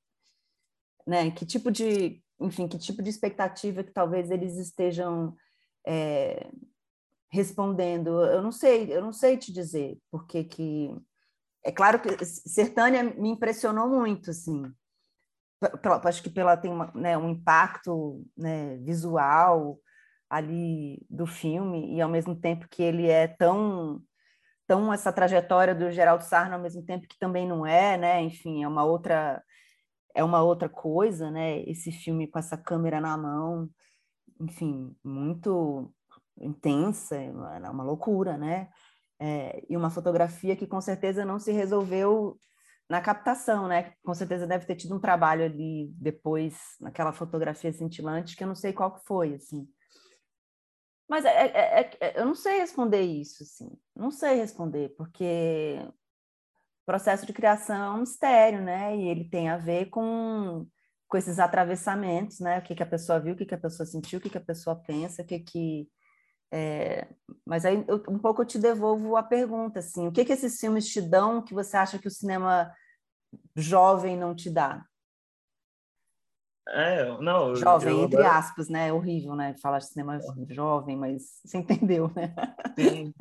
[1.07, 1.31] Né?
[1.33, 5.35] Que tipo de, enfim, que tipo de expectativa que talvez eles estejam
[5.85, 6.49] é,
[7.31, 8.25] respondendo?
[8.25, 10.97] Eu não sei, eu não sei te dizer porque que
[11.65, 14.63] é claro que Sertânia me impressionou muito, assim.
[16.05, 19.79] Acho que pela tem uma, né, um impacto né, visual
[20.29, 24.03] ali do filme e ao mesmo tempo que ele é tão
[24.67, 28.23] tão essa trajetória do Geraldo Sarno ao mesmo tempo que também não é, né?
[28.23, 29.43] Enfim, é uma outra
[30.15, 31.61] é uma outra coisa, né?
[31.63, 33.69] Esse filme com essa câmera na mão,
[34.41, 35.93] enfim, muito
[36.39, 37.31] intensa, é
[37.71, 38.71] uma loucura, né?
[39.21, 42.41] É, e uma fotografia que com certeza não se resolveu
[42.89, 43.93] na captação, né?
[44.03, 48.55] Com certeza deve ter tido um trabalho ali depois naquela fotografia cintilante que eu não
[48.55, 49.69] sei qual que foi, assim.
[51.09, 53.71] Mas é, é, é, é eu não sei responder isso, assim.
[53.95, 55.79] Não sei responder porque
[56.83, 58.97] o processo de criação é um mistério, né?
[58.97, 60.67] E ele tem a ver com
[61.11, 62.61] com esses atravessamentos, né?
[62.61, 64.39] O que, que a pessoa viu, o que, que a pessoa sentiu, o que, que
[64.39, 65.89] a pessoa pensa, o que, que
[66.53, 67.07] é,
[67.47, 70.59] mas aí eu, um pouco eu te devolvo a pergunta, assim, o que, que esses
[70.59, 72.73] filmes te dão que você acha que o cinema
[73.55, 74.85] jovem não te dá?
[76.69, 78.89] É, não, jovem, eu, entre aspas, né?
[78.89, 79.57] É horrível, né?
[79.61, 80.19] Falar de cinema
[80.49, 82.35] jovem, mas você entendeu, né?
[82.79, 83.13] Sim.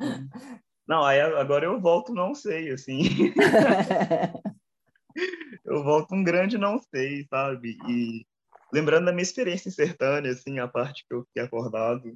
[0.86, 3.32] Não, aí agora eu volto não sei, assim.
[5.64, 7.76] eu volto um grande não sei, sabe?
[7.88, 8.26] E
[8.72, 12.14] lembrando da minha experiência em Sertânia, assim, a parte que eu fiquei acordado,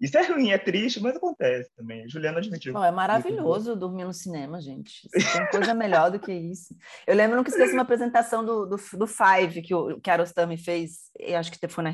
[0.00, 2.06] isso é ruim, é triste, mas acontece também.
[2.08, 2.74] Juliana admitiu.
[2.74, 5.08] Bom, é maravilhoso dormir no cinema, gente.
[5.10, 6.76] Tem coisa melhor do que isso.
[7.06, 11.38] Eu lembro, nunca esqueço uma apresentação do, do, do Five que o Kiarostami fez, eu
[11.38, 11.92] acho que foi na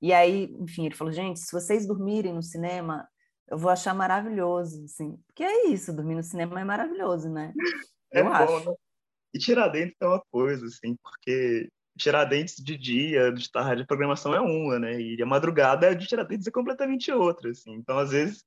[0.00, 3.06] E aí, enfim, ele falou, gente, se vocês dormirem no cinema,
[3.50, 5.18] eu vou achar maravilhoso, assim.
[5.26, 7.52] Porque é isso, dormir no cinema é maravilhoso, né?
[8.10, 8.70] É eu bom, acho.
[8.70, 8.76] Né?
[9.34, 11.68] E tirar dentro é uma coisa, assim, porque
[11.98, 15.00] Tiradentes de dia, de tarde, a programação é uma, né?
[15.00, 17.74] E a madrugada de Tiradentes é completamente outra, assim.
[17.74, 18.44] Então, às vezes,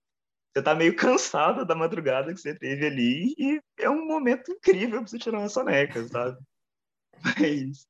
[0.54, 5.00] você tá meio cansado da madrugada que você teve ali e é um momento incrível
[5.00, 6.40] para você tirar uma soneca, sabe?
[7.40, 7.86] Mas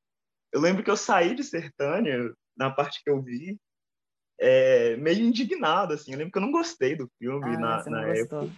[0.52, 3.58] eu lembro que eu saí de Sertânia, na parte que eu vi,
[4.40, 6.12] é, meio indignado, assim.
[6.12, 8.50] Eu lembro que eu não gostei do filme ah, na, na época.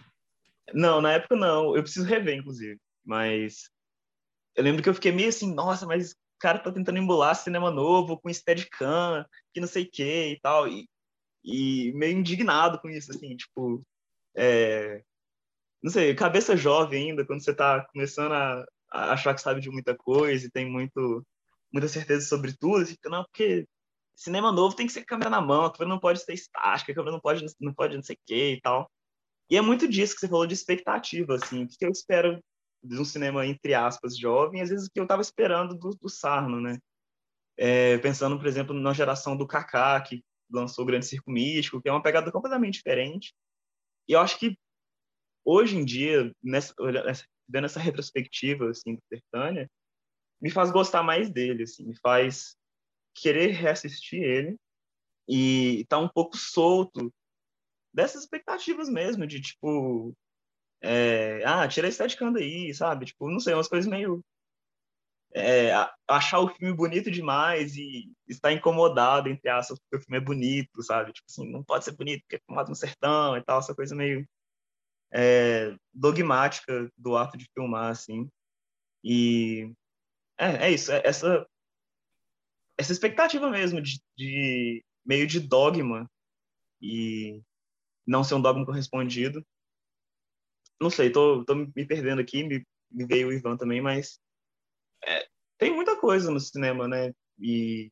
[0.72, 1.76] Não, na época não.
[1.76, 2.80] Eu preciso rever, inclusive.
[3.04, 3.70] Mas
[4.56, 8.20] eu lembro que eu fiquei meio assim, nossa, mas cara tá tentando embolar cinema novo
[8.20, 10.86] com Steadicam, que não sei o que e tal, e,
[11.42, 13.82] e meio indignado com isso, assim, tipo,
[14.36, 15.02] é,
[15.82, 19.96] não sei, cabeça jovem ainda, quando você tá começando a, achar que sabe de muita
[19.96, 21.26] coisa e tem muito,
[21.72, 22.84] muita certeza sobre tudo.
[22.84, 23.66] Fica, não, porque
[24.14, 26.94] cinema novo tem que ser câmera na mão, a câmera não pode ser estática, a
[26.94, 28.90] câmera não pode, não pode não sei o que e tal.
[29.50, 32.38] E é muito disso que você falou de expectativa, assim, o que eu espero
[32.84, 36.60] de um cinema, entre aspas, jovem, às vezes que eu estava esperando do, do Sarno,
[36.60, 36.78] né?
[37.56, 41.88] É, pensando, por exemplo, na geração do Kaká, que lançou o Grande Circo Místico, que
[41.88, 43.34] é uma pegada completamente diferente.
[44.08, 44.58] E eu acho que
[45.44, 46.74] hoje em dia, nessa,
[47.48, 49.70] vendo essa retrospectiva assim, do Tertânia,
[50.40, 52.56] me faz gostar mais dele, assim, me faz
[53.14, 54.56] querer reassistir ele
[55.28, 57.12] e tá um pouco solto
[57.94, 60.14] dessas expectativas mesmo, de tipo,
[60.84, 63.06] é, ah, tira a estética daí, sabe?
[63.06, 64.22] Tipo, não sei, umas coisas meio.
[65.36, 65.72] É,
[66.06, 70.82] achar o filme bonito demais e estar incomodado, entre aspas, porque o filme é bonito,
[70.82, 71.12] sabe?
[71.12, 73.96] Tipo assim, não pode ser bonito porque é filmado no sertão e tal, essa coisa
[73.96, 74.28] meio
[75.12, 78.28] é, dogmática do ato de filmar, assim.
[79.02, 79.72] E
[80.38, 81.46] é, é isso, é essa,
[82.78, 86.08] essa expectativa mesmo de, de meio de dogma
[86.80, 87.42] e
[88.06, 89.44] não ser um dogma correspondido.
[90.80, 94.18] Não sei, tô, tô me perdendo aqui, me, me veio o Ivan também, mas
[95.04, 95.26] é,
[95.58, 97.12] tem muita coisa no cinema, né?
[97.38, 97.90] E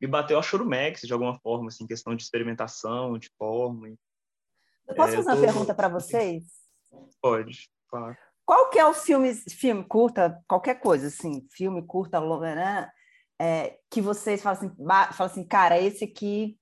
[0.00, 3.88] me bateu a Churumex de alguma forma, assim, questão de experimentação, de forma.
[4.88, 5.36] Eu posso é, fazer tô...
[5.36, 6.44] uma pergunta para vocês?
[7.20, 8.16] Pode, claro.
[8.44, 12.90] Qual que é o filme, filme curta, qualquer coisa, assim, filme curta, longa, né?
[13.40, 16.58] É, que vocês falam assim, falam assim, cara, esse aqui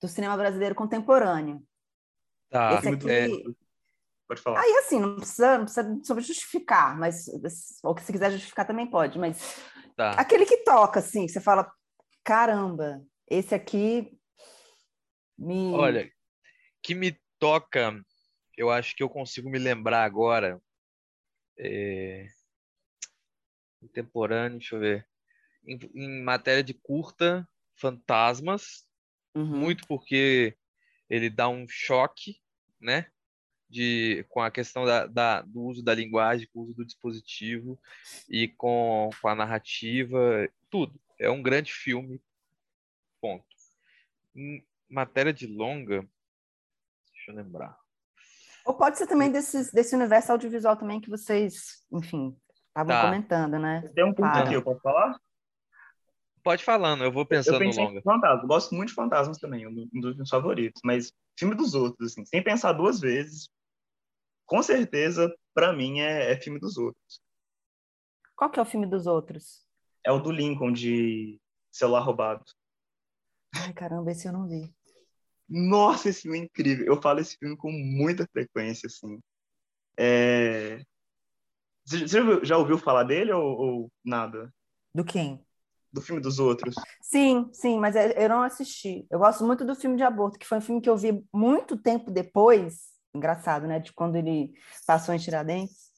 [0.00, 1.62] do cinema brasileiro contemporâneo.
[2.48, 2.74] Tá.
[2.74, 3.10] Esse aqui...
[3.10, 3.28] É...
[4.30, 4.60] Pode falar.
[4.60, 7.26] Aí, assim, não precisa, não precisa sobre justificar, mas
[7.82, 9.60] ou que se quiser justificar também pode, mas
[9.96, 10.12] tá.
[10.12, 11.68] aquele que toca, assim, você fala,
[12.22, 14.16] caramba, esse aqui
[15.36, 15.74] me...
[15.74, 16.08] Olha,
[16.80, 18.00] que me toca,
[18.56, 20.62] eu acho que eu consigo me lembrar agora,
[21.58, 22.28] é...
[23.80, 25.08] contemporâneo, deixa eu ver,
[25.66, 27.44] em, em matéria de curta,
[27.74, 28.86] Fantasmas,
[29.34, 29.58] uhum.
[29.58, 30.56] muito porque
[31.08, 32.40] ele dá um choque,
[32.80, 33.10] né?
[33.70, 37.78] De, com a questão da, da, do uso da linguagem, com o uso do dispositivo
[38.28, 41.00] e com, com a narrativa, tudo.
[41.16, 42.20] É um grande filme,
[43.20, 43.44] ponto.
[44.34, 46.04] Em matéria de longa,
[47.12, 47.78] deixa eu lembrar.
[48.66, 52.36] Ou pode ser também desse, desse universo audiovisual também que vocês, enfim,
[52.68, 53.02] estavam tá.
[53.02, 53.88] comentando, né?
[53.94, 55.18] Tem um ponto aqui, eu posso falar?
[56.42, 58.02] Pode falando, eu vou pensando eu no longa.
[58.02, 58.46] Fantasma.
[58.46, 60.80] Gosto muito de Fantasmas também, um dos meus favoritos.
[60.84, 63.48] Mas filme dos outros, assim, sem pensar duas vezes,
[64.50, 67.22] com certeza, para mim, é, é, filme dos outros.
[68.34, 69.64] Qual que é o filme dos outros?
[70.04, 71.40] É o do Lincoln, de
[71.70, 72.44] Celular Roubado.
[73.54, 74.74] Ai, caramba, esse eu não vi.
[75.48, 76.84] Nossa, esse filme é incrível.
[76.84, 79.20] Eu falo esse filme com muita frequência, assim.
[79.96, 80.82] É...
[81.84, 82.08] Você
[82.42, 84.52] já ouviu falar dele ou, ou nada?
[84.92, 85.40] Do quem?
[85.92, 86.74] do filme dos outros.
[87.02, 89.06] Sim, sim, mas é, eu não assisti.
[89.10, 91.76] Eu gosto muito do filme de aborto, que foi um filme que eu vi muito
[91.76, 93.78] tempo depois, engraçado, né?
[93.78, 94.52] De quando ele
[94.86, 95.90] passou em Tiradentes.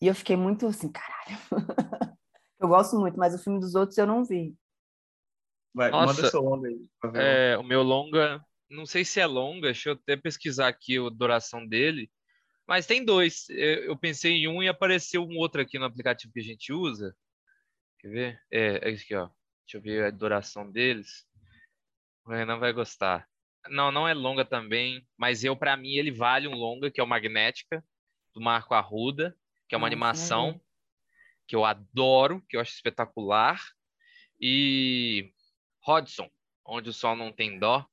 [0.00, 1.38] E eu fiquei muito assim, caralho.
[2.58, 4.56] eu gosto muito, mas o filme dos outros eu não vi.
[5.74, 6.86] Vai, Nossa, manda seu longa aí.
[7.14, 11.08] É, o meu longa, não sei se é longa, deixa eu até pesquisar aqui a
[11.10, 12.10] duração dele.
[12.66, 13.48] Mas tem dois.
[13.50, 17.14] Eu pensei em um e apareceu um outro aqui no aplicativo que a gente usa.
[17.98, 18.42] Quer ver?
[18.50, 19.28] É, é isso aqui, ó.
[19.66, 21.26] Deixa eu ver a duração deles.
[22.24, 23.28] O Renan vai gostar.
[23.68, 27.04] Não, não é longa também, mas eu, para mim, ele vale um longa, que é
[27.04, 27.84] o Magnética,
[28.32, 29.36] do Marco Arruda,
[29.68, 30.60] que é uma Nossa, animação é
[31.46, 33.60] que eu adoro, que eu acho espetacular.
[34.40, 35.32] E
[35.86, 36.30] Hodson,
[36.64, 37.84] Onde o Sol Não Tem Dó,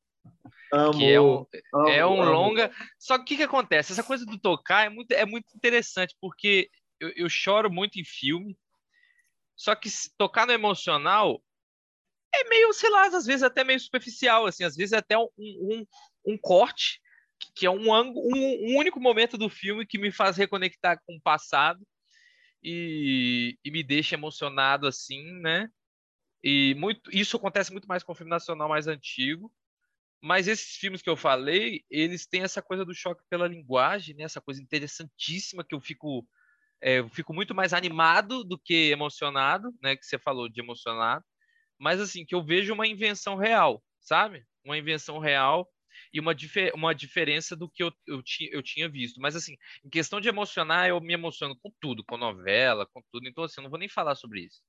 [0.72, 2.72] Amo, que é um, amo, é um longa.
[2.99, 3.94] Só que o que, que acontece?
[3.94, 6.69] Essa coisa do tocar é muito, é muito interessante, porque
[6.99, 8.57] eu, eu choro muito em filme,
[9.56, 11.41] só que tocar no emocional
[12.41, 15.27] é meio, sei lá, às vezes até meio superficial, assim, às vezes é até um,
[15.38, 15.85] um,
[16.26, 16.99] um corte,
[17.55, 21.22] que é um, um, um único momento do filme que me faz reconectar com o
[21.22, 21.85] passado
[22.64, 25.69] e, e me deixa emocionado, assim, né?
[26.43, 29.51] E muito, isso acontece muito mais com o filme nacional mais antigo.
[30.22, 34.23] Mas esses filmes que eu falei, eles têm essa coisa do choque pela linguagem, né?
[34.23, 36.27] Essa coisa interessantíssima que eu fico
[36.81, 39.95] é, eu fico muito mais animado do que emocionado, né?
[39.95, 41.23] Que você falou de emocionado,
[41.80, 44.44] mas assim que eu vejo uma invenção real, sabe?
[44.64, 45.70] Uma invenção real
[46.14, 46.36] e uma,
[46.74, 49.20] uma diferença do que eu, eu, ti eu tinha visto.
[49.20, 53.28] Mas assim, em questão de emocionar, eu me emociono com tudo, com novela, com tudo.
[53.28, 54.62] Então assim, eu não vou nem falar sobre isso.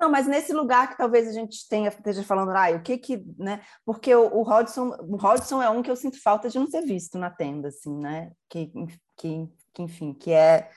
[0.00, 3.22] Não, mas nesse lugar que talvez a gente tenha, esteja falando, ah, o que que,
[3.38, 3.62] né?
[3.84, 6.80] Porque o, o Rodson, o Rodson é um que eu sinto falta de não ser
[6.80, 8.32] visto na tenda, assim, né?
[8.48, 8.72] Que,
[9.18, 10.70] que, que enfim, que é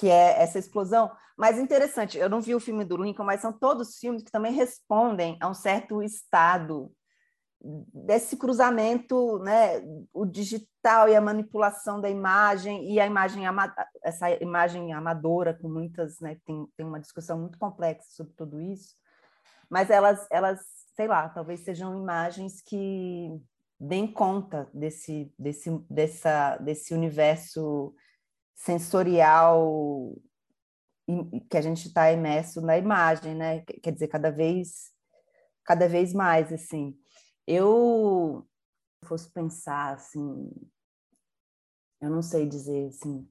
[0.00, 1.10] que é essa explosão.
[1.36, 4.50] Mas interessante, eu não vi o filme do Lincoln, mas são todos filmes que também
[4.50, 6.90] respondem a um certo estado
[7.62, 9.82] desse cruzamento, né,
[10.14, 13.44] o digital e a manipulação da imagem e a imagem
[14.02, 18.94] essa imagem amadora com muitas, né, tem, tem uma discussão muito complexa sobre tudo isso,
[19.68, 20.60] mas elas elas,
[20.96, 23.38] sei lá, talvez sejam imagens que
[23.78, 27.94] deem conta desse desse dessa desse universo
[28.60, 30.14] sensorial
[31.50, 33.60] que a gente está imerso na imagem, né?
[33.82, 34.92] Quer dizer, cada vez
[35.64, 36.98] cada vez mais assim.
[37.46, 38.46] Eu
[39.04, 40.50] fosse pensar assim,
[42.00, 43.28] eu não sei dizer assim,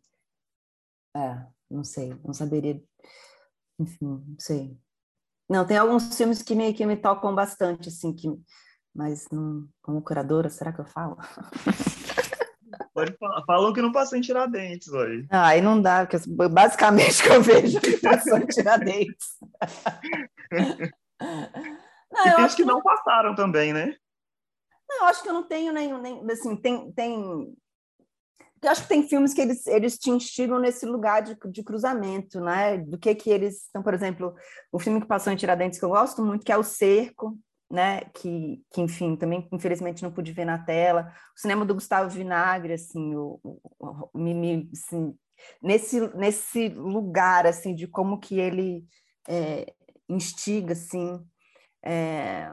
[1.15, 2.81] é, não sei, não saberia,
[3.77, 4.79] enfim, não sei.
[5.49, 8.27] Não, tem alguns filmes que me, que me tocam bastante, assim, que,
[8.93, 11.17] mas não, como curadora, será que eu falo?
[12.93, 13.43] Pode falar.
[13.45, 15.27] Falam que não passou em Tiradentes hoje.
[15.29, 16.17] Ah, aí não dá, porque
[16.49, 19.37] basicamente que eu vejo que passou em Tiradentes.
[22.11, 23.95] não, e tem os que, que não passaram também, né?
[24.89, 27.55] Não, acho que eu não tenho nenhum, nem, assim, tem, tem...
[28.61, 32.41] Eu acho que tem filmes que eles, eles te instigam nesse lugar de, de cruzamento,
[32.41, 32.77] né?
[32.77, 33.67] Do que que eles...
[33.69, 34.33] Então, por exemplo,
[34.71, 37.37] o filme que passou em Tiradentes, que eu gosto muito, que é O Cerco,
[37.69, 38.01] né?
[38.13, 41.13] Que, que enfim, também, infelizmente, não pude ver na tela.
[41.35, 45.17] O cinema do Gustavo Vinagre, assim, o, o, o me, assim,
[45.61, 48.85] nesse, nesse lugar, assim, de como que ele
[49.27, 49.73] é,
[50.09, 51.23] instiga, assim...
[51.83, 52.51] É,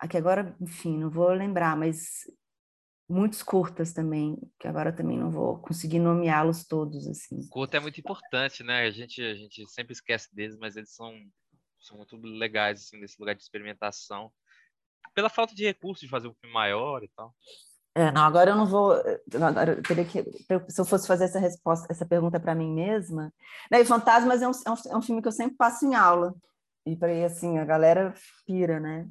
[0.00, 2.22] Aqui agora, enfim, não vou lembrar, mas
[3.06, 7.46] muitos curtas também, que agora também não vou conseguir nomeá-los todos assim.
[7.50, 8.86] Curta é muito importante, né?
[8.86, 11.12] A gente a gente sempre esquece deles, mas eles são
[11.80, 14.32] são muito legais assim nesse lugar de experimentação.
[15.14, 17.34] Pela falta de recursos de fazer um filme maior e tal.
[17.94, 18.92] É, não, agora eu não vou.
[19.34, 20.22] Agora eu teria que,
[20.68, 23.32] se eu fosse fazer essa resposta, essa pergunta para mim mesma.
[23.70, 25.94] Né, e Fantasmas é um, é, um, é um filme que eu sempre passo em
[25.94, 26.34] aula.
[26.86, 28.14] E para assim, a galera
[28.46, 29.08] pira, né?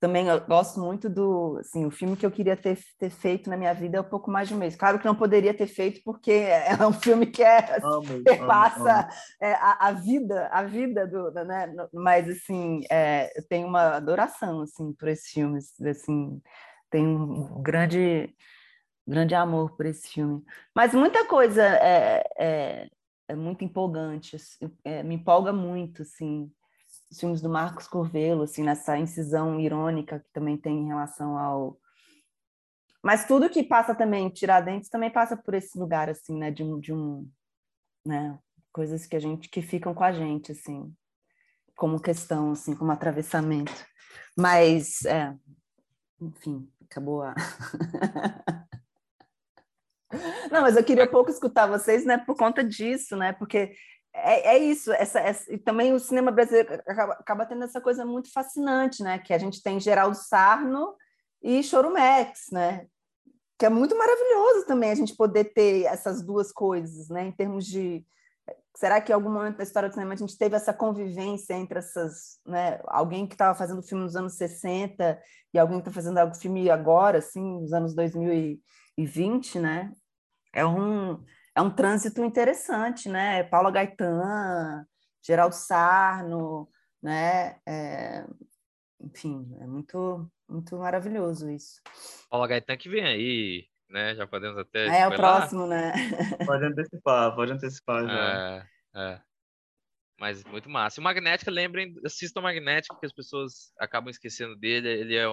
[0.00, 3.56] Também eu gosto muito do, assim, o filme que eu queria ter, ter feito na
[3.56, 4.76] minha vida é um pouco mais de um mês.
[4.76, 6.30] Claro que não poderia ter feito porque
[6.70, 9.08] é um filme que é, amo, passa amo, amo.
[9.40, 11.74] É, a, a, vida, a vida do, né?
[11.92, 16.40] Mas assim, é, eu tenho uma adoração assim por esses filmes, assim,
[16.90, 18.32] tenho um grande,
[19.06, 20.44] grande amor por esse filme.
[20.74, 22.88] Mas muita coisa é, é,
[23.28, 26.50] é muito empolgante, assim, é, me empolga muito, assim
[27.10, 31.80] os filmes do Marcos Corvelo, assim, nessa incisão irônica que também tem em relação ao.
[33.02, 36.78] Mas tudo que passa também, Tiradentes, também passa por esse lugar, assim, né, de um.
[36.78, 37.28] De um
[38.04, 38.38] né,
[38.72, 40.94] coisas que a gente que ficam com a gente, assim,
[41.74, 43.72] como questão, assim, como atravessamento.
[44.36, 45.34] Mas, é,
[46.20, 47.34] enfim, acabou a.
[50.50, 53.74] Não, mas eu queria pouco escutar vocês, né, por conta disso, né, porque
[54.22, 58.04] é, é isso, essa, essa, e também o cinema brasileiro acaba, acaba, tendo essa coisa
[58.04, 59.18] muito fascinante, né?
[59.18, 60.94] Que a gente tem Geraldo Sarno
[61.42, 62.86] e Chorumex, né?
[63.58, 67.26] Que é muito maravilhoso também a gente poder ter essas duas coisas, né?
[67.26, 68.04] Em termos de
[68.78, 71.78] será que em algum momento da história do cinema a gente teve essa convivência entre
[71.80, 72.80] essas, né?
[72.86, 75.20] Alguém que estava fazendo filme nos anos 60
[75.52, 79.92] e alguém que está fazendo filme agora, assim, nos anos 2020, né?
[80.52, 81.22] É um
[81.58, 83.42] é um trânsito interessante, né?
[83.42, 84.86] Paula Gaetan,
[85.20, 86.70] Geraldo Sarno,
[87.02, 87.58] né?
[87.66, 88.24] É,
[89.00, 91.82] enfim, é muito, muito maravilhoso isso.
[92.30, 94.14] Paula Gaetan que vem aí, né?
[94.14, 94.86] Já podemos até.
[94.86, 95.92] É, é o próximo, né?
[96.46, 98.68] Pode antecipar, pode antecipar já.
[98.94, 99.20] É, é.
[100.16, 101.00] Mas muito massa.
[101.00, 104.88] E o Magnética, lembrem, assistam o Magnética, que as pessoas acabam esquecendo dele.
[104.88, 105.26] Ele é,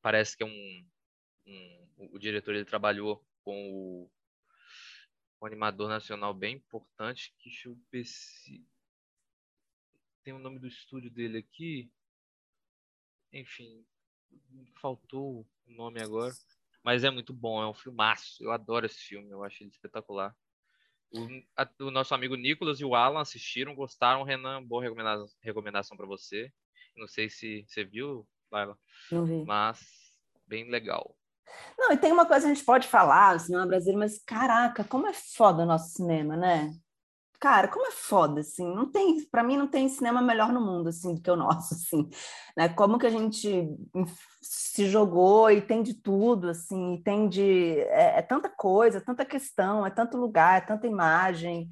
[0.00, 0.86] parece que é um,
[1.46, 4.10] um o diretor ele trabalhou com o
[5.40, 7.34] um animador nacional bem importante.
[7.38, 8.66] Que deixa eu ver se.
[10.22, 11.90] Tem o nome do estúdio dele aqui.
[13.32, 13.84] Enfim,
[14.80, 16.32] faltou o nome agora.
[16.82, 18.42] Mas é muito bom, é um filmaço.
[18.42, 20.34] Eu adoro esse filme, eu acho ele espetacular.
[21.10, 24.22] O, a, o nosso amigo Nicolas e o Alan assistiram, gostaram.
[24.22, 26.52] Renan, boa recomendação, recomendação para você.
[26.96, 28.78] Não sei se você viu, Laila.
[29.10, 29.44] Não vi.
[29.44, 30.14] Mas
[30.46, 31.17] bem legal.
[31.78, 34.84] Não, e tem uma coisa que a gente pode falar, o cinema brasileiro, mas caraca,
[34.84, 36.72] como é foda o nosso cinema, né?
[37.40, 40.88] Cara, como é foda, assim, não tem, para mim não tem cinema melhor no mundo,
[40.88, 42.08] assim, do que o nosso, assim,
[42.56, 42.68] né?
[42.68, 43.68] Como que a gente
[44.42, 49.86] se jogou e tem de tudo, assim, tem de, é, é tanta coisa, tanta questão,
[49.86, 51.68] é tanto lugar, é tanta imagem.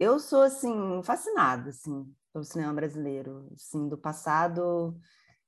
[0.00, 4.96] Eu sou, assim, fascinada, assim, pelo cinema brasileiro, assim, do passado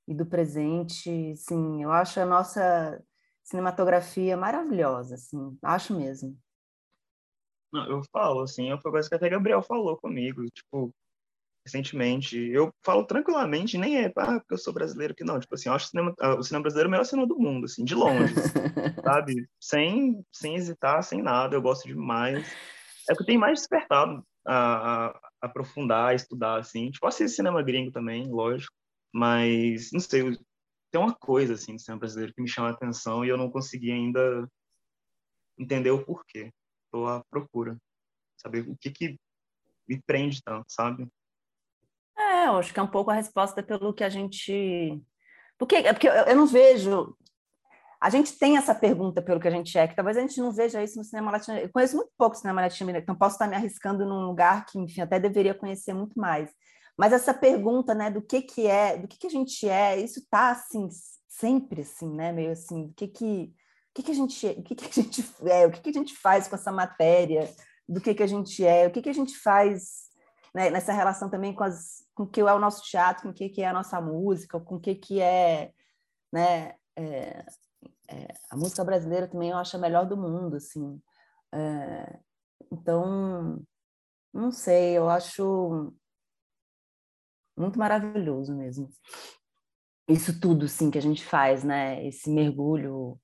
[0.07, 3.01] e do presente, assim, eu acho a nossa
[3.45, 6.37] cinematografia maravilhosa, assim, acho mesmo.
[7.71, 10.93] Não, eu falo, assim, foi coisa que até Gabriel falou comigo, tipo,
[11.65, 12.37] recentemente.
[12.37, 15.39] Eu falo tranquilamente, nem é ah, porque eu sou brasileiro que não.
[15.39, 17.37] Tipo assim, eu acho o cinema, ah, o cinema brasileiro é o melhor cinema do
[17.37, 18.33] mundo, assim, de longe,
[19.03, 19.47] sabe?
[19.59, 22.47] Sem, sem hesitar, sem nada, eu gosto demais.
[23.09, 26.89] É que tem mais despertado a, a, aprofundar, a estudar, assim.
[26.89, 28.73] Tipo, assisto cinema gringo também, lógico,
[29.13, 30.37] mas, não sei,
[30.95, 33.51] tem uma coisa, assim, do cinema brasileiro que me chama a atenção e eu não
[33.51, 34.49] consegui ainda
[35.59, 36.53] entender o porquê.
[36.85, 37.77] Estou à procura,
[38.37, 39.19] saber o que que
[39.85, 41.05] me prende tanto, sabe?
[42.17, 45.03] É, eu acho que é um pouco a resposta pelo que a gente.
[45.57, 47.13] Porque, é porque eu, eu não vejo.
[47.99, 50.53] A gente tem essa pergunta pelo que a gente é, que talvez a gente não
[50.53, 51.57] veja isso no cinema latino.
[51.57, 55.01] Eu conheço muito pouco cinema latino, então posso estar me arriscando num lugar que, enfim,
[55.01, 56.49] até deveria conhecer muito mais.
[56.97, 60.19] Mas essa pergunta, né, do que que é, do que que a gente é, isso
[60.19, 60.89] está assim
[61.27, 63.53] sempre assim, né, meio assim, do que que
[63.89, 65.93] o que que a gente, o que que a gente é, o que que a
[65.93, 67.49] gente faz com essa matéria,
[67.87, 70.05] do que que a gente é, o que que a gente faz
[70.53, 73.33] né, nessa relação também com as com o que é o nosso teatro, com o
[73.33, 75.73] que é a nossa música, com o que que é,
[76.31, 77.45] né, é,
[78.07, 81.01] é, a música brasileira também eu acho a melhor do mundo, assim.
[81.53, 82.19] É,
[82.71, 83.61] então,
[84.33, 85.93] não sei, eu acho
[87.57, 88.89] muito maravilhoso mesmo.
[90.07, 92.05] Isso tudo, sim, que a gente faz, né?
[92.05, 93.19] Esse mergulho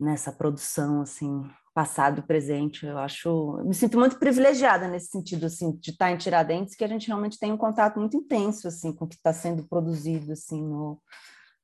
[0.00, 1.42] nessa produção, assim,
[1.74, 2.86] passado, presente.
[2.86, 6.84] Eu acho, eu me sinto muito privilegiada nesse sentido, assim, de estar em Tiradentes, que
[6.84, 10.32] a gente realmente tem um contato muito intenso, assim, com o que está sendo produzido,
[10.32, 11.02] assim, no,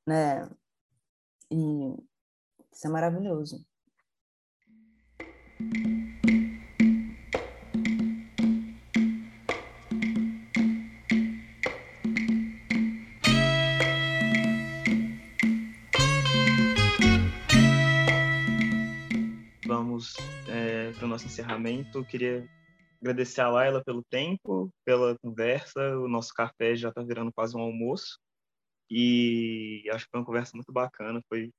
[0.06, 0.48] né?
[1.50, 1.94] E
[2.72, 3.64] isso é maravilhoso.
[20.96, 21.98] Para o nosso encerramento.
[21.98, 22.48] Eu queria
[23.00, 25.80] agradecer a Laila pelo tempo, pela conversa.
[25.98, 28.18] O nosso café já está virando quase um almoço.
[28.90, 31.52] E acho que foi uma conversa muito bacana, foi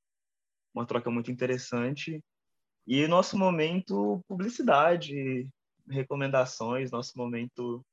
[0.73, 2.21] uma troca muito interessante.
[2.85, 5.47] E nosso momento publicidade,
[5.87, 7.85] recomendações, nosso momento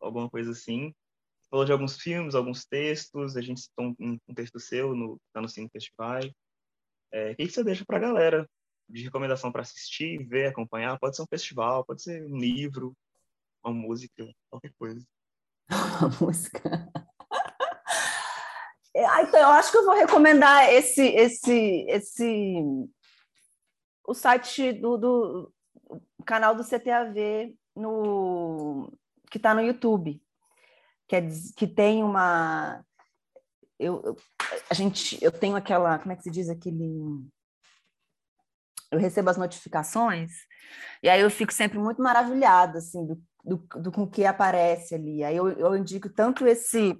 [0.00, 0.94] alguma coisa assim.
[1.50, 5.48] Falou de alguns filmes, alguns textos, a gente citou um, texto seu no, tá no
[5.48, 6.20] Cine Festival.
[7.12, 8.48] É, o que você deixa para a galera
[8.94, 10.98] de recomendação para assistir, ver, acompanhar.
[11.00, 12.96] Pode ser um festival, pode ser um livro,
[13.64, 15.04] uma música, qualquer coisa.
[16.00, 16.60] Uma música.
[18.96, 22.54] Ah, então, eu acho que eu vou recomendar esse, esse, esse,
[24.06, 25.52] o site do, do
[26.24, 28.92] canal do CTAV no
[29.30, 30.22] que está no YouTube,
[31.08, 31.22] que, é,
[31.56, 32.84] que tem uma,
[33.78, 34.16] eu, eu,
[34.70, 37.26] a gente, eu tenho aquela, como é que se diz aquele
[38.94, 40.30] eu recebo as notificações
[41.02, 45.22] e aí eu fico sempre muito maravilhada assim do, do, do com que aparece ali.
[45.22, 46.98] Aí eu, eu indico tanto esse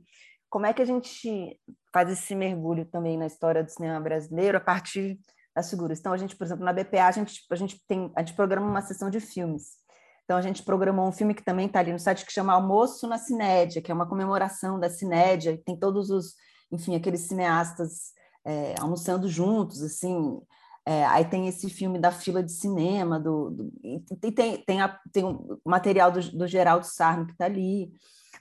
[0.50, 1.58] como é que a gente
[1.92, 5.18] faz esse mergulho também na história do cinema brasileiro a partir
[5.54, 5.98] das figuras.
[5.98, 8.66] Então a gente, por exemplo, na BPA a gente a gente tem a gente programa
[8.66, 9.82] uma sessão de filmes.
[10.24, 13.06] Então a gente programou um filme que também está ali no site que chama Almoço
[13.06, 16.34] na Cinédia, que é uma comemoração da Cinédia, tem todos os,
[16.72, 18.12] enfim, aqueles cineastas
[18.44, 20.40] é, almoçando juntos, assim,
[20.86, 25.00] é, aí tem esse filme da fila de cinema, do, do e tem, tem, a,
[25.12, 27.90] tem o material do, do Geraldo Sarno que está ali.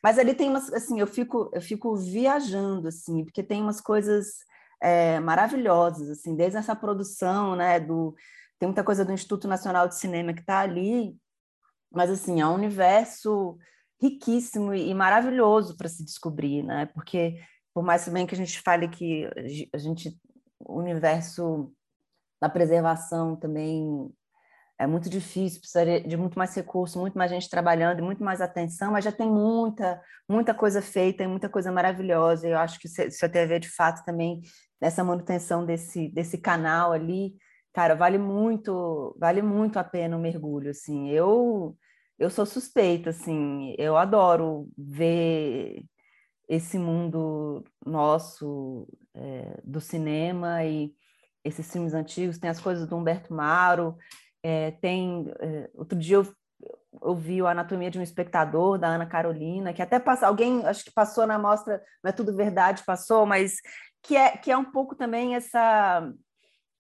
[0.04, 4.40] Mas ali tem umas, assim, eu fico, eu fico viajando, assim, porque tem umas coisas
[4.82, 8.14] é, maravilhosas, assim, desde essa produção, né, do,
[8.60, 11.16] tem muita coisa do Instituto Nacional de Cinema que está ali,
[11.90, 13.58] mas, assim, é um universo
[14.02, 17.40] riquíssimo e, maravilhoso para se descobrir, né, porque,
[17.74, 19.30] por mais bem que a gente fale que
[19.74, 20.20] a gente,
[20.60, 21.74] o universo
[22.44, 24.14] na preservação também
[24.78, 28.92] é muito difícil, precisaria de muito mais recurso, muito mais gente trabalhando, muito mais atenção,
[28.92, 32.46] mas já tem muita, muita coisa feita e muita coisa maravilhosa.
[32.46, 34.42] Eu acho que se a TV, de fato, também,
[34.82, 37.34] nessa manutenção desse, desse canal ali,
[37.72, 41.10] cara, vale muito, vale muito a pena o mergulho, assim.
[41.12, 41.78] Eu,
[42.20, 45.86] eu sou suspeita, assim, eu adoro ver
[46.50, 50.94] esse mundo nosso é, do cinema e
[51.44, 53.98] esses filmes antigos, tem as coisas do Humberto Mauro,
[54.42, 55.32] é, tem...
[55.40, 56.34] É, outro dia eu,
[57.02, 60.84] eu vi o Anatomia de um Espectador, da Ana Carolina, que até passa, alguém, acho
[60.86, 63.56] que passou na mostra, não é tudo verdade, passou, mas
[64.02, 66.10] que é, que é um pouco também essa...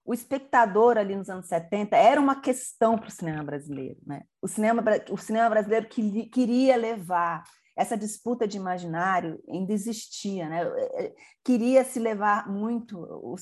[0.05, 3.97] O espectador ali nos anos 70 era uma questão para o cinema brasileiro.
[4.05, 4.23] Né?
[4.41, 7.43] O, cinema, o cinema brasileiro que, queria levar
[7.75, 10.63] essa disputa de imaginário ainda existia, né?
[10.63, 13.35] É, é, queria se levar muito o,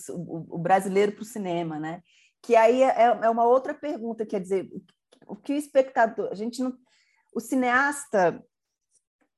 [0.49, 2.01] o, brasileiro para o cinema, né?
[2.41, 4.69] Que aí é, é, uma outra pergunta, quer dizer,
[5.27, 6.73] o que o espectador, a gente não,
[7.33, 8.43] o cineasta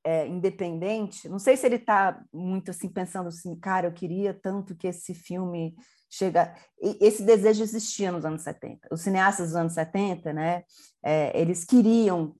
[0.03, 4.76] é, independente, não sei se ele está muito assim pensando assim, cara, eu queria tanto
[4.76, 5.76] que esse filme
[6.10, 6.53] chega.
[6.80, 8.90] Esse desejo existia nos anos 70.
[8.91, 10.64] Os cineastas dos anos 70, né,
[11.02, 12.36] é, eles queriam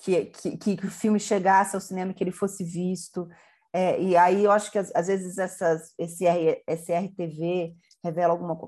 [0.00, 3.28] que, que, que, o filme chegasse ao cinema, que ele fosse visto.
[3.72, 8.32] É, e aí eu acho que às, às vezes essas, esse, R, esse RTV revela
[8.32, 8.58] alguma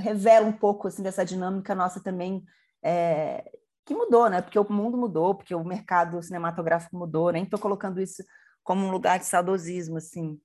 [0.00, 2.44] revela um pouco assim dessa dinâmica nossa também
[2.82, 3.44] é,
[3.84, 4.40] que mudou, né?
[4.40, 7.30] Porque o mundo mudou, porque o mercado cinematográfico mudou.
[7.30, 8.22] Nem estou colocando isso
[8.62, 10.40] como um lugar de saudosismo, assim,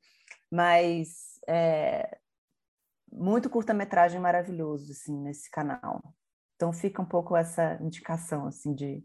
[0.52, 2.20] mas é,
[3.12, 6.02] muito curta-metragem maravilhoso, assim, nesse canal.
[6.56, 9.04] Então fica um pouco essa indicação, assim, de,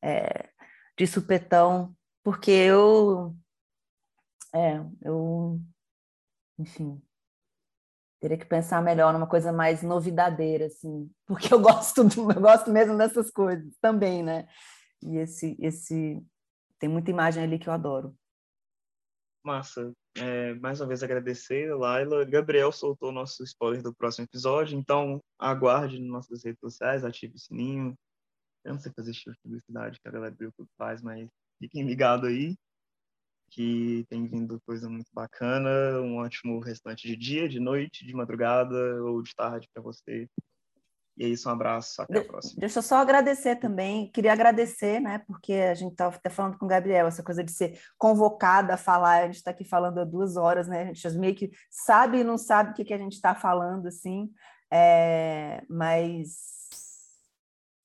[0.00, 0.48] é,
[0.96, 3.34] de supetão, porque eu,
[4.54, 5.60] é, eu,
[6.58, 7.02] enfim,
[8.20, 12.96] teria que pensar melhor numa coisa mais novidadeira, assim, porque eu gosto, eu gosto mesmo
[12.96, 14.48] dessas coisas também, né?
[15.02, 16.24] E esse, esse
[16.78, 18.16] tem muita imagem ali que eu adoro.
[19.44, 19.92] Massa.
[20.16, 22.24] É, mais uma vez agradecer, Laila.
[22.24, 27.34] Gabriel soltou o nosso spoiler do próximo episódio, então aguarde nas nossas redes sociais, ative
[27.34, 27.96] o sininho.
[28.64, 31.28] Eu não sei fazer estilo de publicidade que a galera do faz, mas
[31.58, 32.56] fiquem ligados aí
[33.50, 36.00] que tem vindo coisa muito bacana.
[36.00, 40.28] Um ótimo restante de dia, de noite, de madrugada ou de tarde para você.
[41.18, 42.58] E é isso, um abraço, até a próxima.
[42.58, 46.64] Deixa eu só agradecer também, queria agradecer, né, porque a gente estava até falando com
[46.64, 50.04] o Gabriel, essa coisa de ser convocada a falar, a gente está aqui falando há
[50.04, 52.98] duas horas, né, a gente meio que sabe e não sabe o que, que a
[52.98, 54.32] gente está falando, assim,
[54.72, 56.61] é, mas,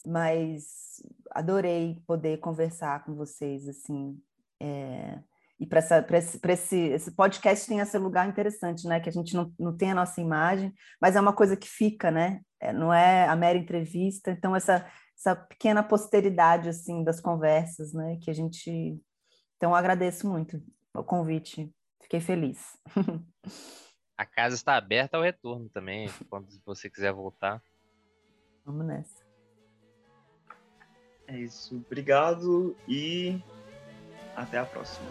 [0.08, 1.02] mas
[1.32, 4.20] adorei poder conversar com vocês, assim,
[4.62, 5.20] é,
[5.60, 5.80] e para
[6.18, 9.00] esse, esse, esse podcast tem esse lugar interessante, né?
[9.00, 10.72] Que a gente não, não tem a nossa imagem,
[11.02, 12.42] mas é uma coisa que fica, né?
[12.60, 14.30] É, não é a mera entrevista.
[14.30, 18.20] Então, essa, essa pequena posteridade, assim, das conversas, né?
[18.22, 19.02] Que a gente...
[19.56, 20.62] Então, agradeço muito
[20.96, 21.74] o convite.
[22.04, 22.78] Fiquei feliz.
[24.16, 27.60] a casa está aberta ao retorno também, quando você quiser voltar.
[28.64, 29.27] Vamos nessa.
[31.28, 31.76] É isso.
[31.86, 33.40] Obrigado e
[34.36, 35.06] até a próxima.